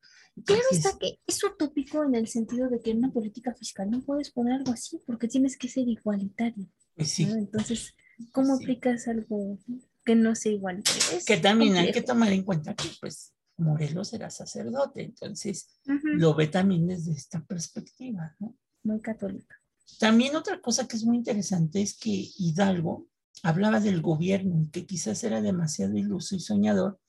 Claro 0.45 0.61
Entonces, 0.71 0.85
está 0.85 0.99
que 0.99 1.19
es 1.25 1.43
utópico 1.43 2.03
en 2.03 2.13
el 2.13 2.27
sentido 2.27 2.69
de 2.69 2.79
que 2.81 2.91
en 2.91 2.97
una 2.99 3.11
política 3.11 3.55
fiscal 3.55 3.89
no 3.89 4.01
puedes 4.01 4.29
poner 4.29 4.53
algo 4.53 4.71
así 4.73 5.01
porque 5.07 5.27
tienes 5.27 5.57
que 5.57 5.67
ser 5.69 5.87
igualitario. 5.87 6.67
sí, 6.99 7.25
¿no? 7.25 7.35
Entonces, 7.37 7.95
¿cómo 8.31 8.55
Sí. 8.57 8.63
aplicas 8.63 9.07
algo 9.07 9.57
que 10.05 10.15
no 10.15 10.35
sea 10.35 10.51
igualitario? 10.51 11.01
Es 11.17 11.25
que 11.25 11.37
también 11.37 11.75
hay 11.77 11.87
que 11.87 12.01
complejo. 12.01 12.07
tomar 12.13 12.31
en 12.33 12.43
cuenta 12.43 12.75
que 12.75 12.89
pues 13.01 13.33
Morelos 13.57 14.13
era 14.13 14.29
sacerdote, 14.29 15.01
entonces 15.03 15.79
Ujú, 15.87 16.09
lo 16.19 16.35
ve 16.35 16.47
también 16.47 16.85
desde 16.87 17.13
esta 17.13 17.43
perspectiva, 17.43 18.35
¿no? 18.39 18.55
Muy 18.83 18.99
católica. 19.01 19.55
También 19.99 20.35
otra 20.35 20.61
cosa 20.61 20.87
que 20.87 20.95
es 20.97 21.03
muy 21.03 21.17
interesante 21.17 21.81
es 21.81 21.97
que 21.97 22.11
Hidalgo 22.37 23.07
hablaba 23.43 23.79
del 23.79 24.01
gobierno 24.01 24.61
y 24.61 24.69
que 24.69 24.85
quizás 24.85 25.23
era 25.23 25.41
demasiado 25.41 25.97
iluso 25.97 26.35
y 26.35 26.39
soñador. 26.39 26.99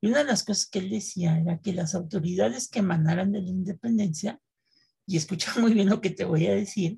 Y 0.00 0.08
una 0.08 0.18
de 0.18 0.24
las 0.24 0.44
cosas 0.44 0.66
que 0.66 0.78
él 0.78 0.90
decía 0.90 1.38
era 1.38 1.60
que 1.60 1.72
las 1.72 1.94
autoridades 1.94 2.68
que 2.68 2.80
emanaran 2.80 3.32
de 3.32 3.42
la 3.42 3.48
independencia, 3.48 4.40
y 5.06 5.16
escucha 5.16 5.52
muy 5.60 5.74
bien 5.74 5.88
lo 5.88 6.00
que 6.00 6.10
te 6.10 6.24
voy 6.24 6.46
a 6.46 6.54
decir, 6.54 6.96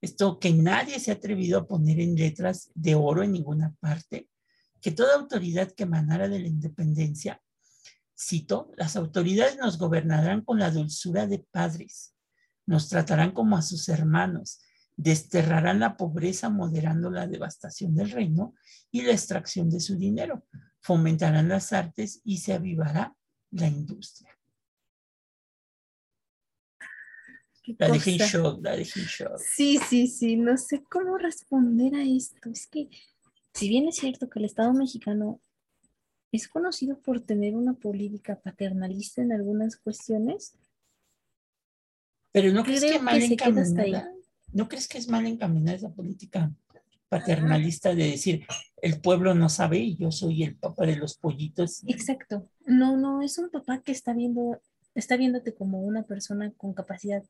esto 0.00 0.38
que 0.38 0.52
nadie 0.52 0.98
se 0.98 1.10
ha 1.10 1.14
atrevido 1.14 1.58
a 1.58 1.66
poner 1.66 2.00
en 2.00 2.14
letras 2.14 2.70
de 2.74 2.94
oro 2.94 3.22
en 3.22 3.32
ninguna 3.32 3.74
parte, 3.80 4.28
que 4.80 4.90
toda 4.90 5.14
autoridad 5.14 5.72
que 5.72 5.82
emanara 5.82 6.28
de 6.28 6.38
la 6.38 6.48
independencia, 6.48 7.42
cito, 8.18 8.72
las 8.76 8.96
autoridades 8.96 9.58
nos 9.58 9.78
gobernarán 9.78 10.42
con 10.42 10.58
la 10.58 10.70
dulzura 10.70 11.26
de 11.26 11.40
padres, 11.50 12.14
nos 12.66 12.88
tratarán 12.88 13.32
como 13.32 13.56
a 13.56 13.62
sus 13.62 13.88
hermanos, 13.88 14.60
desterrarán 15.02 15.80
la 15.80 15.96
pobreza 15.96 16.50
moderando 16.50 17.10
la 17.10 17.26
devastación 17.26 17.94
del 17.94 18.10
reino 18.10 18.54
y 18.90 19.00
la 19.00 19.12
extracción 19.12 19.70
de 19.70 19.80
su 19.80 19.96
dinero, 19.96 20.44
fomentarán 20.80 21.48
las 21.48 21.72
artes 21.72 22.20
y 22.22 22.38
se 22.38 22.52
avivará 22.52 23.16
la 23.50 23.66
industria. 23.66 24.28
¿Qué 27.62 27.76
La 27.78 27.88
dejé 27.88 28.12
en 28.12 28.18
shock, 28.18 28.62
la 28.62 28.76
dejé 28.76 29.00
en 29.00 29.06
shock. 29.06 29.38
Sí, 29.38 29.78
sí, 29.78 30.06
sí, 30.06 30.36
no 30.36 30.56
sé 30.58 30.82
cómo 30.90 31.16
responder 31.16 31.94
a 31.94 32.02
esto. 32.02 32.50
Es 32.50 32.66
que, 32.66 32.90
si 33.54 33.68
bien 33.70 33.88
es 33.88 33.96
cierto 33.96 34.28
que 34.28 34.38
el 34.38 34.44
Estado 34.44 34.74
mexicano 34.74 35.40
es 36.30 36.46
conocido 36.46 37.00
por 37.00 37.20
tener 37.20 37.54
una 37.54 37.72
política 37.72 38.38
paternalista 38.38 39.22
en 39.22 39.32
algunas 39.32 39.76
cuestiones, 39.76 40.58
Pero 42.32 42.52
¿no 42.52 42.64
crees 42.64 42.82
que 42.82 43.00
que 43.00 43.28
se 43.28 43.36
queda 43.36 43.62
hasta 43.62 43.82
ahí. 43.82 44.19
¿No 44.52 44.68
crees 44.68 44.88
que 44.88 44.98
es 44.98 45.08
mal 45.08 45.26
encaminada 45.26 45.76
esa 45.76 45.90
política 45.90 46.52
paternalista 47.08 47.94
de 47.94 48.10
decir 48.10 48.46
el 48.82 49.00
pueblo 49.00 49.34
no 49.34 49.48
sabe 49.48 49.78
y 49.78 49.96
yo 49.96 50.12
soy 50.12 50.44
el 50.44 50.56
papá 50.56 50.86
de 50.86 50.96
los 50.96 51.16
pollitos? 51.16 51.82
exacto. 51.86 52.48
No, 52.66 52.96
no, 52.96 53.22
es 53.22 53.38
un 53.38 53.50
papá 53.50 53.82
que 53.82 53.92
está 53.92 54.12
viendo, 54.14 54.60
está 54.94 55.16
viéndote 55.16 55.54
como 55.54 55.80
una 55.82 56.04
persona 56.04 56.52
con 56.56 56.72
capacidad. 56.72 57.22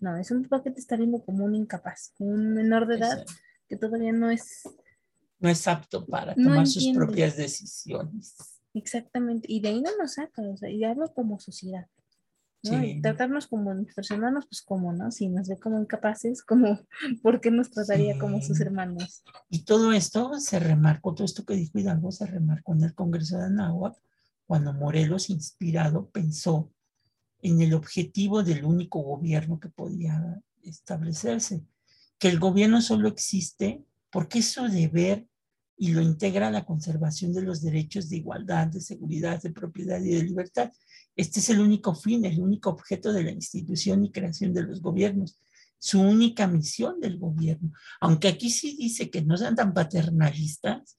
No, 0.00 0.16
es 0.16 0.30
un 0.30 0.42
papá 0.42 0.64
que 0.64 0.70
te 0.72 0.80
está 0.80 0.96
viendo 0.96 1.22
como 1.24 1.44
un 1.44 1.54
incapaz, 1.54 2.12
un 2.18 2.54
menor 2.54 2.86
de 2.86 2.96
edad 2.96 3.24
que 3.68 3.76
todavía 3.76 4.12
no 4.12 4.30
es 4.30 4.62
no 5.42 5.48
es 5.48 5.66
apto 5.66 6.06
para 6.06 6.34
No 6.36 6.50
tomar 6.50 6.66
sus 6.68 6.88
propias 6.94 7.36
decisiones. 7.36 8.36
exactamente, 8.74 9.46
y 9.50 9.60
de 9.60 9.70
ahí 9.70 9.82
no 9.82 9.90
nos 9.98 10.14
saca, 10.14 10.40
o 10.42 10.56
sea, 10.56 10.70
y 10.70 10.84
hablo 10.84 11.12
como 11.12 11.40
sociedad. 11.40 11.88
¿No? 12.62 12.80
Sí. 12.80 12.86
Y 12.86 13.02
tratarnos 13.02 13.46
como 13.46 13.74
nuestros 13.74 14.10
hermanos, 14.10 14.46
pues 14.46 14.62
como, 14.62 14.92
¿no? 14.92 15.10
Si 15.10 15.28
nos 15.28 15.48
ve 15.48 15.58
como 15.58 15.80
incapaces, 15.80 16.42
como, 16.42 16.80
¿por 17.22 17.40
qué 17.40 17.50
nos 17.50 17.70
trataría 17.70 18.18
como 18.18 18.40
sus 18.42 18.60
hermanos? 18.60 19.22
Y 19.48 19.64
todo 19.64 19.92
esto 19.92 20.38
se 20.38 20.58
remarcó, 20.58 21.14
todo 21.14 21.24
esto 21.24 21.44
que 21.44 21.54
dijo 21.54 21.78
Hidalgo 21.78 22.12
se 22.12 22.26
remarcó 22.26 22.74
en 22.74 22.84
el 22.84 22.94
Congreso 22.94 23.38
de 23.38 23.44
Anáhuac, 23.44 23.96
cuando 24.46 24.72
Morelos, 24.72 25.30
inspirado, 25.30 26.10
pensó 26.10 26.72
en 27.40 27.60
el 27.60 27.74
objetivo 27.74 28.42
del 28.42 28.64
único 28.64 29.00
gobierno 29.00 29.58
que 29.58 29.68
podía 29.68 30.40
establecerse, 30.62 31.64
que 32.18 32.28
el 32.28 32.38
gobierno 32.38 32.80
solo 32.80 33.08
existe 33.08 33.84
porque 34.10 34.40
es 34.40 34.52
su 34.52 34.68
deber 34.68 35.26
y 35.82 35.88
lo 35.88 36.00
integra 36.00 36.48
la 36.48 36.64
conservación 36.64 37.32
de 37.32 37.42
los 37.42 37.60
derechos 37.60 38.08
de 38.08 38.18
igualdad, 38.18 38.68
de 38.68 38.80
seguridad, 38.80 39.42
de 39.42 39.50
propiedad 39.50 40.00
y 40.00 40.10
de 40.10 40.22
libertad. 40.22 40.70
Este 41.16 41.40
es 41.40 41.50
el 41.50 41.58
único 41.58 41.92
fin, 41.92 42.24
el 42.24 42.38
único 42.38 42.70
objeto 42.70 43.12
de 43.12 43.24
la 43.24 43.32
institución 43.32 44.04
y 44.04 44.12
creación 44.12 44.54
de 44.54 44.62
los 44.62 44.80
gobiernos, 44.80 45.40
su 45.80 46.00
única 46.00 46.46
misión 46.46 47.00
del 47.00 47.18
gobierno. 47.18 47.72
Aunque 48.00 48.28
aquí 48.28 48.48
sí 48.48 48.76
dice 48.78 49.10
que 49.10 49.22
no 49.22 49.36
sean 49.36 49.56
tan 49.56 49.74
paternalistas, 49.74 50.98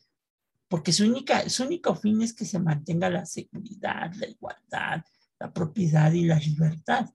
porque 0.67 0.91
su, 0.91 1.05
única, 1.05 1.47
su 1.47 1.63
único 1.63 1.95
fin 1.95 2.21
es 2.21 2.33
que 2.33 2.43
se 2.43 2.59
mantenga 2.59 3.09
la 3.09 3.25
seguridad, 3.25 4.11
la 4.15 4.27
igualdad, 4.27 5.01
la 5.39 5.53
propiedad 5.53 6.11
y 6.11 6.25
la 6.25 6.39
libertad. 6.39 7.09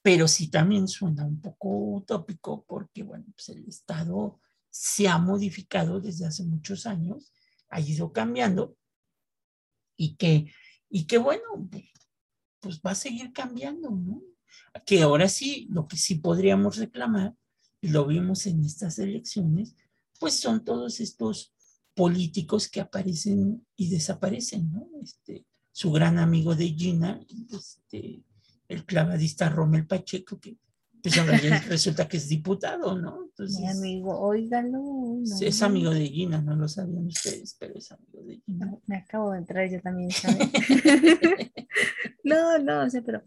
Pero 0.00 0.26
sí 0.26 0.48
también 0.48 0.88
suena 0.88 1.26
un 1.26 1.38
poco 1.38 1.68
utópico 1.96 2.64
porque, 2.66 3.02
bueno, 3.02 3.26
pues 3.36 3.50
el 3.50 3.68
Estado 3.68 4.40
se 4.72 5.06
ha 5.06 5.18
modificado 5.18 6.00
desde 6.00 6.24
hace 6.24 6.44
muchos 6.44 6.86
años, 6.86 7.30
ha 7.68 7.78
ido 7.78 8.10
cambiando 8.12 8.76
y 9.96 10.16
que, 10.16 10.50
y 10.88 11.04
que 11.04 11.18
bueno, 11.18 11.68
pues, 12.58 12.80
va 12.80 12.92
a 12.92 12.96
seguir 12.96 13.32
cambiando, 13.32 13.90
¿no? 13.90 14.22
Que 14.86 15.02
ahora 15.02 15.28
sí, 15.28 15.68
lo 15.70 15.86
que 15.86 15.98
sí 15.98 16.16
podríamos 16.16 16.78
reclamar, 16.78 17.34
lo 17.82 18.06
vimos 18.06 18.46
en 18.46 18.64
estas 18.64 18.98
elecciones, 18.98 19.76
pues 20.18 20.34
son 20.34 20.64
todos 20.64 21.00
estos 21.00 21.52
políticos 21.94 22.68
que 22.68 22.80
aparecen 22.80 23.66
y 23.76 23.90
desaparecen, 23.90 24.72
¿no? 24.72 24.88
Este, 25.02 25.44
su 25.70 25.92
gran 25.92 26.18
amigo 26.18 26.54
de 26.54 26.68
Gina, 26.70 27.20
este, 27.50 28.22
el 28.68 28.86
clavadista 28.86 29.50
Romel 29.50 29.86
Pacheco, 29.86 30.40
que 30.40 30.56
pues 31.02 31.18
ahora 31.18 31.32
resulta 31.68 32.06
que 32.06 32.16
es 32.16 32.28
diputado, 32.28 32.96
¿no? 32.96 33.24
Entonces, 33.24 33.60
Mi 33.60 33.68
amigo, 33.68 34.18
óigalo. 34.20 35.18
es 35.40 35.62
amigo 35.62 35.90
de 35.90 36.06
Gina, 36.06 36.40
no 36.40 36.54
lo 36.54 36.68
sabían 36.68 37.06
ustedes, 37.06 37.56
pero 37.58 37.74
es 37.74 37.90
amigo 37.90 38.22
de 38.22 38.40
Gina. 38.44 38.78
me 38.86 38.96
acabo 38.96 39.32
de 39.32 39.38
entrar 39.38 39.68
yo 39.68 39.80
también, 39.80 40.10
¿sabes? 40.10 40.38
no, 42.24 42.58
no, 42.58 42.84
o 42.84 42.90
sea, 42.90 43.02
pero, 43.02 43.22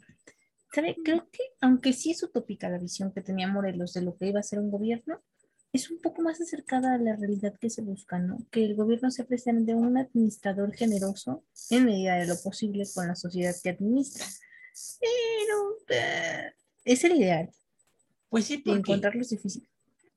¿sabe? 0.74 0.96
Creo 1.04 1.30
que, 1.32 1.44
aunque 1.60 1.92
sí 1.92 2.12
es 2.12 2.24
utópica 2.24 2.70
la 2.70 2.78
visión 2.78 3.12
que 3.12 3.22
tenía 3.22 3.48
Morelos 3.48 3.94
de 3.94 4.02
lo 4.02 4.16
que 4.16 4.28
iba 4.28 4.40
a 4.40 4.44
ser 4.44 4.60
un 4.60 4.72
gobierno, 4.72 5.22
es 5.74 5.92
un 5.92 6.00
poco 6.00 6.22
más 6.22 6.40
acercada 6.40 6.94
a 6.94 6.98
la 6.98 7.18
realidad 7.18 7.54
que 7.60 7.70
se 7.70 7.82
busca, 7.82 8.18
¿no? 8.18 8.38
Que 8.50 8.64
el 8.64 8.76
gobierno 8.76 9.12
sea 9.12 9.26
precisamente 9.26 9.76
un 9.76 9.98
administrador 9.98 10.74
generoso 10.74 11.44
en 11.70 11.86
medida 11.86 12.16
de 12.16 12.28
lo 12.28 12.36
posible 12.42 12.86
con 12.94 13.08
la 13.08 13.16
sociedad 13.16 13.54
que 13.62 13.72
administra. 13.72 14.26
Pero 15.02 15.78
eh, 15.90 16.54
es 16.86 17.04
el 17.04 17.18
ideal. 17.18 17.50
Pues 18.36 18.48
sí, 18.48 18.58
porque, 18.58 18.80
encontrarlo 18.80 19.22
es 19.22 19.30
difícil. 19.30 19.66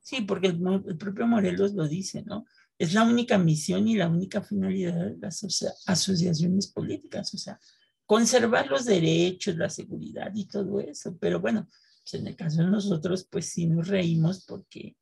Sí, 0.00 0.22
porque 0.22 0.48
el, 0.48 0.98
propio 0.98 1.24
Morelos 1.28 1.74
lo 1.74 1.86
dice, 1.86 2.24
¿no? 2.24 2.46
Es 2.76 2.92
la 2.92 3.04
única 3.04 3.38
misión 3.38 3.86
y 3.86 3.94
la 3.94 4.08
única 4.08 4.42
finalidad 4.42 4.96
de 4.96 5.18
las 5.18 5.46
asociaciones 5.86 6.66
políticas, 6.66 7.32
o 7.32 7.38
sea, 7.38 7.60
conservar 8.06 8.66
los 8.66 8.86
derechos, 8.86 9.56
la 9.56 9.70
seguridad 9.70 10.32
y 10.34 10.48
todo 10.48 10.80
eso. 10.80 11.16
Pero 11.20 11.38
bueno, 11.38 11.68
pues 12.02 12.14
en 12.14 12.26
el 12.26 12.34
caso 12.34 12.60
de 12.62 12.66
nosotros, 12.66 13.28
pues 13.30 13.50
sí 13.50 13.68
nos 13.68 13.86
reímos 13.86 14.44
porque 14.46 14.96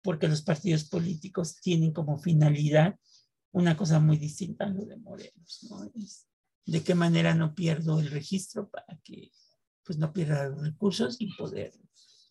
porque 0.00 0.28
los 0.28 0.42
partidos 0.42 0.84
políticos 0.84 1.56
tienen 1.60 1.92
como 1.92 2.18
finalidad 2.18 2.94
una 3.50 3.76
cosa 3.76 3.98
muy 3.98 4.16
distinta 4.16 4.66
a 4.66 4.68
lo 4.68 4.84
de 4.84 4.96
Morelos, 4.96 5.66
¿no? 5.68 5.90
Es 5.96 6.28
de 6.66 6.84
qué 6.84 6.94
manera 6.94 7.34
no 7.34 7.52
pierdo 7.56 7.98
el 7.98 8.12
registro 8.12 8.70
para 8.70 8.96
que 9.02 9.32
pues 9.82 9.98
no 9.98 10.12
pierda 10.12 10.48
los 10.48 10.62
recursos 10.62 11.16
y 11.18 11.34
poder, 11.34 11.72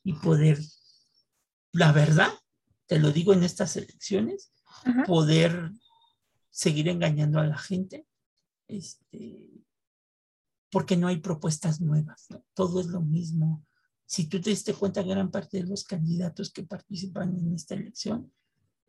y 0.04 0.14
poder, 0.14 0.60
la 1.74 1.92
verdad, 1.92 2.32
te 2.88 3.00
lo 3.00 3.12
digo 3.12 3.34
en 3.34 3.44
estas 3.44 3.76
elecciones, 3.78 4.52
poder 5.06 5.72
seguir 6.50 6.88
engañando 6.90 7.40
a 7.40 7.46
la 7.46 7.58
gente, 7.58 8.08
este, 8.68 9.64
porque 10.72 10.98
no 10.98 11.08
hay 11.08 11.18
propuestas 11.18 11.82
nuevas, 11.82 12.28
¿no? 12.30 12.44
todo 12.54 12.82
es 12.82 12.88
lo 12.88 13.02
mismo, 13.02 13.66
si 14.12 14.28
tú 14.28 14.42
te 14.42 14.50
diste 14.50 14.74
cuenta, 14.74 15.04
gran 15.04 15.32
parte 15.32 15.56
de 15.56 15.64
los 15.64 15.86
candidatos 15.86 16.52
que 16.52 16.64
participan 16.64 17.34
en 17.34 17.56
esta 17.56 17.76
elección, 17.76 18.34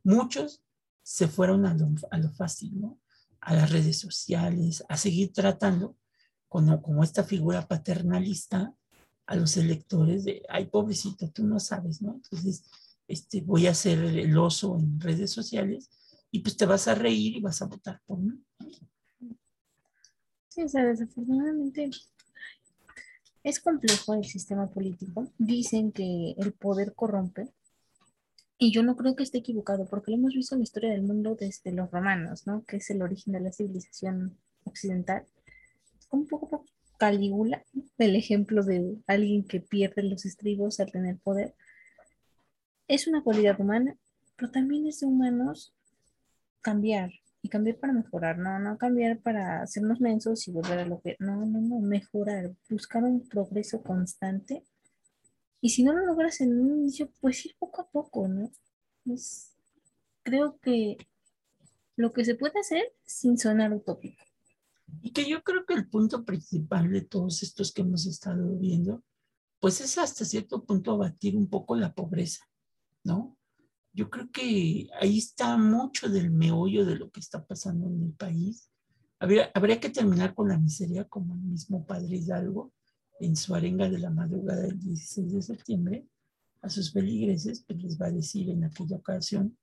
muchos 0.03 0.65
se 1.05 1.29
fueron 1.29 1.65
a 1.65 1.75
lo, 1.75 2.33
fácil, 2.33 2.81
¿no? 2.81 3.01
A 3.41 3.55
las 3.55 3.71
redes 3.71 4.01
sociales, 4.01 4.85
a 4.89 4.97
seguir 4.97 5.33
tratando 5.33 5.97
como, 6.49 6.83
como 6.83 7.05
esta 7.05 7.23
figura 7.23 7.69
paternalista 7.69 8.75
a 9.27 9.37
los 9.37 9.57
electores 9.57 10.25
de, 10.25 10.43
ay, 10.49 10.67
pobrecito, 10.67 11.31
tú 11.31 11.45
no 11.45 11.61
sabes, 11.61 12.03
¿no? 12.03 12.15
Entonces, 12.15 12.65
este, 13.09 13.41
voy 13.41 13.67
a 13.67 13.75
ser 13.75 13.99
el 13.99 14.37
oso 14.37 14.79
en 14.79 15.01
redes 15.01 15.31
sociales 15.31 15.91
y 16.31 16.41
pues 16.41 16.57
te 16.57 16.67
vas 16.67 16.89
a 16.89 16.95
reír 16.95 17.37
y 17.37 17.41
vas 17.41 17.61
a 17.63 17.67
votar 17.67 18.01
por 18.07 18.19
mí. 18.19 18.33
Sí, 20.49 20.63
o 20.63 20.69
sea, 20.69 20.85
desafortunadamente 20.85 21.91
es 23.45 23.61
complejo 23.61 24.15
el 24.15 24.25
sistema 24.25 24.69
político. 24.69 25.27
Dicen 25.39 25.93
que 25.93 26.35
el 26.37 26.53
poder 26.53 26.95
corrompe. 26.95 27.53
Y 28.59 28.71
yo 28.71 28.83
no 28.83 28.97
creo 28.97 29.17
que 29.17 29.25
esté 29.25 29.39
equivocado, 29.39 29.87
porque 29.87 30.13
lo 30.13 30.19
hemos 30.19 30.35
visto 30.35 30.55
en 30.55 30.61
la 30.61 30.65
historia 30.65 30.91
del 30.91 31.03
mundo 31.03 31.37
desde 31.39 31.73
los 31.73 31.91
romanos, 31.91 32.47
¿no? 32.47 32.65
Que 32.65 32.77
es 32.77 32.91
el 32.91 33.03
origen 33.03 33.33
de 33.33 33.41
la 33.41 33.53
civilización 33.53 34.39
occidental. 34.65 35.27
Un 36.11 36.29
poco 36.29 36.65
Calígula, 37.03 37.65
el 37.99 38.15
ejemplo 38.15 38.63
de 38.63 38.97
alguien 39.09 39.43
que 39.43 39.59
pierde 39.59 40.05
los 40.05 40.25
estribos 40.25 40.79
al 40.79 40.93
tener 40.93 41.19
poder. 41.19 41.53
Es 42.87 43.09
una 43.09 43.25
cualidad 43.25 43.59
humana, 43.59 43.97
pero 44.37 44.53
también 44.53 44.87
es 44.87 45.01
de 45.01 45.07
humanos 45.07 45.75
cambiar, 46.61 47.11
y 47.43 47.49
cambiar 47.49 47.79
para 47.79 47.93
mejorar, 47.93 48.39
no, 48.39 48.57
no 48.61 48.79
cambiar 48.79 49.19
para 49.19 49.63
hacernos 49.63 50.01
mensos 50.01 50.47
y 50.47 50.53
volver 50.53 50.79
a 50.79 50.87
lo 50.87 51.01
que, 51.01 51.17
no, 51.19 51.45
no, 51.45 51.61
no, 51.61 51.81
mejorar, 51.81 52.53
buscar 52.71 53.03
un 53.03 53.29
progreso 53.29 53.83
constante. 53.83 54.63
Y 55.61 55.71
si 55.71 55.83
no 55.83 55.93
lo 55.95 56.07
logras 56.07 56.41
en 56.41 56.57
un 56.57 56.83
inicio, 56.83 57.11
pues 57.21 57.45
ir 57.47 57.57
poco 57.59 57.83
a 57.83 57.89
poco, 57.89 58.29
¿no? 58.29 58.49
Es, 59.13 59.57
creo 60.23 60.57
que 60.61 60.99
lo 61.97 62.13
que 62.13 62.25
se 62.25 62.37
puede 62.37 62.61
hacer 62.61 62.93
sin 63.05 63.39
sonar 63.39 63.73
utópico. 63.73 64.23
Y 65.01 65.13
que 65.13 65.29
yo 65.29 65.43
creo 65.43 65.65
que 65.65 65.75
el 65.75 65.89
punto 65.89 66.25
principal 66.25 66.91
de 66.91 67.03
todos 67.03 67.43
estos 67.43 67.73
que 67.73 67.83
hemos 67.83 68.07
estado 68.07 68.57
viendo, 68.59 69.03
pues 69.61 69.81
es 69.81 69.97
hasta 69.99 70.25
cierto 70.25 70.65
punto 70.65 70.93
abatir 70.93 71.37
un 71.37 71.49
poco 71.49 71.77
la 71.77 71.95
pobreza, 71.95 72.45
¿no? 73.05 73.37
yo 73.93 74.09
creo 74.09 74.31
que 74.31 74.89
ahí 75.01 75.19
está 75.19 75.57
mucho 75.59 76.09
del 76.09 76.31
meollo 76.31 76.85
de 76.85 76.97
lo 76.97 77.11
que 77.11 77.21
está 77.21 77.45
pasando 77.45 77.89
en 77.89 78.03
el 78.03 78.13
país. 78.13 78.71
Habría, 79.19 79.51
habría 79.55 79.79
que 79.79 79.91
terminar 79.91 80.35
con 80.35 80.49
la 80.49 80.59
miseria 80.59 81.05
como 81.05 81.35
el 81.35 81.43
mismo 81.43 81.87
padre 81.87 82.17
Hidalgo 82.17 82.73
en 83.21 83.37
su 83.37 83.55
arenga 83.55 83.89
de 83.89 83.99
la 83.99 84.11
madrugada 84.11 84.63
del 84.63 84.81
16 84.81 85.33
de 85.33 85.43
septiembre 85.43 86.07
a 86.63 86.71
sus 86.71 86.93
feligreses, 86.93 87.65
pues 87.67 87.83
les 87.83 88.01
va 88.01 88.07
a 88.07 88.13
decir 88.13 88.49
en 88.51 88.65
aquella 88.65 88.97
ocasión 88.97 89.57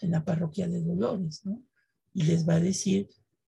en 0.00 0.10
la 0.10 0.24
parroquia 0.24 0.66
de 0.66 0.82
Dolores, 0.82 1.44
¿no? 1.44 1.62
Y 2.12 2.24
les 2.24 2.48
va 2.48 2.54
a 2.54 2.60
decir, 2.60 3.08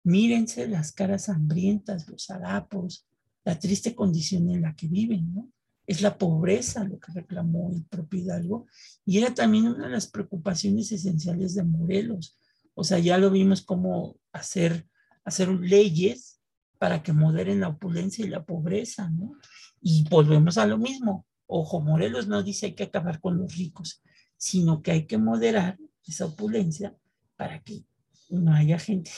mírense 0.07 0.69
las 0.69 0.93
caras 0.93 1.29
hambrientas, 1.29 2.09
los 2.09 2.31
harapos, 2.31 3.07
la 3.45 3.59
triste 3.59 3.95
condición 3.95 4.51
en 4.51 4.63
la 4.63 4.75
que 4.75 4.89
viven, 4.89 5.35
¿no? 5.35 5.51
es 5.87 6.03
la 6.03 6.19
pobreza 6.19 6.85
lo 6.85 6.99
que 6.99 7.13
reclamó 7.13 7.71
el 7.73 7.85
propio 7.85 8.21
Hidalgo 8.21 8.67
y 9.05 9.19
era 9.19 9.33
también 9.35 9.69
una 9.69 9.87
de 9.87 9.93
las 9.93 10.09
preocupaciones 10.09 10.91
esenciales 10.91 11.55
de 11.55 11.63
Morelos. 11.63 12.39
O 12.75 12.85
sea, 12.85 12.99
ya 12.99 13.19
lo 13.19 13.31
vimos 13.31 13.63
como 13.63 14.17
hacer, 14.33 14.87
hacer 15.25 15.49
leyes 15.49 16.41
para 16.79 17.03
que 17.03 17.13
moderen 17.13 17.61
la 17.61 17.69
opulencia 17.69 18.25
y 18.25 18.29
la 18.29 18.45
pobreza, 18.45 19.09
¿no? 19.11 19.37
Y 19.81 20.05
volvemos 20.09 20.59
a 20.59 20.67
lo 20.67 20.77
mismo. 20.77 21.25
Ojo, 21.47 21.81
Morelos 21.81 22.27
no 22.27 22.43
dice 22.43 22.67
hay 22.67 22.75
que 22.75 22.85
acabar 22.85 23.21
con 23.21 23.39
los 23.39 23.57
ricos, 23.57 24.03
sino 24.37 24.83
que 24.83 24.91
hay 24.91 25.07
que 25.07 25.19
moderar 25.19 25.79
esa 26.07 26.27
opulencia 26.27 26.95
para 27.37 27.63
que 27.63 27.85
no 28.29 28.53
haya 28.53 28.79
gente 28.79 29.11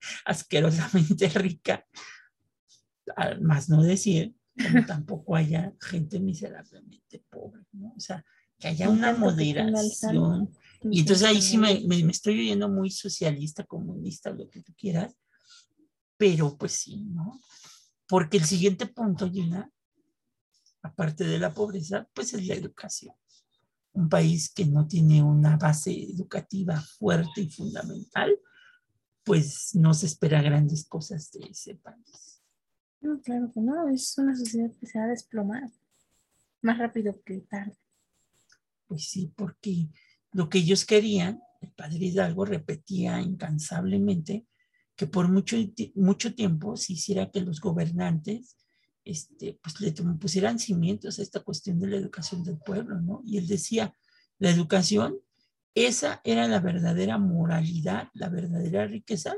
asquerosamente 0.24 1.28
rica, 1.28 1.86
más 3.40 3.68
no 3.68 3.82
decir 3.82 4.34
como 4.62 4.84
tampoco 4.86 5.36
haya 5.36 5.72
gente 5.80 6.20
miserablemente 6.20 7.24
pobre, 7.30 7.64
¿no? 7.72 7.92
O 7.96 8.00
sea, 8.00 8.24
que 8.58 8.68
haya 8.68 8.88
una 8.90 9.14
moderación. 9.14 10.50
Y 10.82 11.00
entonces 11.00 11.26
ahí 11.26 11.40
sí 11.40 11.58
me, 11.58 11.80
me, 11.86 12.10
estoy 12.10 12.40
oyendo 12.40 12.68
muy 12.68 12.90
socialista, 12.90 13.64
comunista, 13.64 14.30
lo 14.30 14.48
que 14.48 14.62
tú 14.62 14.72
quieras, 14.76 15.16
pero 16.16 16.56
pues 16.56 16.72
sí, 16.72 17.04
¿no? 17.04 17.40
Porque 18.06 18.38
el 18.38 18.44
siguiente 18.44 18.86
punto, 18.86 19.30
Gina, 19.30 19.70
aparte 20.82 21.24
de 21.24 21.38
la 21.38 21.52
pobreza, 21.52 22.08
pues 22.12 22.34
es 22.34 22.46
la 22.46 22.54
educación. 22.54 23.14
Un 23.92 24.08
país 24.08 24.52
que 24.52 24.66
no 24.66 24.86
tiene 24.86 25.22
una 25.22 25.56
base 25.56 25.92
educativa 25.92 26.80
fuerte 26.80 27.42
y 27.42 27.50
fundamental, 27.50 28.38
pues 29.30 29.76
no 29.76 29.94
se 29.94 30.06
espera 30.06 30.42
grandes 30.42 30.88
cosas 30.88 31.30
de 31.30 31.46
ese 31.46 31.76
país. 31.76 32.42
No, 33.00 33.20
claro 33.20 33.48
que 33.54 33.60
no, 33.60 33.88
es 33.88 34.18
una 34.18 34.36
sociedad 34.36 34.72
que 34.80 34.86
se 34.86 34.98
va 34.98 35.04
a 35.04 35.08
desplomar 35.08 35.70
más 36.62 36.78
rápido 36.78 37.22
que 37.24 37.38
tarde. 37.42 37.78
Pues 38.88 39.08
sí, 39.08 39.32
porque 39.36 39.88
lo 40.32 40.48
que 40.48 40.58
ellos 40.58 40.84
querían 40.84 41.40
el 41.60 41.70
padre 41.70 41.98
Hidalgo 41.98 42.44
repetía 42.44 43.20
incansablemente 43.20 44.46
que 44.96 45.06
por 45.06 45.28
mucho, 45.28 45.56
mucho 45.94 46.34
tiempo 46.34 46.76
se 46.76 46.94
hiciera 46.94 47.30
que 47.30 47.40
los 47.40 47.60
gobernantes 47.60 48.56
este, 49.04 49.60
pues 49.62 49.80
le 49.80 49.92
pusieran 49.92 50.58
cimientos 50.58 51.20
a 51.20 51.22
esta 51.22 51.38
cuestión 51.38 51.78
de 51.78 51.86
la 51.86 51.98
educación 51.98 52.42
del 52.42 52.58
pueblo, 52.58 53.00
¿no? 53.00 53.22
Y 53.24 53.38
él 53.38 53.46
decía, 53.46 53.94
la 54.38 54.50
educación, 54.50 55.20
esa 55.74 56.20
era 56.24 56.48
la 56.48 56.60
verdadera 56.60 57.18
moralidad, 57.18 58.08
la 58.14 58.28
verdadera 58.28 58.86
riqueza 58.86 59.36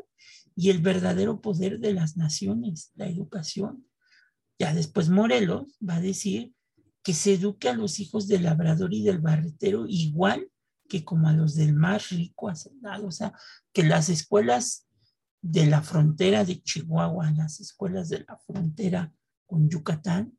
y 0.55 0.70
el 0.70 0.80
verdadero 0.80 1.41
poder 1.41 1.78
de 1.80 1.93
las 1.93 2.16
naciones, 2.16 2.93
la 2.95 3.07
educación. 3.07 3.87
Ya 4.59 4.74
después 4.74 5.09
Morelos 5.09 5.78
va 5.87 5.97
a 5.97 6.01
decir 6.01 6.55
que 7.03 7.14
se 7.14 7.35
eduque 7.35 7.68
a 7.68 7.74
los 7.74 7.99
hijos 8.01 8.28
del 8.28 8.45
labrador 8.45 8.95
y 8.95 9.03
del 9.03 9.18
barretero 9.18 9.87
igual 9.89 10.49
que 10.89 11.05
como 11.05 11.28
a 11.28 11.33
los 11.33 11.55
del 11.55 11.74
más 11.74 12.11
rico 12.11 12.49
hacendado. 12.49 13.07
O 13.07 13.11
sea, 13.11 13.33
que 13.72 13.83
las 13.83 14.09
escuelas 14.09 14.87
de 15.41 15.66
la 15.66 15.83
frontera 15.83 16.45
de 16.45 16.62
Chihuahua, 16.62 17.33
las 17.33 17.61
escuelas 17.61 18.09
de 18.09 18.24
la 18.28 18.37
frontera 18.39 19.12
con 19.47 19.68
Yucatán, 19.68 20.39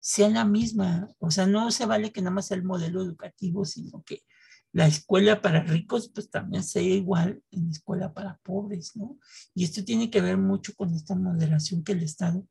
sean 0.00 0.34
la 0.34 0.44
misma. 0.44 1.08
O 1.18 1.30
sea, 1.30 1.46
no 1.46 1.70
se 1.70 1.86
vale 1.86 2.12
que 2.12 2.20
nada 2.20 2.32
más 2.32 2.46
sea 2.46 2.56
el 2.56 2.64
modelo 2.64 3.02
educativo, 3.02 3.64
sino 3.64 4.02
que 4.02 4.22
la 4.76 4.86
escuela 4.86 5.40
para 5.40 5.62
ricos 5.62 6.10
pues 6.14 6.28
también 6.28 6.62
sea 6.62 6.82
igual 6.82 7.42
en 7.50 7.64
la 7.64 7.72
escuela 7.72 8.12
para 8.12 8.36
pobres, 8.42 8.94
¿no? 8.94 9.18
Y 9.54 9.64
esto 9.64 9.82
tiene 9.82 10.10
que 10.10 10.20
ver 10.20 10.36
mucho 10.36 10.74
con 10.76 10.92
esta 10.92 11.14
moderación 11.14 11.82
que 11.82 11.92
el 11.92 12.02
Estado 12.02 12.46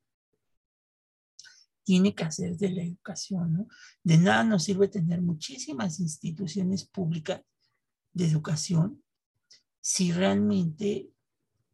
tiene 1.84 2.16
que 2.16 2.24
hacer 2.24 2.58
de 2.58 2.72
la 2.72 2.82
educación, 2.82 3.54
¿no? 3.54 3.68
De 4.04 4.18
nada 4.18 4.44
nos 4.44 4.64
sirve 4.64 4.88
tener 4.88 5.22
muchísimas 5.22 6.00
instituciones 6.00 6.86
públicas 6.86 7.44
de 8.12 8.26
educación 8.26 9.04
si 9.80 10.12
realmente 10.12 11.12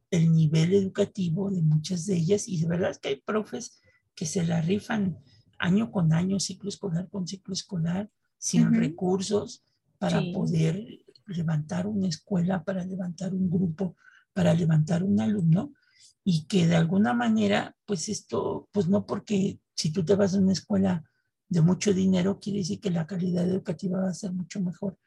el 0.10 0.34
nivel 0.34 0.74
educativo 0.74 1.49
de 1.49 1.62
muchas 1.62 2.06
de 2.08 2.18
ellas, 2.18 2.49
y 2.49 2.60
de 2.60 2.68
verdad 2.68 2.91
es 2.91 2.99
que 2.99 3.08
hay 3.08 3.22
profes 3.22 3.80
que 4.16 4.26
se 4.26 4.45
la 4.45 4.62
rifan 4.62 5.18
año 5.58 5.93
con 5.93 6.12
año, 6.12 6.41
ciclo 6.41 6.68
escolar 6.68 7.10
con 7.10 7.26
ciclo 7.26 7.54
escolar, 7.54 8.12
sin 8.38 8.74
recursos 8.74 9.64
para 10.02 10.20
poder 10.34 10.84
levantar 11.28 11.86
una 11.86 12.08
escuela, 12.08 12.64
para 12.64 12.84
levantar 12.84 13.36
un 13.36 13.52
grupo, 13.52 13.95
para 14.34 14.52
levantar 14.52 15.04
un 15.04 15.22
alumno, 15.22 15.74
y 16.24 16.47
que 16.47 16.66
de 16.66 16.76
alguna 16.76 17.14
manera, 17.14 17.76
pues 17.86 18.10
esto, 18.10 18.68
pues 18.72 18.88
no 18.88 19.06
porque 19.06 19.60
si 19.76 19.91
tú 19.91 20.04
te 20.04 20.16
vas 20.16 20.34
a 20.34 20.39
una 20.39 20.54
escuela 20.54 21.04
de 21.47 21.62
mucho 21.62 21.93
dinero, 21.93 22.39
quiere 22.39 22.60
decir 22.60 22.80
que 22.80 22.89
la 22.89 23.06
calidad 23.06 23.47
educativa 23.47 24.02
va 24.02 24.10
a 24.10 24.16
ser 24.16 24.34
mucho 24.34 24.60
mejor 24.60 24.97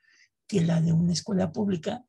que 0.46 0.60
la 0.60 0.80
de 0.80 0.92
una 0.92 1.12
escuela 1.12 1.50
pública, 1.50 2.04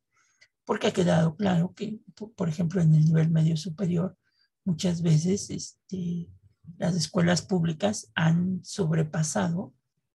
porque 0.64 0.86
ha 0.86 0.94
quedado 0.94 1.36
claro 1.36 1.74
que, 1.74 2.02
por 2.36 2.50
ejemplo, 2.50 2.84
en 2.84 2.94
el 2.94 3.04
nivel 3.04 3.32
medio 3.32 3.58
superior, 3.58 4.16
muchas 4.64 5.02
veces 5.02 5.50
este, 5.50 6.30
las 6.78 6.96
escuelas 6.96 7.42
públicas 7.42 8.12
han 8.14 8.64
sobrepasado 8.64 9.74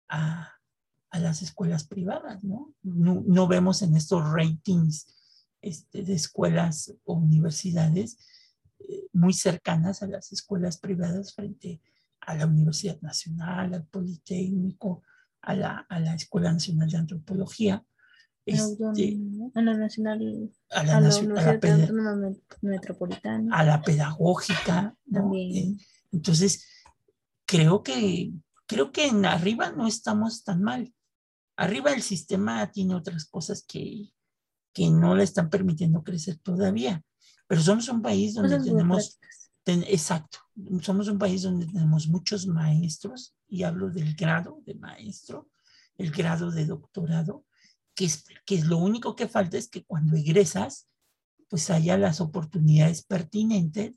a, 0.08 0.59
a 1.10 1.18
las 1.18 1.42
escuelas 1.42 1.84
privadas, 1.84 2.42
¿no? 2.44 2.72
¿no? 2.82 3.22
¿no? 3.26 3.48
vemos 3.48 3.82
en 3.82 3.96
estos 3.96 4.22
ratings 4.32 5.06
este, 5.60 6.02
de 6.02 6.14
escuelas 6.14 6.94
o 7.04 7.14
universidades 7.14 8.18
eh, 8.78 9.08
muy 9.12 9.32
cercanas 9.32 10.02
a 10.02 10.06
las 10.06 10.32
escuelas 10.32 10.78
privadas 10.78 11.34
frente 11.34 11.80
a 12.20 12.34
la 12.36 12.46
Universidad 12.46 13.00
Nacional, 13.00 13.74
al 13.74 13.84
Politécnico, 13.86 15.02
a 15.42 15.54
la, 15.54 15.86
a 15.88 16.00
la 16.00 16.14
Escuela 16.14 16.52
Nacional 16.52 16.90
de 16.90 16.98
Antropología. 16.98 17.84
Este, 18.46 19.18
a 19.54 19.62
la 19.62 19.74
Nacional, 19.74 20.50
a 20.70 20.82
la, 20.82 20.96
a 20.96 21.00
la 21.00 22.38
Metropolitana. 22.62 23.56
A 23.56 23.64
la 23.64 23.82
pedagógica. 23.82 24.96
¿no? 25.06 25.20
También. 25.20 25.74
Eh, 25.74 25.76
entonces, 26.12 26.66
creo 27.46 27.82
que, 27.82 28.32
creo 28.66 28.92
que 28.92 29.06
en 29.06 29.24
arriba 29.24 29.72
no 29.72 29.86
estamos 29.86 30.42
tan 30.44 30.62
mal. 30.62 30.92
Arriba 31.60 31.92
el 31.92 32.02
sistema 32.02 32.70
tiene 32.70 32.94
otras 32.94 33.26
cosas 33.26 33.64
que, 33.66 34.12
que 34.72 34.90
no 34.90 35.14
le 35.14 35.24
están 35.24 35.50
permitiendo 35.50 36.02
crecer 36.02 36.38
todavía. 36.38 37.02
Pero 37.46 37.60
somos 37.60 37.88
un 37.88 38.00
país 38.00 38.34
donde 38.34 38.58
tenemos, 38.70 39.18
ten- 39.62 39.84
exacto, 39.86 40.38
somos 40.80 41.08
un 41.08 41.18
país 41.18 41.42
donde 41.42 41.66
tenemos 41.66 42.08
muchos 42.08 42.46
maestros, 42.46 43.34
y 43.48 43.64
hablo 43.64 43.90
del 43.90 44.14
grado 44.14 44.62
de 44.64 44.74
maestro, 44.76 45.50
el 45.98 46.10
grado 46.10 46.50
de 46.50 46.64
doctorado, 46.64 47.44
que 47.94 48.06
es, 48.06 48.24
que 48.46 48.54
es 48.54 48.64
lo 48.64 48.78
único 48.78 49.14
que 49.14 49.28
falta 49.28 49.58
es 49.58 49.68
que 49.68 49.84
cuando 49.84 50.16
egresas, 50.16 50.88
pues 51.48 51.68
haya 51.68 51.98
las 51.98 52.20
oportunidades 52.20 53.02
pertinentes 53.02 53.92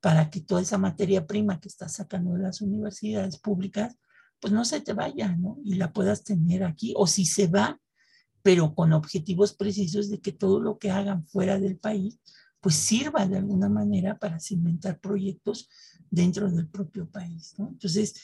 para 0.00 0.28
que 0.30 0.40
toda 0.40 0.60
esa 0.60 0.76
materia 0.76 1.26
prima 1.26 1.60
que 1.60 1.68
estás 1.68 1.92
sacando 1.94 2.34
de 2.34 2.42
las 2.42 2.60
universidades 2.60 3.38
públicas, 3.38 3.96
pues 4.40 4.52
no 4.52 4.64
se 4.64 4.80
te 4.80 4.92
vaya, 4.92 5.36
¿no? 5.36 5.58
Y 5.64 5.74
la 5.74 5.92
puedas 5.92 6.24
tener 6.24 6.64
aquí, 6.64 6.94
o 6.96 7.06
si 7.06 7.26
se 7.26 7.46
va, 7.46 7.80
pero 8.42 8.74
con 8.74 8.92
objetivos 8.92 9.52
precisos 9.52 10.10
de 10.10 10.20
que 10.20 10.32
todo 10.32 10.60
lo 10.60 10.78
que 10.78 10.90
hagan 10.90 11.26
fuera 11.26 11.58
del 11.58 11.76
país, 11.76 12.18
pues 12.60 12.74
sirva 12.74 13.26
de 13.26 13.38
alguna 13.38 13.68
manera 13.68 14.18
para 14.18 14.38
cimentar 14.38 15.00
proyectos 15.00 15.68
dentro 16.10 16.50
del 16.50 16.68
propio 16.68 17.08
país, 17.08 17.54
¿no? 17.58 17.68
Entonces, 17.68 18.22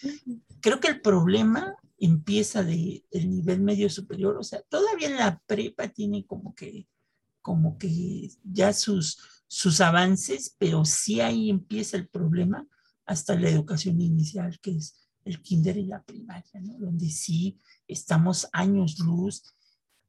creo 0.60 0.80
que 0.80 0.88
el 0.88 1.00
problema 1.00 1.74
empieza 1.98 2.62
de, 2.62 3.04
del 3.10 3.30
nivel 3.30 3.60
medio 3.60 3.88
superior, 3.88 4.36
o 4.36 4.42
sea, 4.42 4.60
todavía 4.68 5.10
la 5.10 5.40
prepa 5.46 5.88
tiene 5.88 6.26
como 6.26 6.54
que, 6.54 6.88
como 7.40 7.78
que 7.78 8.30
ya 8.42 8.72
sus, 8.72 9.18
sus 9.46 9.80
avances, 9.80 10.54
pero 10.58 10.84
sí 10.84 11.20
ahí 11.20 11.48
empieza 11.48 11.96
el 11.96 12.08
problema 12.08 12.66
hasta 13.06 13.38
la 13.38 13.48
educación 13.48 14.00
inicial, 14.00 14.58
que 14.60 14.76
es 14.76 15.05
el 15.26 15.42
kinder 15.42 15.76
y 15.76 15.86
la 15.86 16.02
primaria, 16.02 16.60
¿no? 16.60 16.78
Donde 16.78 17.10
sí 17.10 17.60
estamos 17.86 18.48
años 18.52 18.98
luz 19.00 19.42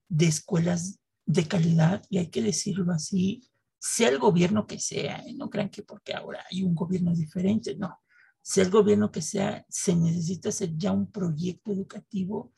de 0.08 0.28
escuelas 0.28 1.00
de 1.26 1.46
calidad, 1.46 2.04
y 2.10 2.20
hay 2.20 2.28
que 2.28 2.42
decirlo 2.42 2.94
así, 2.94 3.50
sea 3.80 4.10
el 4.10 4.20
gobierno 4.20 4.66
que 4.66 4.80
sea, 4.80 5.18
¿eh? 5.26 5.34
no 5.34 5.50
crean 5.50 5.70
que 5.70 5.84
porque 5.84 6.14
ahora 6.14 6.46
hay 6.50 6.64
un 6.64 6.74
gobierno 6.74 7.14
diferente, 7.14 7.76
no, 7.76 8.00
sea 8.42 8.64
el 8.64 8.72
gobierno 8.72 9.12
que 9.12 9.22
sea, 9.22 9.66
se 9.68 9.96
necesita 9.96 10.50
hacer 10.50 10.78
ya 10.78 10.94
un 10.94 11.12
proyecto 11.12 11.72
educativo 11.72 12.54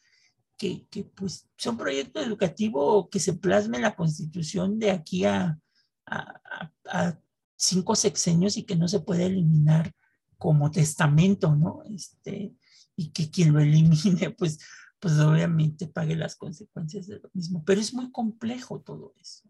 que, 0.57 0.85
que 0.89 1.05
pues 1.05 1.49
sea 1.57 1.71
un 1.71 1.77
proyecto 1.77 2.19
educativo 2.19 3.09
que 3.09 3.19
se 3.19 3.33
plasme 3.33 3.77
en 3.77 3.83
la 3.83 3.95
constitución 3.95 4.77
de 4.77 4.91
aquí 4.91 5.25
a, 5.25 5.57
a, 6.05 6.41
a, 6.51 6.71
a 6.85 7.19
cinco 7.55 7.95
sexenios 7.95 8.57
y 8.57 8.63
que 8.63 8.75
no 8.75 8.87
se 8.87 8.99
pueda 8.99 9.23
eliminar 9.23 9.93
como 10.39 10.71
testamento, 10.71 11.55
¿no? 11.55 11.83
Este, 11.93 12.55
y 12.95 13.11
que 13.11 13.29
quien 13.29 13.53
lo 13.53 13.59
elimine, 13.59 14.31
pues, 14.37 14.57
pues 14.99 15.19
obviamente 15.19 15.87
pague 15.87 16.15
las 16.15 16.35
consecuencias 16.35 17.05
de 17.07 17.19
lo 17.19 17.29
mismo. 17.33 17.63
Pero 17.65 17.79
es 17.79 17.93
muy 17.93 18.11
complejo 18.11 18.81
todo 18.81 19.13
eso. 19.21 19.47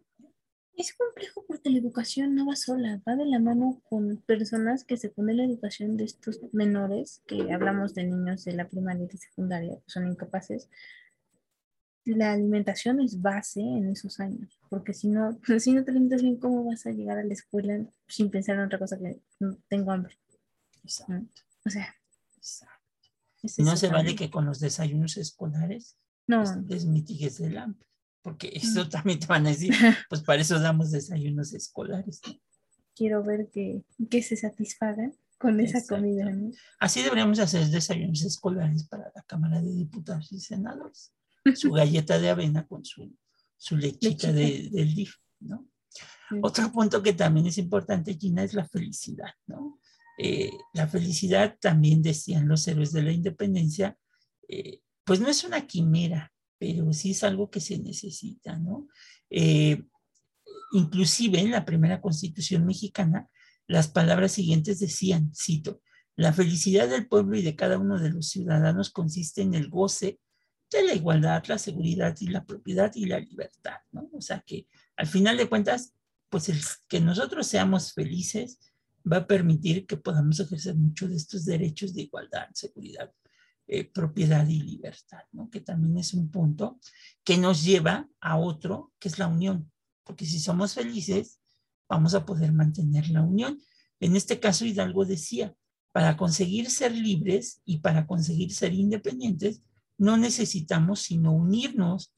Es 0.75 0.93
complejo 0.93 1.43
porque 1.47 1.69
la 1.69 1.77
educación 1.77 2.35
no 2.35 2.45
va 2.47 2.55
sola, 2.55 3.01
va 3.07 3.15
de 3.15 3.25
la 3.25 3.39
mano 3.39 3.81
con 3.89 4.17
personas 4.25 4.85
que 4.85 4.95
se 4.97 5.09
pone 5.09 5.33
la 5.33 5.43
educación 5.43 5.97
de 5.97 6.05
estos 6.05 6.39
menores, 6.53 7.21
que 7.27 7.51
hablamos 7.51 7.93
de 7.93 8.05
niños 8.05 8.45
de 8.45 8.53
la 8.53 8.67
primaria 8.67 9.03
y 9.03 9.07
de 9.07 9.17
secundaria, 9.17 9.75
que 9.75 9.89
son 9.91 10.07
incapaces. 10.07 10.69
La 12.05 12.31
alimentación 12.31 13.01
es 13.01 13.21
base 13.21 13.59
en 13.59 13.89
esos 13.89 14.19
años, 14.21 14.57
porque 14.69 14.93
si 14.93 15.09
no, 15.09 15.37
si 15.59 15.73
no 15.73 15.83
te 15.83 15.91
alimentas 15.91 16.21
bien, 16.21 16.37
¿cómo 16.37 16.63
vas 16.63 16.85
a 16.85 16.91
llegar 16.91 17.17
a 17.17 17.23
la 17.23 17.33
escuela 17.33 17.85
sin 18.07 18.31
pensar 18.31 18.55
en 18.55 18.61
otra 18.65 18.79
cosa 18.79 18.97
que 18.97 19.19
"Mm, 19.39 19.55
tengo 19.67 19.91
hambre? 19.91 20.17
Exacto, 20.89 21.41
O 21.65 21.69
sea, 21.69 21.95
exacto. 22.37 23.09
es 23.43 23.59
No 23.59 23.75
se 23.77 23.87
vale 23.89 24.15
que 24.15 24.29
con 24.29 24.45
los 24.45 24.59
desayunos 24.59 25.17
escolares 25.17 25.97
No, 26.27 26.43
pues, 26.43 26.57
les 26.67 26.85
mitigues 26.85 27.39
el 27.39 27.57
hambre, 27.57 27.87
porque 28.21 28.51
eso 28.53 28.87
también 28.89 29.19
te 29.19 29.27
van 29.27 29.45
a 29.45 29.49
decir, 29.49 29.73
pues 30.09 30.21
para 30.21 30.41
eso 30.41 30.59
damos 30.59 30.91
desayunos 30.91 31.53
escolares. 31.53 32.21
¿no? 32.27 32.33
quiero 32.95 33.23
ver 33.23 33.49
que, 33.49 33.81
que 34.09 34.21
se 34.21 34.35
satisfagan 34.35 35.13
con 35.37 35.57
esa 35.61 35.77
Exacto. 35.77 35.95
comida, 36.03 36.25
¿no? 36.31 36.51
Así 36.81 37.01
deberíamos 37.01 37.39
hacer 37.39 37.65
desayunos 37.67 38.23
escolares 38.23 38.83
para 38.89 39.09
la 39.15 39.21
Cámara 39.23 39.61
de 39.61 39.71
Diputados 39.73 40.29
y 40.33 40.39
Senadores. 40.41 41.13
Su 41.55 41.71
galleta 41.71 42.19
de 42.19 42.29
avena 42.29 42.67
con 42.67 42.83
su, 42.83 43.15
su 43.55 43.77
lechita, 43.77 44.31
Lechita. 44.31 44.33
de- 44.33 44.69
del 44.69 44.93
DIF, 44.93 45.15
¿no? 45.39 45.65
Mm. 46.31 46.39
Otro 46.43 46.69
punto 46.73 47.01
que 47.01 47.13
también 47.13 47.47
es 47.47 47.57
importante, 47.57 48.15
Gina, 48.15 48.43
es 48.43 48.53
la 48.53 48.67
felicidad, 48.67 49.33
¿no? 49.47 49.79
Eh, 50.21 50.51
la 50.73 50.85
felicidad, 50.85 51.57
también 51.61 52.01
decían 52.01 52.49
los 52.49 52.67
héroes 52.67 52.91
de 52.91 53.03
la 53.03 53.13
independencia, 53.13 53.97
eh, 54.49 54.81
pues 55.05 55.21
no 55.21 55.29
es 55.29 55.45
una 55.45 55.65
quimera, 55.65 56.33
pero 56.57 56.91
sí 56.91 57.11
es 57.11 57.23
algo 57.23 57.49
que 57.49 57.61
se 57.61 57.79
necesita, 57.79 58.59
¿no? 58.59 58.89
Eh, 59.29 59.81
inclusive 60.73 61.39
en 61.39 61.51
la 61.51 61.63
primera 61.63 62.01
constitución 62.01 62.65
mexicana, 62.65 63.29
las 63.65 63.87
palabras 63.87 64.33
siguientes 64.33 64.79
decían, 64.79 65.31
cito, 65.33 65.81
la 66.17 66.33
felicidad 66.33 66.89
del 66.89 67.07
pueblo 67.07 67.37
y 67.37 67.41
de 67.41 67.55
cada 67.55 67.77
uno 67.77 67.97
de 67.97 68.09
los 68.09 68.27
ciudadanos 68.27 68.89
consiste 68.89 69.41
en 69.41 69.53
el 69.53 69.69
goce 69.69 70.19
de 70.69 70.83
la 70.83 70.95
igualdad, 70.95 71.45
la 71.47 71.57
seguridad 71.57 72.13
y 72.19 72.27
la 72.27 72.45
propiedad 72.45 72.91
y 72.93 73.05
la 73.05 73.21
libertad, 73.21 73.77
¿no? 73.93 74.09
O 74.11 74.19
sea 74.19 74.43
que 74.45 74.67
al 74.97 75.07
final 75.07 75.37
de 75.37 75.47
cuentas, 75.47 75.93
pues 76.27 76.49
el 76.49 76.59
que 76.89 76.99
nosotros 76.99 77.47
seamos 77.47 77.93
felices 77.93 78.59
va 79.09 79.17
a 79.17 79.27
permitir 79.27 79.85
que 79.85 79.97
podamos 79.97 80.39
ejercer 80.39 80.75
muchos 80.75 81.09
de 81.09 81.15
estos 81.15 81.45
derechos 81.45 81.93
de 81.93 82.03
igualdad, 82.03 82.47
seguridad, 82.53 83.11
eh, 83.67 83.85
propiedad 83.85 84.47
y 84.47 84.61
libertad, 84.61 85.23
¿no? 85.31 85.49
Que 85.49 85.61
también 85.61 85.97
es 85.97 86.13
un 86.13 86.31
punto 86.31 86.79
que 87.23 87.37
nos 87.37 87.63
lleva 87.63 88.09
a 88.19 88.37
otro, 88.37 88.91
que 88.99 89.07
es 89.07 89.19
la 89.19 89.27
unión, 89.27 89.71
porque 90.03 90.25
si 90.25 90.39
somos 90.39 90.73
felices, 90.73 91.39
vamos 91.87 92.13
a 92.15 92.25
poder 92.25 92.51
mantener 92.51 93.09
la 93.09 93.21
unión. 93.21 93.61
En 93.99 94.15
este 94.15 94.39
caso, 94.39 94.65
Hidalgo 94.65 95.05
decía, 95.05 95.53
para 95.91 96.17
conseguir 96.17 96.69
ser 96.69 96.93
libres 96.93 97.61
y 97.65 97.79
para 97.79 98.07
conseguir 98.07 98.53
ser 98.53 98.73
independientes, 98.73 99.61
no 99.97 100.17
necesitamos 100.17 101.01
sino 101.01 101.31
unirnos. 101.33 102.13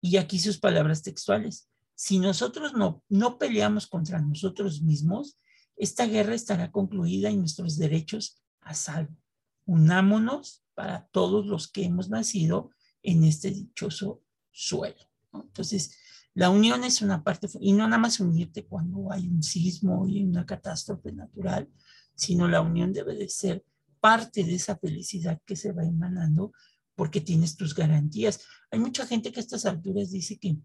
Y 0.00 0.16
aquí 0.16 0.38
sus 0.38 0.58
palabras 0.58 1.02
textuales. 1.02 1.68
Si 1.94 2.18
nosotros 2.18 2.74
no, 2.74 3.02
no 3.08 3.38
peleamos 3.38 3.86
contra 3.86 4.20
nosotros 4.20 4.82
mismos, 4.82 5.38
esta 5.78 6.06
guerra 6.06 6.34
estará 6.34 6.70
concluida 6.70 7.30
y 7.30 7.36
nuestros 7.36 7.78
derechos 7.78 8.42
a 8.60 8.74
salvo. 8.74 9.16
Unámonos 9.64 10.64
para 10.74 11.06
todos 11.12 11.46
los 11.46 11.68
que 11.68 11.84
hemos 11.84 12.10
nacido 12.10 12.70
en 13.02 13.24
este 13.24 13.50
dichoso 13.50 14.22
suelo. 14.50 15.10
Entonces, 15.32 15.96
la 16.34 16.50
unión 16.50 16.84
es 16.84 17.02
una 17.02 17.22
parte, 17.22 17.48
y 17.60 17.72
no 17.72 17.84
nada 17.84 17.98
más 17.98 18.20
unirte 18.20 18.66
cuando 18.66 19.10
hay 19.10 19.28
un 19.28 19.42
sismo 19.42 20.06
y 20.06 20.22
una 20.22 20.46
catástrofe 20.46 21.12
natural, 21.12 21.68
sino 22.14 22.48
la 22.48 22.60
unión 22.60 22.92
debe 22.92 23.14
de 23.14 23.28
ser 23.28 23.64
parte 24.00 24.44
de 24.44 24.54
esa 24.54 24.76
felicidad 24.76 25.40
que 25.44 25.56
se 25.56 25.72
va 25.72 25.84
emanando 25.84 26.52
porque 26.94 27.20
tienes 27.20 27.56
tus 27.56 27.74
garantías. 27.74 28.40
Hay 28.70 28.80
mucha 28.80 29.06
gente 29.06 29.32
que 29.32 29.40
a 29.40 29.42
estas 29.42 29.66
alturas 29.66 30.10
dice 30.10 30.38
que 30.38 30.58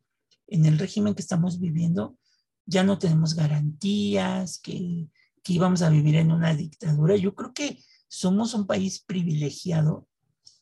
en 0.47 0.65
el 0.65 0.77
régimen 0.79 1.15
que 1.15 1.21
estamos 1.21 1.59
viviendo 1.59 2.17
ya 2.65 2.83
no 2.83 2.97
tenemos 2.97 3.35
garantías, 3.35 4.59
que, 4.59 5.07
que 5.43 5.53
íbamos 5.53 5.81
a 5.81 5.89
vivir 5.89 6.15
en 6.15 6.31
una 6.31 6.53
dictadura. 6.53 7.15
Yo 7.15 7.35
creo 7.35 7.53
que 7.53 7.83
somos 8.07 8.53
un 8.53 8.67
país 8.67 9.01
privilegiado 9.01 10.07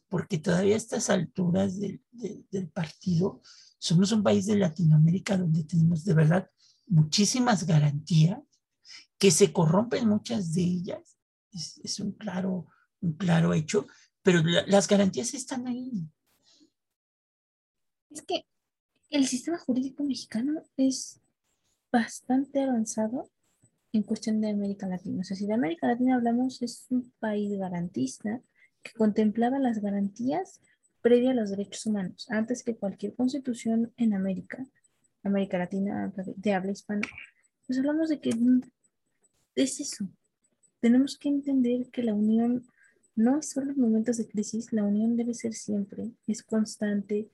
porque 0.09 0.37
todavía 0.37 0.73
a 0.75 0.77
estas 0.77 1.09
alturas 1.09 1.79
del, 1.79 2.01
del 2.11 2.69
partido 2.69 3.41
somos 3.79 4.11
un 4.11 4.23
país 4.23 4.45
de 4.45 4.57
Latinoamérica 4.57 5.37
donde 5.37 5.63
tenemos 5.63 6.03
de 6.03 6.13
verdad 6.13 6.49
muchísimas 6.87 7.65
garantías 7.65 8.39
que 9.17 9.31
se 9.31 9.53
corrompen 9.53 10.07
muchas 10.07 10.53
de 10.53 10.61
ellas. 10.61 11.17
Es, 11.51 11.79
es 11.83 11.99
un, 11.99 12.11
claro, 12.11 12.67
un 12.99 13.13
claro 13.13 13.53
hecho, 13.53 13.87
pero 14.21 14.41
las 14.43 14.87
garantías 14.87 15.33
están 15.33 15.67
ahí. 15.67 16.07
Es 18.09 18.21
que 18.23 18.45
el 19.09 19.27
sistema 19.27 19.57
jurídico 19.57 20.03
mexicano 20.03 20.61
es 20.77 21.21
bastante 21.91 22.61
avanzado 22.61 23.29
en 23.93 24.03
cuestión 24.03 24.39
de 24.41 24.49
América 24.49 24.87
Latina. 24.87 25.21
O 25.21 25.23
sea, 25.23 25.35
si 25.35 25.45
de 25.45 25.53
América 25.53 25.87
Latina 25.87 26.15
hablamos, 26.15 26.61
es 26.61 26.85
un 26.89 27.11
país 27.19 27.57
garantista 27.57 28.41
que 28.81 28.93
contemplaba 28.93 29.59
las 29.59 29.79
garantías 29.79 30.61
previa 31.01 31.31
a 31.31 31.33
los 31.33 31.49
derechos 31.49 31.85
humanos, 31.85 32.27
antes 32.29 32.63
que 32.63 32.75
cualquier 32.75 33.15
constitución 33.15 33.91
en 33.97 34.13
América, 34.13 34.65
América 35.23 35.57
Latina 35.57 36.13
de 36.35 36.53
habla 36.53 36.71
hispana. 36.71 37.01
Pues 37.65 37.79
hablamos 37.79 38.09
de 38.09 38.19
que 38.19 38.31
es 39.55 39.79
eso. 39.79 40.07
Tenemos 40.79 41.17
que 41.17 41.29
entender 41.29 41.89
que 41.91 42.03
la 42.03 42.13
unión 42.13 42.65
no 43.15 43.39
es 43.39 43.49
solo 43.49 43.71
en 43.71 43.79
momentos 43.79 44.17
de 44.17 44.27
crisis, 44.27 44.71
la 44.71 44.83
unión 44.83 45.15
debe 45.17 45.33
ser 45.33 45.53
siempre, 45.53 46.11
es 46.27 46.43
constante. 46.43 47.29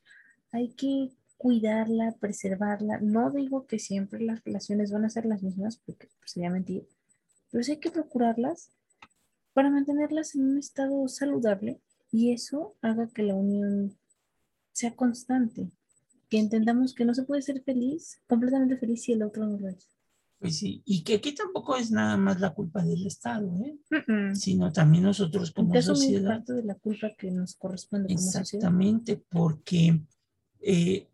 Hay 0.51 0.69
que 0.69 1.11
cuidarla, 1.37 2.15
preservarla. 2.19 2.99
No 2.99 3.31
digo 3.31 3.65
que 3.67 3.79
siempre 3.79 4.21
las 4.21 4.43
relaciones 4.43 4.91
van 4.91 5.05
a 5.05 5.09
ser 5.09 5.25
las 5.25 5.43
mismas, 5.43 5.77
porque 5.77 6.07
pues, 6.19 6.31
sería 6.31 6.49
mentir, 6.49 6.87
pero 7.51 7.63
sí 7.63 7.73
hay 7.73 7.79
que 7.79 7.91
procurarlas 7.91 8.71
para 9.53 9.69
mantenerlas 9.69 10.35
en 10.35 10.43
un 10.43 10.57
estado 10.57 11.07
saludable 11.07 11.79
y 12.11 12.31
eso 12.31 12.75
haga 12.81 13.07
que 13.07 13.23
la 13.23 13.35
unión 13.35 13.97
sea 14.71 14.95
constante, 14.95 15.71
que 16.29 16.39
entendamos 16.39 16.93
que 16.93 17.05
no 17.05 17.13
se 17.13 17.23
puede 17.23 17.41
ser 17.41 17.63
feliz, 17.63 18.21
completamente 18.27 18.77
feliz 18.77 19.03
si 19.03 19.13
el 19.13 19.23
otro 19.23 19.45
no 19.45 19.57
lo 19.57 19.69
es. 19.69 19.89
Pues 20.39 20.57
sí, 20.57 20.83
y 20.85 21.03
que 21.03 21.15
aquí 21.15 21.33
tampoco 21.33 21.75
es 21.75 21.89
nada 21.89 22.15
más 22.15 22.39
la 22.39 22.53
culpa 22.53 22.83
del 22.83 23.07
Estado, 23.07 23.51
¿eh? 23.63 23.79
sino 24.35 24.71
también 24.71 25.03
nosotros 25.03 25.51
como 25.51 25.73
Eso 25.73 25.93
es 25.93 25.99
sociedad. 25.99 26.29
parte 26.29 26.53
de 26.53 26.63
la 26.63 26.75
culpa 26.75 27.11
que 27.17 27.31
nos 27.31 27.55
corresponde 27.55 28.09
como 28.09 28.19
sociedad. 28.19 28.41
Exactamente, 28.41 29.17
porque 29.17 29.99
eh, 30.59 31.07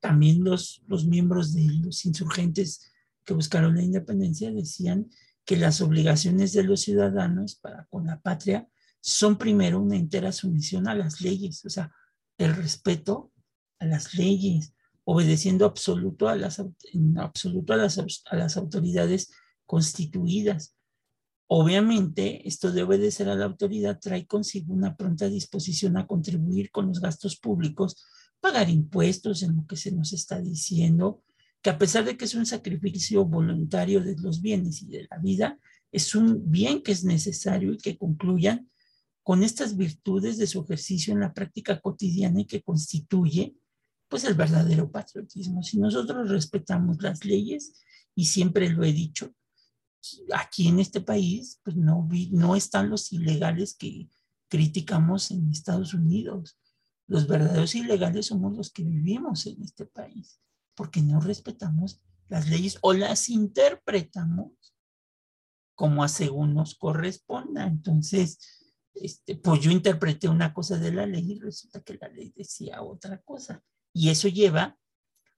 también 0.00 0.44
los, 0.44 0.82
los 0.86 1.06
miembros 1.06 1.54
de 1.54 1.64
los 1.82 2.04
insurgentes 2.04 2.92
que 3.24 3.34
buscaron 3.34 3.76
la 3.76 3.82
independencia 3.82 4.50
decían 4.50 5.10
que 5.44 5.56
las 5.56 5.80
obligaciones 5.80 6.52
de 6.52 6.62
los 6.62 6.82
ciudadanos 6.82 7.56
para 7.56 7.86
con 7.86 8.06
la 8.06 8.20
patria 8.20 8.68
son 9.00 9.38
primero 9.38 9.80
una 9.80 9.96
entera 9.96 10.32
sumisión 10.32 10.88
a 10.88 10.94
las 10.94 11.20
leyes, 11.20 11.64
o 11.64 11.70
sea, 11.70 11.92
el 12.36 12.54
respeto 12.54 13.32
a 13.78 13.86
las 13.86 14.14
leyes, 14.14 14.74
obedeciendo 15.04 15.64
absoluto 15.64 16.28
a 16.28 16.36
las, 16.36 16.62
en 16.92 17.18
absoluto 17.18 17.72
a 17.72 17.76
las, 17.76 17.98
a 17.98 18.36
las 18.36 18.56
autoridades 18.56 19.32
constituidas. 19.64 20.74
Obviamente, 21.46 22.46
esto 22.46 22.70
de 22.72 22.82
obedecer 22.82 23.28
a 23.30 23.34
la 23.34 23.46
autoridad 23.46 23.98
trae 24.00 24.26
consigo 24.26 24.74
una 24.74 24.96
pronta 24.96 25.28
disposición 25.28 25.96
a 25.96 26.06
contribuir 26.06 26.70
con 26.70 26.88
los 26.88 27.00
gastos 27.00 27.38
públicos, 27.38 28.04
pagar 28.40 28.70
impuestos 28.70 29.42
en 29.42 29.56
lo 29.56 29.66
que 29.66 29.76
se 29.76 29.92
nos 29.92 30.12
está 30.12 30.40
diciendo, 30.40 31.22
que 31.62 31.70
a 31.70 31.78
pesar 31.78 32.04
de 32.04 32.16
que 32.16 32.24
es 32.24 32.34
un 32.34 32.46
sacrificio 32.46 33.24
voluntario 33.24 34.00
de 34.00 34.16
los 34.16 34.40
bienes 34.40 34.82
y 34.82 34.86
de 34.86 35.08
la 35.10 35.18
vida, 35.18 35.58
es 35.90 36.14
un 36.14 36.50
bien 36.50 36.82
que 36.82 36.92
es 36.92 37.04
necesario 37.04 37.72
y 37.72 37.78
que 37.78 37.98
concluyan 37.98 38.70
con 39.22 39.42
estas 39.42 39.76
virtudes 39.76 40.38
de 40.38 40.46
su 40.46 40.62
ejercicio 40.62 41.12
en 41.12 41.20
la 41.20 41.34
práctica 41.34 41.80
cotidiana 41.80 42.40
y 42.40 42.46
que 42.46 42.62
constituye 42.62 43.54
pues 44.08 44.24
el 44.24 44.34
verdadero 44.34 44.90
patriotismo. 44.90 45.62
Si 45.62 45.78
nosotros 45.78 46.30
respetamos 46.30 47.02
las 47.02 47.24
leyes, 47.24 47.74
y 48.18 48.24
siempre 48.24 48.68
lo 48.68 48.82
he 48.82 48.92
dicho, 48.92 49.32
aquí 50.34 50.66
en 50.66 50.80
este 50.80 51.00
país, 51.00 51.60
pues 51.62 51.76
no, 51.76 52.08
no 52.32 52.56
están 52.56 52.90
los 52.90 53.12
ilegales 53.12 53.76
que 53.76 54.08
criticamos 54.48 55.30
en 55.30 55.48
Estados 55.52 55.94
Unidos. 55.94 56.58
Los 57.08 57.26
verdaderos 57.26 57.74
ilegales 57.74 58.26
somos 58.26 58.56
los 58.56 58.70
que 58.70 58.84
vivimos 58.84 59.46
en 59.46 59.62
este 59.62 59.86
país, 59.86 60.40
porque 60.74 61.00
no 61.02 61.20
respetamos 61.20 62.00
las 62.28 62.48
leyes 62.48 62.78
o 62.82 62.92
las 62.92 63.30
interpretamos 63.30 64.52
como 65.74 66.04
a 66.04 66.08
según 66.08 66.54
nos 66.54 66.74
corresponda. 66.74 67.66
Entonces, 67.66 68.38
este, 68.94 69.36
pues 69.36 69.60
yo 69.60 69.70
interpreté 69.70 70.28
una 70.28 70.52
cosa 70.52 70.76
de 70.76 70.92
la 70.92 71.06
ley 71.06 71.32
y 71.32 71.38
resulta 71.38 71.80
que 71.80 71.96
la 72.00 72.08
ley 72.08 72.32
decía 72.36 72.82
otra 72.82 73.22
cosa. 73.22 73.62
Y 73.94 74.10
eso 74.10 74.28
lleva 74.28 74.76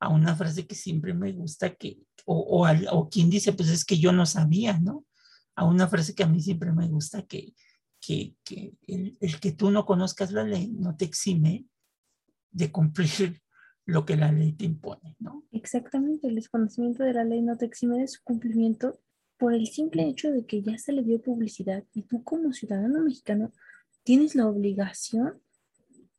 a 0.00 0.08
una 0.08 0.34
frase 0.34 0.66
que 0.66 0.74
siempre 0.74 1.14
me 1.14 1.32
gusta, 1.32 1.74
que, 1.74 2.00
o, 2.24 2.66
o, 2.90 3.08
quien 3.08 3.30
dice, 3.30 3.52
pues 3.52 3.68
es 3.68 3.84
que 3.84 3.98
yo 3.98 4.12
no 4.12 4.26
sabía, 4.26 4.78
¿no? 4.78 5.04
A 5.54 5.64
una 5.64 5.86
frase 5.86 6.14
que 6.14 6.22
a 6.22 6.26
mí 6.26 6.40
siempre 6.40 6.72
me 6.72 6.88
gusta, 6.88 7.22
que, 7.26 7.54
que, 8.00 8.34
el, 8.86 9.40
que 9.40 9.52
tú 9.52 9.70
no 9.70 9.84
conozcas 9.84 10.32
la 10.32 10.44
ley 10.44 10.68
no 10.68 10.96
te 10.96 11.04
exime 11.04 11.66
de 12.50 12.72
cumplir 12.72 13.42
lo 13.86 14.04
que 14.04 14.16
la 14.16 14.32
ley 14.32 14.52
te 14.52 14.64
impone, 14.64 15.16
¿no? 15.18 15.44
Exactamente, 15.52 16.28
el 16.28 16.36
desconocimiento 16.36 17.02
de 17.02 17.14
la 17.14 17.24
ley 17.24 17.42
no 17.42 17.56
te 17.56 17.66
exime 17.66 17.98
de 17.98 18.08
su 18.08 18.22
cumplimiento 18.22 19.00
por 19.36 19.54
el 19.54 19.66
simple 19.66 20.06
hecho 20.06 20.30
de 20.30 20.44
que 20.44 20.62
ya 20.62 20.76
se 20.78 20.92
le 20.92 21.02
dio 21.02 21.20
publicidad 21.20 21.84
y 21.94 22.02
tú 22.02 22.22
como 22.22 22.52
ciudadano 22.52 23.02
mexicano 23.02 23.52
tienes 24.02 24.34
la 24.34 24.46
obligación 24.46 25.40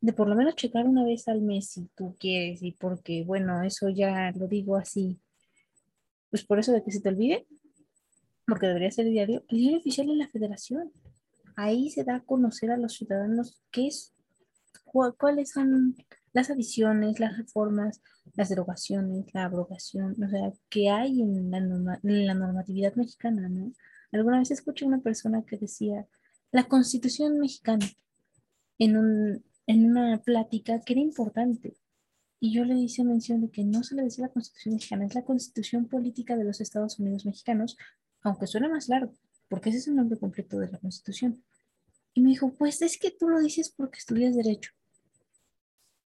de 0.00 0.12
por 0.12 0.28
lo 0.28 0.34
menos 0.34 0.56
checar 0.56 0.86
una 0.86 1.04
vez 1.04 1.28
al 1.28 1.40
mes 1.40 1.68
si 1.68 1.88
tú 1.94 2.16
quieres 2.18 2.62
y 2.62 2.72
porque, 2.72 3.22
bueno, 3.24 3.62
eso 3.62 3.88
ya 3.88 4.32
lo 4.32 4.48
digo 4.48 4.76
así, 4.76 5.20
pues 6.28 6.44
por 6.44 6.58
eso 6.58 6.72
de 6.72 6.82
que 6.82 6.90
se 6.90 7.00
te 7.00 7.08
olvide, 7.08 7.46
porque 8.46 8.66
debería 8.66 8.90
ser 8.90 9.06
diario, 9.06 9.44
el 9.48 9.58
diario 9.58 9.78
oficial 9.78 10.08
de 10.08 10.16
la 10.16 10.28
federación. 10.28 10.92
Ahí 11.56 11.90
se 11.90 12.04
da 12.04 12.16
a 12.16 12.24
conocer 12.24 12.70
a 12.70 12.76
los 12.76 12.94
ciudadanos 12.94 13.62
qué 13.70 13.88
es, 13.88 14.14
cuáles 15.18 15.50
son 15.50 15.96
las 16.32 16.50
adiciones, 16.50 17.20
las 17.20 17.36
reformas, 17.36 18.00
las 18.34 18.48
derogaciones, 18.48 19.26
la 19.34 19.44
abrogación, 19.44 20.16
o 20.22 20.28
sea, 20.28 20.52
qué 20.68 20.90
hay 20.90 21.20
en 21.20 21.50
la, 21.50 21.58
en 21.58 22.26
la 22.26 22.34
normatividad 22.34 22.94
mexicana, 22.94 23.48
¿no? 23.48 23.72
Alguna 24.12 24.38
vez 24.38 24.50
escuché 24.50 24.84
una 24.84 25.00
persona 25.00 25.42
que 25.42 25.56
decía, 25.56 26.06
la 26.50 26.64
constitución 26.64 27.38
mexicana, 27.38 27.86
en 28.78 28.96
un, 28.96 29.44
en 29.66 29.90
una 29.90 30.20
plática 30.22 30.80
que 30.80 30.92
era 30.94 31.00
importante. 31.00 31.76
Y 32.40 32.52
yo 32.52 32.64
le 32.64 32.74
hice 32.74 33.04
mención 33.04 33.40
de 33.40 33.50
que 33.50 33.64
no 33.64 33.82
se 33.84 33.94
le 33.94 34.02
decía 34.02 34.26
la 34.26 34.32
Constitución 34.32 34.74
mexicana, 34.74 35.06
es 35.06 35.14
la 35.14 35.24
Constitución 35.24 35.86
Política 35.86 36.36
de 36.36 36.44
los 36.44 36.60
Estados 36.60 36.98
Unidos 36.98 37.24
Mexicanos, 37.24 37.76
aunque 38.22 38.48
suena 38.48 38.68
más 38.68 38.88
largo, 38.88 39.14
porque 39.52 39.68
ese 39.68 39.80
es 39.80 39.88
el 39.88 39.96
nombre 39.96 40.18
completo 40.18 40.58
de 40.58 40.70
la 40.70 40.78
Constitución. 40.78 41.44
Y 42.14 42.22
me 42.22 42.30
dijo, 42.30 42.54
pues 42.54 42.80
es 42.80 42.98
que 42.98 43.10
tú 43.10 43.28
lo 43.28 43.38
dices 43.38 43.68
porque 43.76 43.98
estudias 43.98 44.34
Derecho. 44.34 44.70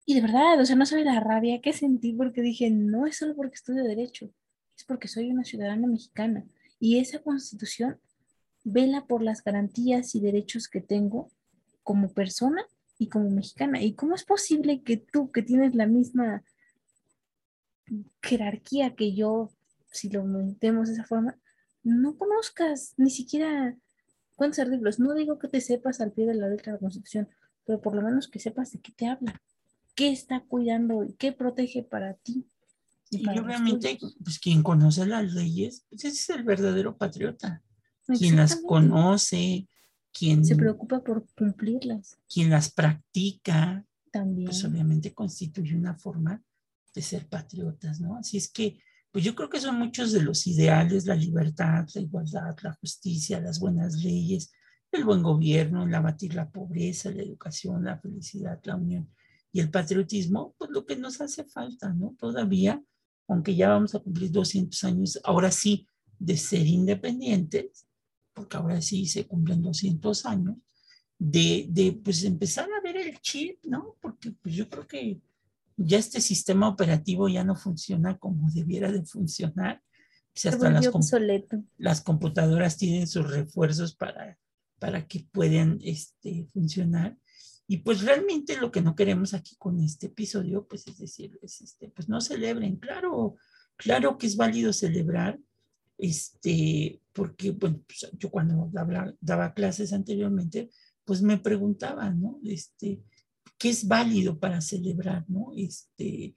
Y 0.05 0.16
de 0.16 0.20
verdad, 0.20 0.61
o 0.61 0.66
sea, 0.66 0.74
no 0.74 0.84
sabe 0.84 1.05
la 1.05 1.20
rabia 1.20 1.61
que 1.61 1.72
sentí 1.72 2.12
porque 2.12 2.42
dije, 2.42 2.70
no 2.70 3.07
es 3.07 3.18
solo 3.18 3.36
porque 3.36 3.55
estudio 3.55 3.84
derecho, 3.84 4.32
es 4.76 4.82
porque 4.82 5.07
soy 5.07 5.30
una 5.30 5.44
ciudadana 5.44 5.86
mexicana. 5.86 6.44
Y 6.80 6.99
esa 6.99 7.20
constitución 7.20 8.01
vela 8.64 9.07
por 9.07 9.22
las 9.22 9.44
garantías 9.44 10.16
y 10.16 10.20
derechos 10.20 10.66
que 10.66 10.80
tengo 10.80 11.30
como 11.84 12.09
persona 12.09 12.64
y 12.99 13.09
como 13.09 13.30
mexicana. 13.30 13.80
¿Y 13.80 13.94
cómo 13.94 14.16
es 14.16 14.24
posible 14.24 14.82
que 14.82 14.97
tú, 14.97 15.30
que 15.30 15.42
tienes 15.42 15.76
la 15.76 15.86
misma 15.86 16.42
jerarquía 18.22 18.97
que 18.97 19.14
yo, 19.14 19.51
si 19.92 20.11
lo 20.11 20.24
metemos 20.24 20.88
de 20.88 20.94
esa 20.94 21.05
forma, 21.05 21.38
no 21.87 22.16
conozcas 22.16 22.95
ni 22.97 23.11
siquiera 23.11 23.76
cuántos 24.34 24.59
artículos? 24.59 24.99
No 24.99 25.14
digo 25.14 25.39
que 25.39 25.49
te 25.49 25.61
sepas 25.61 26.01
al 26.01 26.12
pie 26.12 26.26
de 26.26 26.34
la 26.34 26.49
letra 26.49 26.72
de 26.72 26.76
la 26.76 26.80
Constitución, 26.80 27.28
pero 27.64 27.80
por 27.80 27.95
lo 27.95 28.03
menos 28.03 28.28
que 28.28 28.39
sepas 28.39 28.72
de 28.72 28.80
qué 28.80 28.93
te 28.93 29.07
habla, 29.07 29.41
qué 29.95 30.11
está 30.11 30.41
cuidando 30.41 31.05
y 31.05 31.14
qué 31.14 31.32
protege 31.32 31.82
para 31.82 32.14
ti. 32.14 32.47
Y, 33.11 33.26
obviamente, 33.28 33.99
pues 34.22 34.39
quien 34.41 34.62
conoce 34.62 35.07
las 35.07 35.32
leyes, 35.32 35.84
pues 35.89 36.05
ese 36.05 36.16
es 36.16 36.30
el 36.39 36.45
verdadero 36.45 36.97
patriota. 36.97 37.62
Quien 38.18 38.37
las 38.37 38.57
conoce, 38.57 39.68
quien 40.12 40.45
se 40.45 40.57
preocupa 40.57 41.03
por 41.03 41.26
cumplirlas. 41.37 42.18
Quien 42.28 42.51
las 42.51 42.70
practica, 42.72 43.84
también. 44.11 44.47
Pues 44.47 44.64
obviamente 44.64 45.14
constituye 45.14 45.76
una 45.76 45.95
forma 45.95 46.43
de 46.95 47.03
ser 47.03 47.28
patriotas, 47.28 48.01
¿no? 48.01 48.16
Así 48.16 48.39
es 48.39 48.49
que, 48.49 48.80
pues 49.17 49.25
yo 49.25 49.35
creo 49.35 49.49
que 49.49 49.61
son 49.61 49.79
muchos 49.79 50.12
de 50.12 50.21
los 50.21 50.47
ideales, 50.47 51.07
la 51.07 51.14
libertad, 51.14 51.89
la 51.95 52.01
igualdad, 52.03 52.55
la 52.61 52.75
justicia, 52.75 53.41
las 53.41 53.59
buenas 53.59 53.95
leyes, 54.03 54.53
el 54.93 55.07
buen 55.07 55.23
gobierno, 55.23 55.85
el 55.85 55.95
abatir 55.95 56.35
la 56.35 56.51
pobreza, 56.51 57.11
la 57.11 57.23
educación, 57.23 57.83
la 57.83 57.99
felicidad, 57.99 58.61
la 58.64 58.77
unión 58.77 59.11
y 59.53 59.61
el 59.61 59.71
patriotismo, 59.71 60.55
pues 60.59 60.71
lo 60.71 60.85
que 60.85 60.97
nos 60.97 61.23
hace 61.23 61.45
falta, 61.45 61.95
¿no? 61.95 62.14
Todavía, 62.19 62.85
aunque 63.27 63.57
ya 63.57 63.71
vamos 63.71 63.95
a 63.95 64.01
cumplir 64.01 64.31
200 64.31 64.85
años, 64.85 65.19
ahora 65.25 65.51
sí, 65.51 65.89
de 66.19 66.37
ser 66.37 66.67
independientes, 66.67 67.87
porque 68.35 68.59
ahora 68.59 68.83
sí 68.83 69.07
se 69.07 69.27
cumplen 69.27 69.62
200 69.62 70.27
años, 70.27 70.59
de, 71.19 71.69
de 71.71 71.99
pues 72.05 72.23
empezar 72.23 72.69
a 72.71 72.83
ver 72.83 72.99
el 72.99 73.19
chip, 73.21 73.64
¿no? 73.64 73.97
Porque 73.99 74.33
pues 74.33 74.55
yo 74.55 74.69
creo 74.69 74.87
que 74.87 75.23
ya 75.77 75.99
este 75.99 76.20
sistema 76.20 76.68
operativo 76.68 77.29
ya 77.29 77.45
no 77.45 77.55
funciona 77.55 78.18
como 78.18 78.51
debiera 78.51 78.91
de 78.91 79.05
funcionar. 79.05 79.83
Se 80.35 80.49
hasta 80.49 80.70
las, 80.70 80.87
obsoleto. 80.89 81.62
las 81.79 82.01
computadoras 82.03 82.77
tienen 82.77 83.07
sus 83.07 83.31
refuerzos 83.31 83.95
para, 83.95 84.39
para 84.79 85.07
que 85.07 85.27
puedan 85.33 85.79
este, 85.83 86.47
funcionar. 86.53 87.16
Y 87.68 87.79
pues 87.79 88.03
realmente 88.03 88.57
lo 88.59 88.70
que 88.70 88.81
no 88.81 88.95
queremos 88.95 89.35
aquí 89.35 89.57
con 89.57 89.81
este 89.81 90.07
episodio, 90.07 90.66
pues 90.66 90.87
es 90.87 90.99
decir, 90.99 91.39
es 91.43 91.61
este, 91.61 91.89
pues 91.89 92.09
no 92.09 92.20
celebren. 92.20 92.77
Claro, 92.77 93.37
claro 93.77 94.18
que 94.18 94.27
es 94.27 94.37
válido 94.37 94.72
celebrar, 94.72 95.39
este, 95.99 97.01
porque 97.12 97.51
bueno, 97.51 97.81
pues 97.87 98.11
yo 98.18 98.31
cuando 98.31 98.68
daba, 98.72 99.12
daba 99.20 99.55
clases 99.55 99.93
anteriormente, 99.93 100.70
pues 101.05 101.22
me 101.22 101.39
preguntaban, 101.39 102.20
¿no? 102.20 102.39
Este, 102.45 103.01
qué 103.59 103.70
es 103.70 103.86
válido 103.86 104.38
para 104.38 104.61
celebrar, 104.61 105.24
¿no? 105.28 105.52
Este, 105.57 106.34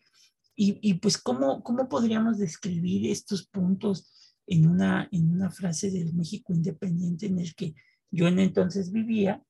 y, 0.62 0.94
pues 0.96 1.18
¿cómo, 1.18 1.64
cómo 1.64 1.88
podríamos 1.88 2.38
describir 2.38 3.10
estos 3.10 3.48
puntos 3.48 4.12
en 4.46 4.68
una, 4.68 5.08
en 5.14 5.32
una 5.32 5.50
frase 5.50 5.90
del 5.90 6.14
México 6.14 6.54
independiente 6.54 7.28
en 7.28 7.40
el 7.40 7.56
que 7.56 7.76
yo 8.12 8.28
en 8.28 8.40
entonces 8.40 8.92
vivía, 8.92 9.42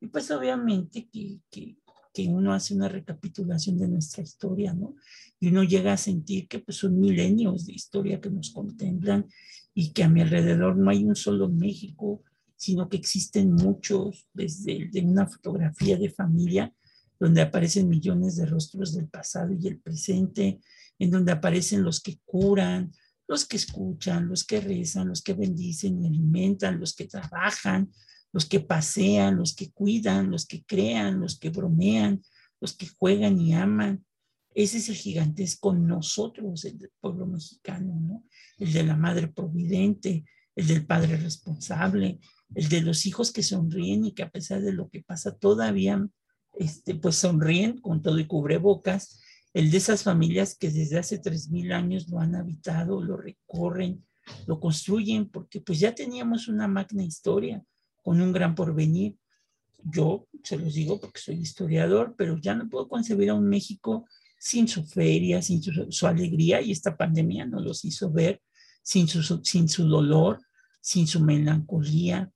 y 0.00 0.08
pues 0.08 0.30
obviamente 0.30 1.08
que, 1.10 1.40
que, 1.50 1.78
que, 2.12 2.28
uno 2.28 2.52
hace 2.52 2.74
una 2.74 2.88
recapitulación 2.88 3.78
de 3.78 3.88
nuestra 3.88 4.22
historia, 4.22 4.74
¿no? 4.74 4.96
Y 5.38 5.48
uno 5.48 5.62
llega 5.62 5.94
a 5.94 5.96
sentir 5.96 6.46
que 6.46 6.58
pues 6.58 6.76
son 6.76 6.98
milenios 7.00 7.66
de 7.66 7.72
historia 7.72 8.20
que 8.20 8.28
nos 8.28 8.50
contemplan 8.50 9.26
y 9.72 9.92
que 9.92 10.04
a 10.04 10.08
mi 10.10 10.20
alrededor 10.20 10.76
no 10.76 10.90
hay 10.90 11.04
un 11.04 11.16
solo 11.16 11.48
México, 11.48 12.22
sino 12.56 12.88
que 12.90 12.98
existen 12.98 13.52
muchos, 13.52 14.28
desde 14.34 14.90
de 14.92 15.00
una 15.00 15.26
fotografía 15.26 15.96
de 15.96 16.10
familia 16.10 16.74
donde 17.20 17.42
aparecen 17.42 17.88
millones 17.88 18.36
de 18.36 18.46
rostros 18.46 18.94
del 18.94 19.06
pasado 19.06 19.52
y 19.52 19.68
el 19.68 19.78
presente, 19.78 20.58
en 20.98 21.10
donde 21.10 21.32
aparecen 21.32 21.84
los 21.84 22.00
que 22.00 22.18
curan, 22.24 22.90
los 23.28 23.46
que 23.46 23.58
escuchan, 23.58 24.26
los 24.26 24.44
que 24.44 24.60
rezan, 24.60 25.08
los 25.08 25.22
que 25.22 25.34
bendicen 25.34 26.02
y 26.02 26.06
alimentan, 26.06 26.80
los 26.80 26.94
que 26.94 27.04
trabajan, 27.06 27.92
los 28.32 28.46
que 28.46 28.60
pasean, 28.60 29.36
los 29.36 29.54
que 29.54 29.70
cuidan, 29.70 30.30
los 30.30 30.46
que 30.46 30.64
crean, 30.64 31.20
los 31.20 31.38
que 31.38 31.50
bromean, 31.50 32.22
los 32.58 32.74
que 32.74 32.88
juegan 32.88 33.38
y 33.38 33.52
aman. 33.52 34.04
Ese 34.54 34.78
es 34.78 34.88
el 34.88 34.96
gigantesco 34.96 35.74
nosotros, 35.74 36.64
el 36.64 36.78
del 36.78 36.90
pueblo 37.00 37.26
mexicano, 37.26 38.00
¿no? 38.00 38.24
El 38.58 38.72
de 38.72 38.82
la 38.82 38.96
madre 38.96 39.28
providente, 39.28 40.24
el 40.56 40.66
del 40.66 40.86
padre 40.86 41.16
responsable, 41.18 42.18
el 42.54 42.68
de 42.68 42.80
los 42.80 43.04
hijos 43.06 43.30
que 43.30 43.42
sonríen 43.42 44.06
y 44.06 44.12
que 44.12 44.22
a 44.22 44.30
pesar 44.30 44.62
de 44.62 44.72
lo 44.72 44.88
que 44.88 45.02
pasa 45.02 45.36
todavía 45.36 46.08
este, 46.58 46.94
pues 46.94 47.16
sonríen 47.16 47.80
con 47.80 48.02
todo 48.02 48.18
y 48.18 48.26
cubrebocas, 48.26 49.20
el 49.52 49.70
de 49.70 49.78
esas 49.78 50.02
familias 50.02 50.56
que 50.56 50.70
desde 50.70 50.98
hace 50.98 51.18
tres 51.18 51.50
mil 51.50 51.72
años 51.72 52.08
lo 52.08 52.20
han 52.20 52.36
habitado, 52.36 53.02
lo 53.02 53.16
recorren, 53.16 54.04
lo 54.46 54.60
construyen, 54.60 55.28
porque 55.28 55.60
pues 55.60 55.80
ya 55.80 55.94
teníamos 55.94 56.48
una 56.48 56.68
magna 56.68 57.02
historia 57.02 57.64
con 58.02 58.20
un 58.20 58.32
gran 58.32 58.54
porvenir. 58.54 59.16
Yo 59.82 60.28
se 60.44 60.56
los 60.56 60.74
digo 60.74 61.00
porque 61.00 61.20
soy 61.20 61.36
historiador, 61.36 62.14
pero 62.16 62.38
ya 62.38 62.54
no 62.54 62.68
puedo 62.68 62.88
concebir 62.88 63.30
a 63.30 63.34
un 63.34 63.48
México 63.48 64.06
sin 64.38 64.68
su 64.68 64.84
feria, 64.84 65.42
sin 65.42 65.62
su, 65.62 66.06
alegría, 66.06 66.62
y 66.62 66.72
esta 66.72 66.96
pandemia 66.96 67.44
nos 67.44 67.62
los 67.62 67.84
hizo 67.84 68.10
ver, 68.10 68.40
sin 68.82 69.08
su 69.08 69.88
dolor, 69.88 70.40
sin 70.80 71.06
su 71.06 71.20
melancolía. 71.20 72.30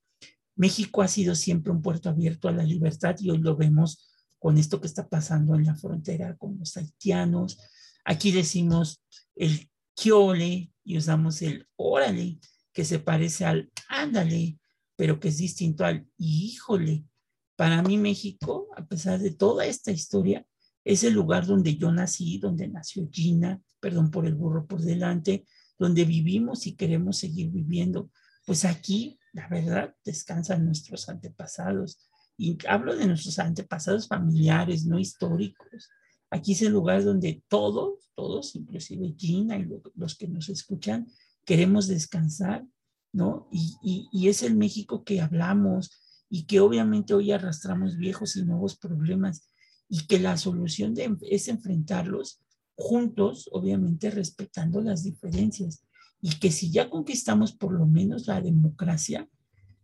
México 0.56 1.02
ha 1.02 1.08
sido 1.08 1.34
siempre 1.34 1.72
un 1.72 1.82
puerto 1.82 2.08
abierto 2.08 2.48
a 2.48 2.52
la 2.52 2.62
libertad 2.62 3.16
y 3.18 3.30
hoy 3.30 3.38
lo 3.38 3.56
vemos 3.56 4.08
con 4.38 4.58
esto 4.58 4.80
que 4.80 4.86
está 4.86 5.08
pasando 5.08 5.54
en 5.54 5.64
la 5.64 5.74
frontera 5.74 6.36
con 6.36 6.58
los 6.58 6.76
haitianos. 6.76 7.58
Aquí 8.04 8.30
decimos 8.30 9.02
el 9.34 9.70
quiole 9.94 10.70
y 10.84 10.98
usamos 10.98 11.40
el 11.42 11.66
órale, 11.76 12.38
que 12.72 12.84
se 12.84 12.98
parece 12.98 13.44
al 13.46 13.70
ándale, 13.88 14.58
pero 14.96 15.18
que 15.18 15.28
es 15.28 15.38
distinto 15.38 15.84
al 15.84 16.06
híjole. 16.18 17.04
Para 17.56 17.82
mí 17.82 17.96
México, 17.98 18.68
a 18.76 18.84
pesar 18.84 19.20
de 19.20 19.30
toda 19.30 19.64
esta 19.64 19.92
historia, 19.92 20.46
es 20.84 21.02
el 21.04 21.14
lugar 21.14 21.46
donde 21.46 21.76
yo 21.76 21.90
nací, 21.90 22.38
donde 22.38 22.68
nació 22.68 23.08
Gina, 23.10 23.62
perdón 23.80 24.10
por 24.10 24.26
el 24.26 24.34
burro 24.34 24.66
por 24.66 24.82
delante, 24.82 25.46
donde 25.78 26.04
vivimos 26.04 26.66
y 26.66 26.74
queremos 26.74 27.16
seguir 27.16 27.50
viviendo. 27.50 28.10
Pues 28.44 28.64
aquí, 28.64 29.18
la 29.34 29.48
verdad, 29.48 29.94
descansan 30.04 30.64
nuestros 30.64 31.08
antepasados, 31.08 31.98
y 32.36 32.56
hablo 32.66 32.96
de 32.96 33.06
nuestros 33.06 33.38
antepasados 33.38 34.08
familiares, 34.08 34.86
no 34.86 34.98
históricos. 34.98 35.90
Aquí 36.30 36.52
es 36.52 36.62
el 36.62 36.72
lugar 36.72 37.04
donde 37.04 37.44
todos, 37.48 38.10
todos, 38.14 38.56
inclusive 38.56 39.14
Gina 39.16 39.58
y 39.58 39.68
los 39.94 40.16
que 40.16 40.26
nos 40.26 40.48
escuchan, 40.48 41.06
queremos 41.44 41.86
descansar, 41.86 42.64
¿no? 43.12 43.48
Y, 43.52 44.08
y, 44.10 44.28
es 44.28 44.42
el 44.42 44.56
México 44.56 45.04
que 45.04 45.20
hablamos 45.20 45.90
y 46.28 46.46
que 46.46 46.58
obviamente 46.58 47.14
hoy 47.14 47.30
arrastramos 47.30 47.96
viejos 47.96 48.34
y 48.34 48.44
nuevos 48.44 48.76
problemas 48.76 49.48
y 49.88 50.06
que 50.06 50.18
la 50.18 50.36
solución 50.36 50.94
de, 50.94 51.16
es 51.30 51.46
enfrentarlos 51.46 52.40
juntos, 52.74 53.48
obviamente 53.52 54.10
respetando 54.10 54.80
las 54.80 55.04
diferencias. 55.04 55.84
Y 56.24 56.38
que 56.40 56.50
si 56.50 56.70
ya 56.70 56.88
conquistamos 56.88 57.52
por 57.52 57.72
lo 57.72 57.86
menos 57.86 58.26
la 58.26 58.40
democracia, 58.40 59.28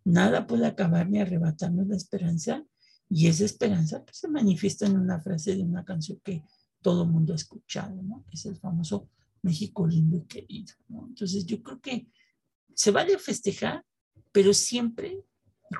Nada 0.04 0.46
puede 0.46 0.66
acabar 0.66 1.10
ni 1.10 1.20
arrebatarnos 1.20 1.86
la 1.86 1.96
esperanza 1.96 2.64
y 3.08 3.26
esa 3.26 3.44
esperanza 3.44 4.02
pues, 4.04 4.18
se 4.18 4.28
manifiesta 4.28 4.86
en 4.86 4.98
una 4.98 5.20
frase 5.20 5.54
de 5.54 5.62
una 5.62 5.84
canción 5.84 6.20
que 6.24 6.42
todo 6.80 7.02
el 7.02 7.10
mundo 7.10 7.32
ha 7.32 7.36
escuchado, 7.36 8.02
¿no? 8.02 8.24
Es 8.32 8.46
el 8.46 8.56
famoso 8.56 9.08
México 9.42 9.86
lindo 9.86 10.16
y 10.16 10.22
querido. 10.22 10.72
Entonces 10.88 11.44
yo 11.44 11.62
creo 11.62 11.80
que 11.80 12.08
se 12.74 12.90
vale 12.90 13.18
festejar, 13.18 13.84
pero 14.32 14.54
siempre 14.54 15.22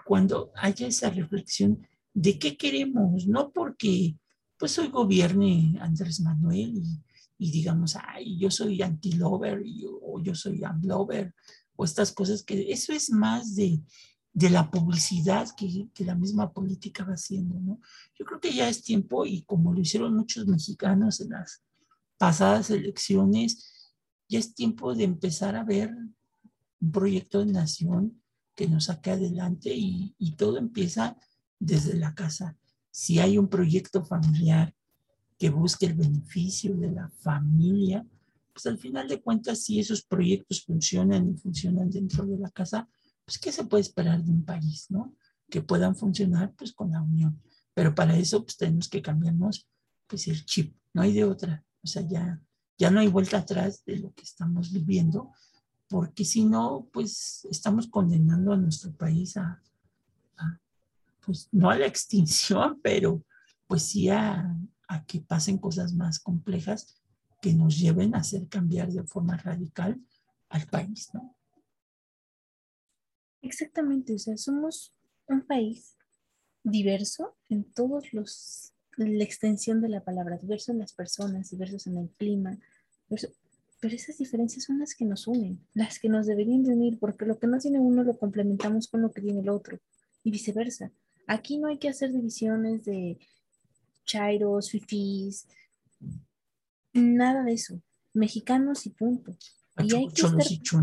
cuando 0.04 0.52
haya 0.56 0.86
esa 0.86 1.10
reflexión 1.10 1.86
de 2.12 2.38
qué 2.38 2.56
queremos, 2.56 3.26
no 3.26 3.52
porque 3.52 4.16
pues 4.58 4.78
hoy 4.78 4.88
gobierne 4.88 5.78
Andrés 5.80 6.20
Manuel 6.20 6.76
y, 6.76 7.00
y 7.40 7.50
digamos, 7.50 7.96
ay, 7.96 8.38
yo 8.38 8.50
soy 8.50 8.82
anti-lover 8.82 9.64
o 10.02 10.20
yo 10.22 10.34
soy 10.34 10.62
am-lover 10.62 11.34
o 11.74 11.84
estas 11.84 12.12
cosas 12.12 12.42
que 12.42 12.70
eso 12.70 12.92
es 12.92 13.10
más 13.10 13.56
de 13.56 13.82
de 14.32 14.48
la 14.48 14.70
publicidad 14.70 15.48
que, 15.56 15.88
la 16.04 16.14
misma 16.14 16.52
política 16.52 17.04
va 17.04 17.14
haciendo, 17.14 17.58
¿no? 17.58 17.80
Yo 18.18 18.24
creo 18.24 18.40
que 18.40 18.52
ya 18.52 18.68
es 18.68 18.82
tiempo, 18.82 19.26
y 19.26 19.42
como 19.42 19.72
lo 19.72 19.80
hicieron 19.80 20.14
muchos 20.14 20.46
mexicanos 20.46 21.20
en 21.20 21.30
las 21.30 21.62
pasadas 22.16 22.70
elecciones, 22.70 23.92
ya 24.28 24.38
es 24.38 24.54
tiempo 24.54 24.94
de 24.94 25.04
empezar 25.04 25.56
a 25.56 25.64
ver 25.64 25.92
un 26.80 26.92
proyecto 26.92 27.44
de 27.44 27.52
nación 27.52 28.22
que 28.54 28.68
nos 28.68 28.84
saque 28.84 29.10
adelante 29.10 29.72
y 29.74 30.36
todo 30.36 30.58
empieza 30.58 31.16
desde 31.58 31.96
la 31.96 32.14
casa. 32.14 32.56
Si 32.90 33.18
hay 33.18 33.36
un 33.36 33.48
proyecto 33.48 34.04
familiar 34.04 34.74
que 35.40 35.48
busque 35.48 35.86
el 35.86 35.94
beneficio 35.94 36.76
de 36.76 36.90
la 36.90 37.08
familia, 37.08 38.06
pues 38.52 38.66
al 38.66 38.76
final 38.76 39.08
de 39.08 39.22
cuentas, 39.22 39.64
si 39.64 39.80
esos 39.80 40.02
proyectos 40.02 40.62
funcionan 40.62 41.30
y 41.30 41.36
funcionan 41.38 41.88
dentro 41.88 42.26
de 42.26 42.36
la 42.36 42.50
casa, 42.50 42.86
pues 43.24 43.38
¿qué 43.38 43.50
se 43.50 43.64
puede 43.64 43.80
esperar 43.80 44.22
de 44.22 44.30
un 44.30 44.44
país, 44.44 44.90
no? 44.90 45.16
Que 45.48 45.62
puedan 45.62 45.96
funcionar 45.96 46.52
pues 46.58 46.74
con 46.74 46.90
la 46.90 47.00
unión. 47.00 47.40
Pero 47.72 47.94
para 47.94 48.18
eso 48.18 48.44
pues 48.44 48.58
tenemos 48.58 48.86
que 48.90 49.00
cambiarnos 49.00 49.66
pues 50.06 50.28
el 50.28 50.44
chip, 50.44 50.76
no 50.92 51.00
hay 51.00 51.14
de 51.14 51.24
otra. 51.24 51.64
O 51.82 51.86
sea, 51.86 52.02
ya, 52.06 52.38
ya 52.76 52.90
no 52.90 53.00
hay 53.00 53.08
vuelta 53.08 53.38
atrás 53.38 53.82
de 53.86 53.98
lo 53.98 54.12
que 54.12 54.24
estamos 54.24 54.70
viviendo, 54.70 55.32
porque 55.88 56.26
si 56.26 56.44
no, 56.44 56.86
pues 56.92 57.46
estamos 57.50 57.86
condenando 57.86 58.52
a 58.52 58.58
nuestro 58.58 58.92
país 58.92 59.38
a, 59.38 59.62
pues 61.24 61.48
no 61.50 61.70
a 61.70 61.78
la 61.78 61.86
extinción, 61.86 62.78
pero 62.82 63.24
pues 63.66 63.84
sí 63.84 64.10
a, 64.10 64.54
a 64.90 65.04
que 65.04 65.20
pasen 65.20 65.56
cosas 65.56 65.94
más 65.94 66.18
complejas 66.18 67.00
que 67.40 67.54
nos 67.54 67.78
lleven 67.78 68.12
a 68.14 68.18
hacer 68.18 68.48
cambiar 68.48 68.90
de 68.90 69.04
forma 69.04 69.36
radical 69.36 70.00
al 70.48 70.66
país, 70.66 71.08
¿no? 71.14 71.36
Exactamente, 73.40 74.14
o 74.14 74.18
sea, 74.18 74.36
somos 74.36 74.92
un 75.28 75.42
país 75.42 75.96
diverso 76.64 77.36
en 77.48 77.64
todos 77.72 78.12
los, 78.12 78.74
la 78.96 79.22
extensión 79.22 79.80
de 79.80 79.90
la 79.90 80.02
palabra, 80.02 80.38
diverso 80.38 80.72
en 80.72 80.80
las 80.80 80.92
personas, 80.92 81.50
diversos 81.50 81.86
en 81.86 81.96
el 81.96 82.10
clima, 82.10 82.58
pero 83.08 83.94
esas 83.94 84.18
diferencias 84.18 84.64
son 84.64 84.80
las 84.80 84.96
que 84.96 85.04
nos 85.04 85.28
unen, 85.28 85.64
las 85.72 86.00
que 86.00 86.08
nos 86.08 86.26
deberían 86.26 86.64
de 86.64 86.72
unir, 86.72 86.98
porque 86.98 87.26
lo 87.26 87.38
que 87.38 87.46
no 87.46 87.58
tiene 87.58 87.78
uno 87.78 88.02
lo 88.02 88.18
complementamos 88.18 88.88
con 88.88 89.02
lo 89.02 89.12
que 89.12 89.22
tiene 89.22 89.40
el 89.40 89.50
otro, 89.50 89.78
y 90.24 90.32
viceversa. 90.32 90.90
Aquí 91.28 91.58
no 91.58 91.68
hay 91.68 91.78
que 91.78 91.88
hacer 91.88 92.12
divisiones 92.12 92.84
de 92.84 93.20
chairos, 94.10 94.70
fifís, 94.70 95.46
nada 96.92 97.44
de 97.44 97.52
eso. 97.52 97.80
Mexicanos 98.12 98.86
y 98.86 98.90
punto. 98.90 99.36
Y 99.78 99.94
hay 99.94 100.08
que 100.08 100.22
estar... 100.22 100.82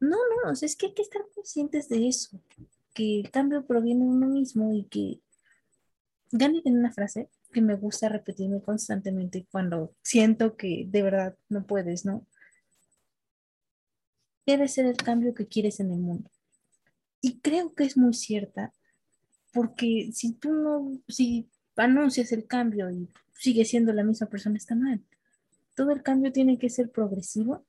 No, 0.00 0.16
no, 0.44 0.50
es 0.50 0.76
que 0.76 0.86
hay 0.86 0.94
que 0.94 1.02
estar 1.02 1.22
conscientes 1.34 1.88
de 1.88 2.08
eso, 2.08 2.40
que 2.94 3.20
el 3.20 3.30
cambio 3.30 3.66
proviene 3.66 4.04
de 4.04 4.10
uno 4.10 4.28
mismo 4.28 4.72
y 4.72 4.84
que 4.84 5.20
Gandhi 6.32 6.62
tiene 6.62 6.78
una 6.78 6.92
frase 6.92 7.28
que 7.52 7.60
me 7.60 7.74
gusta 7.74 8.08
repetirme 8.08 8.62
constantemente 8.62 9.46
cuando 9.50 9.92
siento 10.02 10.56
que 10.56 10.86
de 10.88 11.02
verdad 11.02 11.36
no 11.48 11.66
puedes, 11.66 12.04
¿no? 12.06 12.24
Debe 14.46 14.68
ser 14.68 14.86
el 14.86 14.96
cambio 14.96 15.34
que 15.34 15.46
quieres 15.46 15.80
en 15.80 15.92
el 15.92 15.98
mundo. 15.98 16.30
Y 17.20 17.40
creo 17.40 17.74
que 17.74 17.84
es 17.84 17.96
muy 17.98 18.14
cierta, 18.14 18.72
porque 19.52 20.10
si 20.14 20.32
tú 20.32 20.54
no, 20.54 20.92
si 21.08 21.46
anuncias 21.80 22.32
el 22.32 22.46
cambio 22.46 22.90
y 22.90 23.08
sigues 23.32 23.70
siendo 23.70 23.92
la 23.92 24.04
misma 24.04 24.28
persona, 24.28 24.56
está 24.56 24.74
mal. 24.74 25.02
Todo 25.74 25.92
el 25.92 26.02
cambio 26.02 26.32
tiene 26.32 26.58
que 26.58 26.70
ser 26.70 26.90
progresivo 26.90 27.64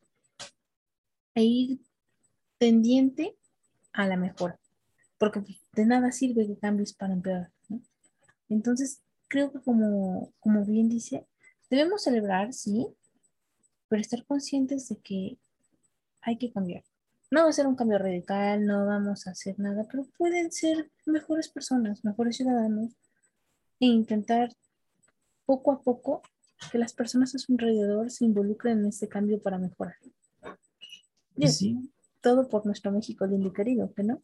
e 1.34 1.44
ir 1.44 1.80
tendiente 2.58 3.36
a 3.94 4.08
la 4.08 4.18
mejora, 4.18 4.60
porque 5.18 5.42
de 5.74 5.86
nada 5.86 6.12
sirve 6.12 6.48
que 6.48 6.58
cambies 6.58 6.94
para 6.94 7.14
empeorar. 7.14 7.52
Entonces, 8.50 9.02
creo 9.28 9.52
que 9.52 9.62
como, 9.62 10.34
como 10.40 10.66
bien 10.66 10.90
dice, 10.90 11.26
debemos 11.70 12.04
celebrar, 12.04 12.54
sí, 12.54 12.88
pero 13.88 14.02
estar 14.02 14.26
conscientes 14.26 14.90
de 14.90 14.98
que 14.98 15.38
hay 16.22 16.38
que 16.38 16.52
cambiar. 16.52 16.84
No 17.30 17.44
va 17.44 17.50
a 17.50 17.54
ser 17.54 17.66
un 17.66 17.76
cambio 17.76 17.98
radical, 17.98 18.66
no 18.66 18.86
vamos 18.86 19.26
a 19.26 19.32
hacer 19.32 19.58
nada, 19.58 19.88
pero 19.90 20.04
pueden 20.18 20.52
ser 20.52 20.92
mejores 21.06 21.48
personas, 21.48 22.04
mejores 22.04 22.36
ciudadanos 22.36 22.92
e 23.82 23.88
intentar 23.88 24.54
poco 25.46 25.72
a 25.72 25.82
poco 25.82 26.22
que 26.72 26.78
las 26.78 26.94
personas 26.94 27.34
a 27.36 27.40
su 27.40 27.52
alrededor 27.54 28.12
se 28.12 28.24
involucren 28.24 28.80
en 28.80 28.86
este 28.86 29.10
cambio 29.10 29.42
para 29.42 29.58
mejorar. 29.58 29.98
sí. 31.48 31.92
Todo 32.22 32.48
por 32.48 32.68
nuestro 32.68 32.92
México 32.92 33.26
lindo 33.26 33.50
y 33.50 33.54
querido, 33.54 33.92
no? 33.98 34.22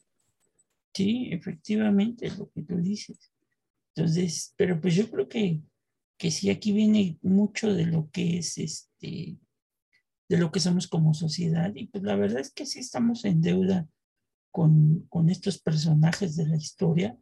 Sí, 0.94 1.30
efectivamente, 1.32 2.28
es 2.28 2.38
lo 2.38 2.50
que 2.52 2.62
tú 2.62 2.78
dices. 2.78 3.18
Entonces, 3.96 4.54
pero 4.56 4.80
pues 4.80 4.94
yo 4.94 5.10
creo 5.10 5.28
que, 5.28 5.62
que 6.16 6.30
sí, 6.30 6.52
aquí 6.52 6.72
viene 6.72 7.18
mucho 7.24 7.74
de 7.74 7.88
lo 7.88 8.08
que 8.12 8.38
es 8.38 8.60
este, 8.60 9.40
de 10.30 10.38
lo 10.38 10.52
que 10.52 10.60
somos 10.60 10.88
como 10.88 11.16
sociedad. 11.16 11.72
Y 11.74 11.88
pues 11.88 12.04
la 12.04 12.16
verdad 12.16 12.40
es 12.40 12.54
que 12.54 12.68
sí 12.68 12.80
estamos 12.80 13.26
en 13.26 13.42
deuda 13.42 13.88
con, 14.52 15.08
con 15.10 15.32
estos 15.32 15.58
personajes 15.58 16.36
de 16.36 16.48
la 16.48 16.58
historia 16.58 17.18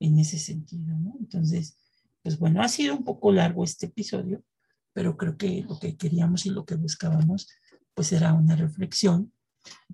en 0.00 0.18
ese 0.18 0.38
sentido, 0.38 0.96
¿no? 0.98 1.14
Entonces, 1.20 1.76
pues 2.22 2.38
bueno, 2.38 2.62
ha 2.62 2.68
sido 2.68 2.96
un 2.96 3.04
poco 3.04 3.30
largo 3.30 3.62
este 3.62 3.86
episodio, 3.86 4.42
pero 4.92 5.16
creo 5.16 5.36
que 5.36 5.62
lo 5.62 5.78
que 5.78 5.96
queríamos 5.96 6.46
y 6.46 6.50
lo 6.50 6.64
que 6.64 6.74
buscábamos, 6.74 7.48
pues 7.94 8.12
era 8.12 8.32
una 8.32 8.56
reflexión, 8.56 9.32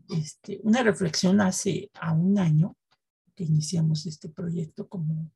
este, 0.09 0.61
una 0.63 0.83
reflexión 0.83 1.41
hace 1.41 1.91
a 2.01 2.13
un 2.13 2.39
año 2.39 2.77
que 3.35 3.45
iniciamos 3.45 4.07
este 4.07 4.29
proyecto, 4.29 4.89
como 4.89 5.33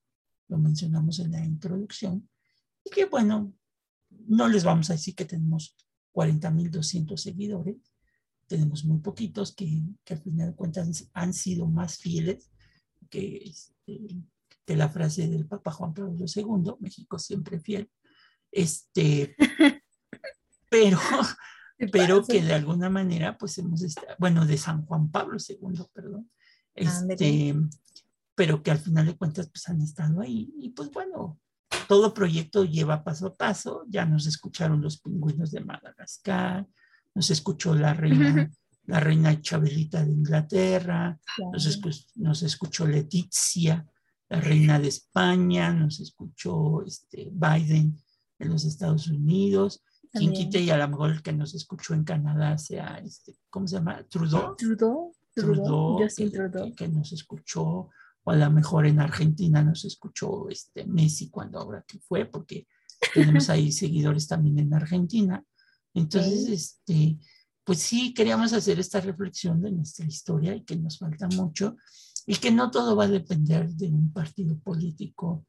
lo 0.48 0.58
mencionamos 0.58 1.18
en 1.18 1.32
la 1.32 1.44
introducción, 1.44 2.28
y 2.84 2.90
que 2.90 3.04
bueno, 3.04 3.52
no 4.08 4.48
les 4.48 4.64
vamos 4.64 4.88
a 4.90 4.94
decir 4.94 5.14
que 5.14 5.24
tenemos 5.24 5.76
40.200 6.12 7.16
seguidores, 7.16 7.76
tenemos 8.46 8.84
muy 8.84 8.98
poquitos 8.98 9.54
que, 9.54 9.82
que, 10.04 10.14
al 10.14 10.22
final 10.22 10.50
de 10.50 10.56
cuentas 10.56 11.08
han 11.12 11.32
sido 11.34 11.66
más 11.66 11.98
fieles 11.98 12.50
que, 13.08 13.36
este, 13.44 14.24
la 14.76 14.88
frase 14.88 15.28
del 15.28 15.46
Papa 15.46 15.70
Juan 15.70 15.94
Pablo 15.94 16.24
II, 16.34 16.74
México 16.80 17.18
siempre 17.18 17.60
fiel, 17.60 17.90
este, 18.50 19.36
pero, 20.70 20.98
pero 21.92 22.24
que 22.24 22.42
de 22.42 22.54
alguna 22.54 22.90
manera, 22.90 23.38
pues 23.38 23.58
hemos 23.58 23.82
estado, 23.82 24.08
bueno, 24.18 24.46
de 24.46 24.56
San 24.56 24.84
Juan 24.86 25.10
Pablo 25.10 25.38
II, 25.38 25.84
perdón, 25.92 26.30
este, 26.74 27.54
pero 28.34 28.62
que 28.62 28.70
al 28.70 28.78
final 28.78 29.06
de 29.06 29.16
cuentas, 29.16 29.50
pues 29.50 29.68
han 29.68 29.80
estado 29.80 30.22
ahí. 30.22 30.52
Y 30.58 30.70
pues 30.70 30.90
bueno, 30.90 31.38
todo 31.88 32.14
proyecto 32.14 32.64
lleva 32.64 33.04
paso 33.04 33.26
a 33.26 33.36
paso. 33.36 33.84
Ya 33.88 34.06
nos 34.06 34.26
escucharon 34.26 34.80
los 34.80 35.00
pingüinos 35.00 35.50
de 35.50 35.60
Madagascar, 35.60 36.66
nos 37.14 37.30
escuchó 37.30 37.74
la 37.74 37.92
reina, 37.92 38.50
la 38.86 39.00
reina 39.00 39.40
Chabelita 39.40 40.04
de 40.04 40.12
Inglaterra, 40.12 41.18
nos, 41.52 41.80
nos 42.14 42.42
escuchó 42.42 42.86
Leticia, 42.86 43.86
la 44.30 44.40
reina 44.40 44.78
de 44.78 44.88
España, 44.88 45.72
nos 45.72 46.00
escuchó 46.00 46.82
este, 46.86 47.30
Biden 47.32 48.00
en 48.38 48.48
los 48.48 48.64
Estados 48.64 49.08
Unidos. 49.08 49.82
Quien 50.12 50.32
quite 50.32 50.60
y 50.60 50.70
a 50.70 50.76
lo 50.76 50.88
mejor 50.88 51.10
el 51.10 51.22
que 51.22 51.32
nos 51.32 51.54
escuchó 51.54 51.94
en 51.94 52.04
Canadá 52.04 52.56
sea, 52.56 53.00
este, 53.04 53.36
¿cómo 53.48 53.66
se 53.66 53.76
llama? 53.76 54.02
Trudeau. 54.08 54.56
Trudeau. 54.56 55.12
Trudeau, 55.34 55.98
que, 56.08 56.74
que, 56.76 56.88
nos 56.88 57.12
escuchó, 57.12 57.90
o 58.24 58.30
a 58.30 58.36
lo 58.36 58.50
mejor 58.50 58.86
en 58.86 59.00
Argentina 59.00 59.62
nos 59.62 59.84
escuchó 59.84 60.48
este 60.48 60.84
Messi 60.84 61.30
cuando 61.30 61.60
ahora 61.60 61.84
que 61.86 61.98
fue, 61.98 62.24
porque 62.24 62.66
tenemos 63.14 63.50
ahí 63.50 63.72
seguidores 63.72 64.26
también 64.28 64.58
en 64.60 64.74
Argentina. 64.74 65.44
Entonces, 65.94 66.48
este, 66.48 67.18
pues 67.64 67.80
sí, 67.80 68.14
queríamos 68.14 68.52
hacer 68.52 68.78
esta 68.78 69.00
reflexión 69.00 69.60
de 69.60 69.72
nuestra 69.72 70.06
historia 70.06 70.54
y 70.54 70.64
que 70.64 70.76
nos 70.76 70.98
falta 70.98 71.28
mucho 71.28 71.76
y 72.26 72.36
que 72.36 72.50
no 72.50 72.70
todo 72.70 72.96
va 72.96 73.04
a 73.04 73.08
depender 73.08 73.68
de 73.70 73.88
un 73.88 74.12
partido 74.12 74.58
político 74.58 75.46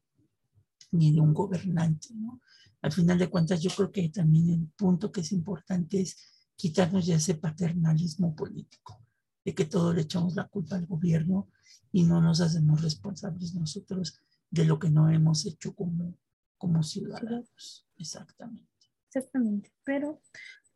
ni 0.90 1.12
de 1.12 1.20
un 1.20 1.32
gobernante, 1.32 2.08
¿no? 2.14 2.40
al 2.82 2.92
final 2.92 3.18
de 3.18 3.30
cuentas 3.30 3.60
yo 3.60 3.70
creo 3.70 3.90
que 3.90 4.08
también 4.08 4.50
el 4.50 4.68
punto 4.76 5.10
que 5.10 5.20
es 5.20 5.32
importante 5.32 6.00
es 6.00 6.16
quitarnos 6.56 7.06
ya 7.06 7.16
ese 7.16 7.36
paternalismo 7.36 8.34
político, 8.34 9.00
de 9.44 9.54
que 9.54 9.64
todo 9.64 9.92
le 9.92 10.02
echamos 10.02 10.34
la 10.34 10.48
culpa 10.48 10.76
al 10.76 10.86
gobierno 10.86 11.48
y 11.92 12.02
no 12.02 12.20
nos 12.20 12.40
hacemos 12.40 12.82
responsables 12.82 13.54
nosotros 13.54 14.20
de 14.50 14.64
lo 14.64 14.78
que 14.78 14.90
no 14.90 15.08
hemos 15.10 15.46
hecho 15.46 15.74
como, 15.74 16.14
como 16.58 16.82
ciudadanos. 16.82 17.86
Exactamente. 17.96 18.68
Exactamente. 19.06 19.72
Pero 19.84 20.20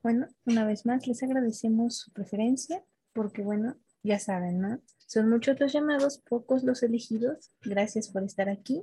bueno, 0.02 0.28
una 0.44 0.64
vez 0.64 0.86
más 0.86 1.06
les 1.06 1.22
agradecemos 1.22 1.98
su 1.98 2.12
preferencia 2.12 2.84
porque 3.12 3.42
bueno, 3.42 3.76
ya 4.06 4.18
saben, 4.18 4.60
¿no? 4.60 4.80
Son 5.06 5.28
muchos 5.28 5.58
los 5.60 5.72
llamados, 5.72 6.18
pocos 6.18 6.64
los 6.64 6.82
elegidos. 6.82 7.50
Gracias 7.60 8.08
por 8.08 8.24
estar 8.24 8.48
aquí. 8.48 8.82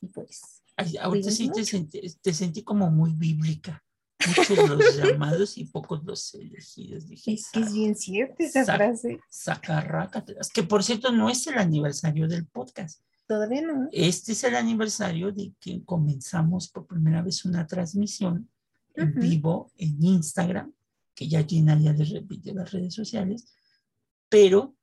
Y 0.00 0.08
pues 0.08 0.62
ahorita 1.00 1.30
sí 1.30 1.50
te 1.50 1.64
sentí, 1.64 2.00
te 2.20 2.32
sentí, 2.32 2.62
como 2.62 2.90
muy 2.90 3.12
bíblica. 3.14 3.82
Muchos 4.26 4.68
los 4.68 4.96
llamados 4.96 5.56
y 5.58 5.64
pocos 5.64 6.04
los 6.04 6.34
elegidos. 6.34 7.08
Dije, 7.08 7.34
es 7.34 7.50
que 7.50 7.60
es 7.60 7.72
bien 7.72 7.94
cierta 7.94 8.44
esa 8.44 8.64
frase. 8.64 9.20
Sacarrácatelas. 9.30 10.50
Que 10.50 10.62
por 10.62 10.82
cierto 10.82 11.12
no 11.12 11.28
es 11.30 11.46
el 11.46 11.58
aniversario 11.58 12.28
del 12.28 12.46
podcast. 12.46 13.00
Todavía 13.26 13.62
no. 13.62 13.88
Este 13.92 14.32
es 14.32 14.44
el 14.44 14.54
aniversario 14.54 15.32
de 15.32 15.52
que 15.60 15.84
comenzamos 15.84 16.68
por 16.68 16.86
primera 16.86 17.22
vez 17.22 17.44
una 17.44 17.66
transmisión 17.66 18.48
en 18.94 19.14
vivo 19.14 19.72
en 19.76 20.02
Instagram, 20.02 20.72
que 21.14 21.28
ya 21.28 21.44
Gina 21.44 21.78
ya 21.78 21.92
les 21.92 22.10
repite 22.10 22.54
las 22.54 22.70
redes 22.70 22.94
sociales, 22.94 23.46
pero 24.28 24.74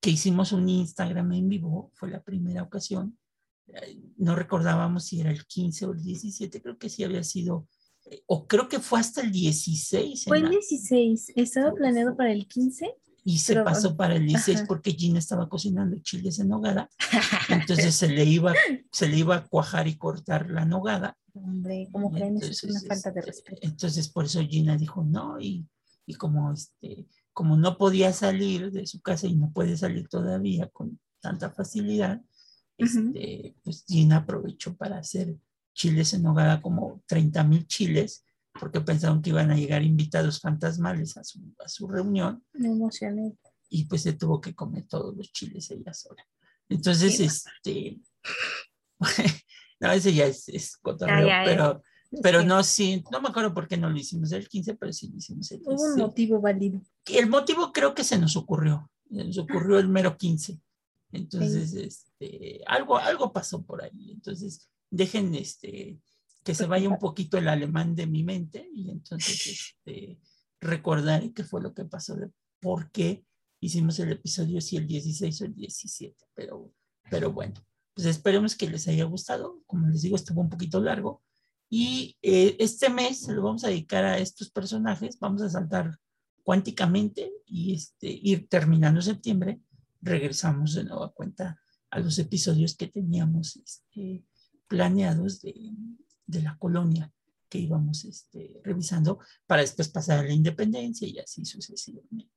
que 0.00 0.10
hicimos 0.10 0.52
un 0.52 0.68
Instagram 0.68 1.32
en 1.32 1.48
vivo, 1.48 1.90
fue 1.94 2.10
la 2.10 2.22
primera 2.22 2.62
ocasión 2.62 3.18
eh, 3.68 3.98
no 4.16 4.34
recordábamos 4.34 5.04
si 5.04 5.20
era 5.20 5.30
el 5.30 5.46
15 5.46 5.86
o 5.86 5.92
el 5.92 6.02
17, 6.02 6.60
creo 6.60 6.76
que 6.78 6.88
sí 6.90 7.04
había 7.04 7.22
sido, 7.22 7.68
eh, 8.06 8.22
o 8.26 8.46
creo 8.48 8.68
que 8.68 8.80
fue 8.80 8.98
hasta 8.98 9.20
el 9.22 9.30
16. 9.30 10.26
en 10.26 10.28
Fue 10.28 10.38
el 10.38 10.42
la- 10.44 10.50
16. 10.50 11.32
Estaba 11.36 11.72
planeado 11.72 12.16
para 12.16 12.32
el 12.32 12.46
15. 12.48 12.92
y 13.24 13.38
se 13.38 13.52
pero- 13.52 13.64
pasó 13.64 13.96
para 13.96 14.16
el 14.16 14.26
16 14.26 14.58
ajá. 14.58 14.66
porque 14.66 14.90
Gina 14.92 15.20
estaba 15.20 15.48
cocinando 15.48 15.96
chiles 16.02 16.40
en 16.40 16.48
nogada, 16.48 16.90
entonces 17.48 17.94
se 17.94 18.08
le 18.08 18.24
iba, 18.24 18.52
se 18.90 19.08
le 19.08 19.18
iba 19.18 19.36
a 19.36 19.46
cuajar 19.46 19.86
y 19.86 19.94
cortar 19.96 20.50
la 20.50 20.64
nogada. 20.64 21.16
Hombre, 21.32 21.88
¿cómo 21.92 22.10
y 22.10 22.14
creen? 22.14 22.36
Eso 22.38 22.46
es 22.50 22.64
una 22.64 22.72
entonces, 22.80 22.88
falta 22.88 23.10
de 23.12 23.20
este, 23.20 23.30
respeto. 23.30 23.60
Entonces 23.62 24.08
por 24.08 24.24
eso 24.24 24.40
Gina 24.42 24.76
dijo 24.76 25.04
no 25.04 25.40
y, 25.40 25.64
y 26.04 26.14
como 26.14 26.52
este 26.52 27.06
como 27.32 27.56
no 27.56 27.78
podía 27.78 28.12
salir 28.12 28.70
de 28.70 28.86
su 28.86 29.00
casa 29.00 29.26
y 29.26 29.34
no 29.36 29.50
puede 29.52 29.76
salir 29.76 30.08
todavía 30.08 30.68
con 30.68 31.00
tanta 31.20 31.50
facilidad, 31.50 32.20
Ujú. 32.78 33.12
este, 33.14 33.54
pues 33.62 33.84
Gina 33.86 34.18
aprovechó 34.18 34.76
para 34.76 34.98
hacer 34.98 35.36
chiles 35.74 36.12
en 36.14 36.22
nogada 36.22 36.60
como 36.60 37.02
30 37.06 37.44
mil 37.44 37.66
chiles 37.66 38.24
porque 38.58 38.80
pensaron 38.82 39.22
que 39.22 39.30
iban 39.30 39.50
a 39.50 39.56
llegar 39.56 39.82
invitados 39.82 40.40
fantasmales 40.40 41.16
a 41.16 41.24
su, 41.24 41.40
a 41.64 41.68
su 41.68 41.88
reunión 41.88 42.44
Me 42.52 42.68
emocioné. 42.68 43.34
y 43.70 43.86
pues 43.86 44.02
se 44.02 44.12
tuvo 44.12 44.40
que 44.40 44.54
comer 44.54 44.86
todos 44.86 45.16
los 45.16 45.32
chiles 45.32 45.70
ella 45.70 45.94
sola. 45.94 46.22
Entonces, 46.68 47.16
Sí. 47.16 47.24
este, 47.24 48.00
no, 49.80 49.92
ese 49.92 50.12
ya 50.12 50.26
es, 50.26 50.48
es 50.48 50.76
cotorreo, 50.76 51.16
Ah, 51.16 51.20
ya, 51.20 51.26
ya. 51.26 51.44
pero, 51.44 51.82
pero 52.20 52.40
que 52.40 52.46
no, 52.46 52.62
sí, 52.62 53.02
no 53.10 53.20
me 53.20 53.28
acuerdo 53.28 53.54
por 53.54 53.68
qué 53.68 53.76
no 53.76 53.88
lo 53.88 53.96
hicimos 53.96 54.32
el 54.32 54.48
15, 54.48 54.74
pero 54.74 54.92
sí 54.92 55.08
lo 55.08 55.16
hicimos 55.16 55.50
el 55.52 55.60
Hubo 55.62 55.70
un 55.70 55.76
16. 55.76 56.06
motivo 56.06 56.40
válido. 56.40 56.82
El 57.06 57.28
motivo 57.28 57.72
creo 57.72 57.94
que 57.94 58.04
se 58.04 58.18
nos 58.18 58.36
ocurrió, 58.36 58.90
se 59.10 59.24
nos 59.24 59.38
ocurrió 59.38 59.78
el 59.78 59.88
mero 59.88 60.16
15. 60.16 60.60
Entonces, 61.12 61.74
este, 61.74 62.62
algo, 62.66 62.96
algo 62.96 63.32
pasó 63.32 63.62
por 63.62 63.82
ahí. 63.82 64.12
Entonces, 64.12 64.68
dejen 64.90 65.34
este, 65.34 66.00
que 66.42 66.54
se 66.54 66.66
vaya 66.66 66.88
un 66.88 66.98
poquito 66.98 67.38
el 67.38 67.48
alemán 67.48 67.94
de 67.94 68.06
mi 68.06 68.24
mente 68.24 68.68
y 68.74 68.90
entonces 68.90 69.76
este, 69.86 70.18
recordaré 70.60 71.32
qué 71.32 71.44
fue 71.44 71.62
lo 71.62 71.74
que 71.74 71.84
pasó, 71.84 72.16
de 72.16 72.30
por 72.60 72.90
qué 72.90 73.24
hicimos 73.60 73.98
el 73.98 74.12
episodio, 74.12 74.60
si 74.60 74.76
el 74.76 74.86
16 74.86 75.40
o 75.40 75.44
el 75.44 75.54
17. 75.54 76.16
Pero, 76.34 76.72
pero 77.10 77.32
bueno, 77.32 77.54
pues 77.94 78.06
esperemos 78.06 78.56
que 78.56 78.68
les 78.68 78.88
haya 78.88 79.04
gustado. 79.04 79.62
Como 79.66 79.88
les 79.88 80.02
digo, 80.02 80.16
estuvo 80.16 80.40
un 80.40 80.50
poquito 80.50 80.80
largo. 80.80 81.22
Y 81.74 82.18
eh, 82.20 82.54
este 82.58 82.90
mes 82.90 83.26
lo 83.28 83.44
vamos 83.44 83.64
a 83.64 83.68
dedicar 83.68 84.04
a 84.04 84.18
estos 84.18 84.50
personajes. 84.50 85.18
Vamos 85.18 85.40
a 85.40 85.48
saltar 85.48 85.98
cuánticamente 86.42 87.32
y 87.46 87.72
este, 87.72 88.08
ir 88.10 88.46
terminando 88.46 89.00
septiembre, 89.00 89.58
regresamos 90.02 90.74
de 90.74 90.84
nueva 90.84 91.10
cuenta 91.14 91.58
a 91.88 91.98
los 91.98 92.18
episodios 92.18 92.76
que 92.76 92.88
teníamos 92.88 93.56
este, 93.56 94.22
planeados 94.68 95.40
de, 95.40 95.72
la 96.42 96.58
colonia 96.58 97.10
que 97.48 97.60
íbamos 97.60 98.04
este, 98.04 98.60
revisando 98.62 99.20
para 99.46 99.62
después 99.62 99.88
pasar 99.88 100.18
a 100.18 100.24
la 100.24 100.32
independencia 100.34 101.08
y 101.08 101.20
así 101.20 101.46
sucesivamente. 101.46 102.28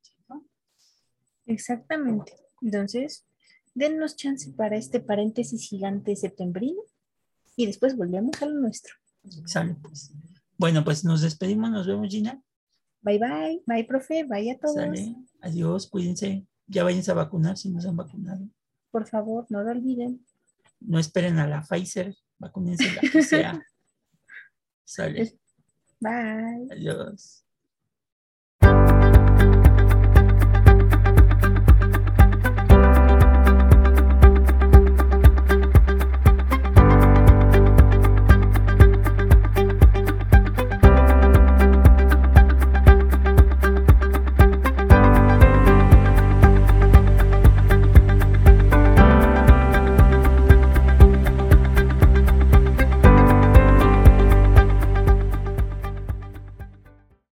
Exactamente. 1.46 2.32
Entonces, 2.62 3.26
dennos 3.74 4.16
chance 4.16 4.50
para 4.54 4.78
este 4.78 5.02
paréntesis 5.02 5.68
gigante 5.68 6.16
septembrino 6.16 6.82
y 7.58 7.66
después 7.66 7.98
volvemos 7.98 8.42
a 8.42 8.46
lo 8.46 8.62
nuestro. 8.62 8.96
Sale 9.46 9.76
pues. 9.82 10.12
Bueno, 10.58 10.84
pues 10.84 11.04
nos 11.04 11.22
despedimos, 11.22 11.70
nos 11.70 11.88
vemos 11.88 12.08
Gina. 12.10 12.42
Bye 13.02 13.20
bye, 13.20 13.64
bye 13.68 13.84
profe, 13.84 14.24
bye 14.24 14.52
a 14.52 14.58
todos. 14.58 14.76
Sale, 14.76 15.16
adiós, 15.42 15.88
cuídense. 15.88 16.46
Ya 16.68 16.84
váyanse 16.84 17.12
a 17.12 17.16
vacunar 17.16 17.58
si 17.58 17.70
no 17.70 17.80
se 17.80 17.88
han 17.88 17.96
vacunado. 17.96 18.48
Por 18.90 19.06
favor, 19.06 19.46
no 19.50 19.62
lo 19.62 19.72
olviden. 19.72 20.26
No 20.80 20.98
esperen 20.98 21.38
a 21.38 21.48
la 21.48 21.62
Pfizer, 21.62 22.16
vacúnense 22.40 22.92
la 22.94 23.02
que 23.02 23.22
sea. 23.22 23.62
Sale, 24.84 25.38
Bye. 26.00 26.68
adiós. 26.72 27.45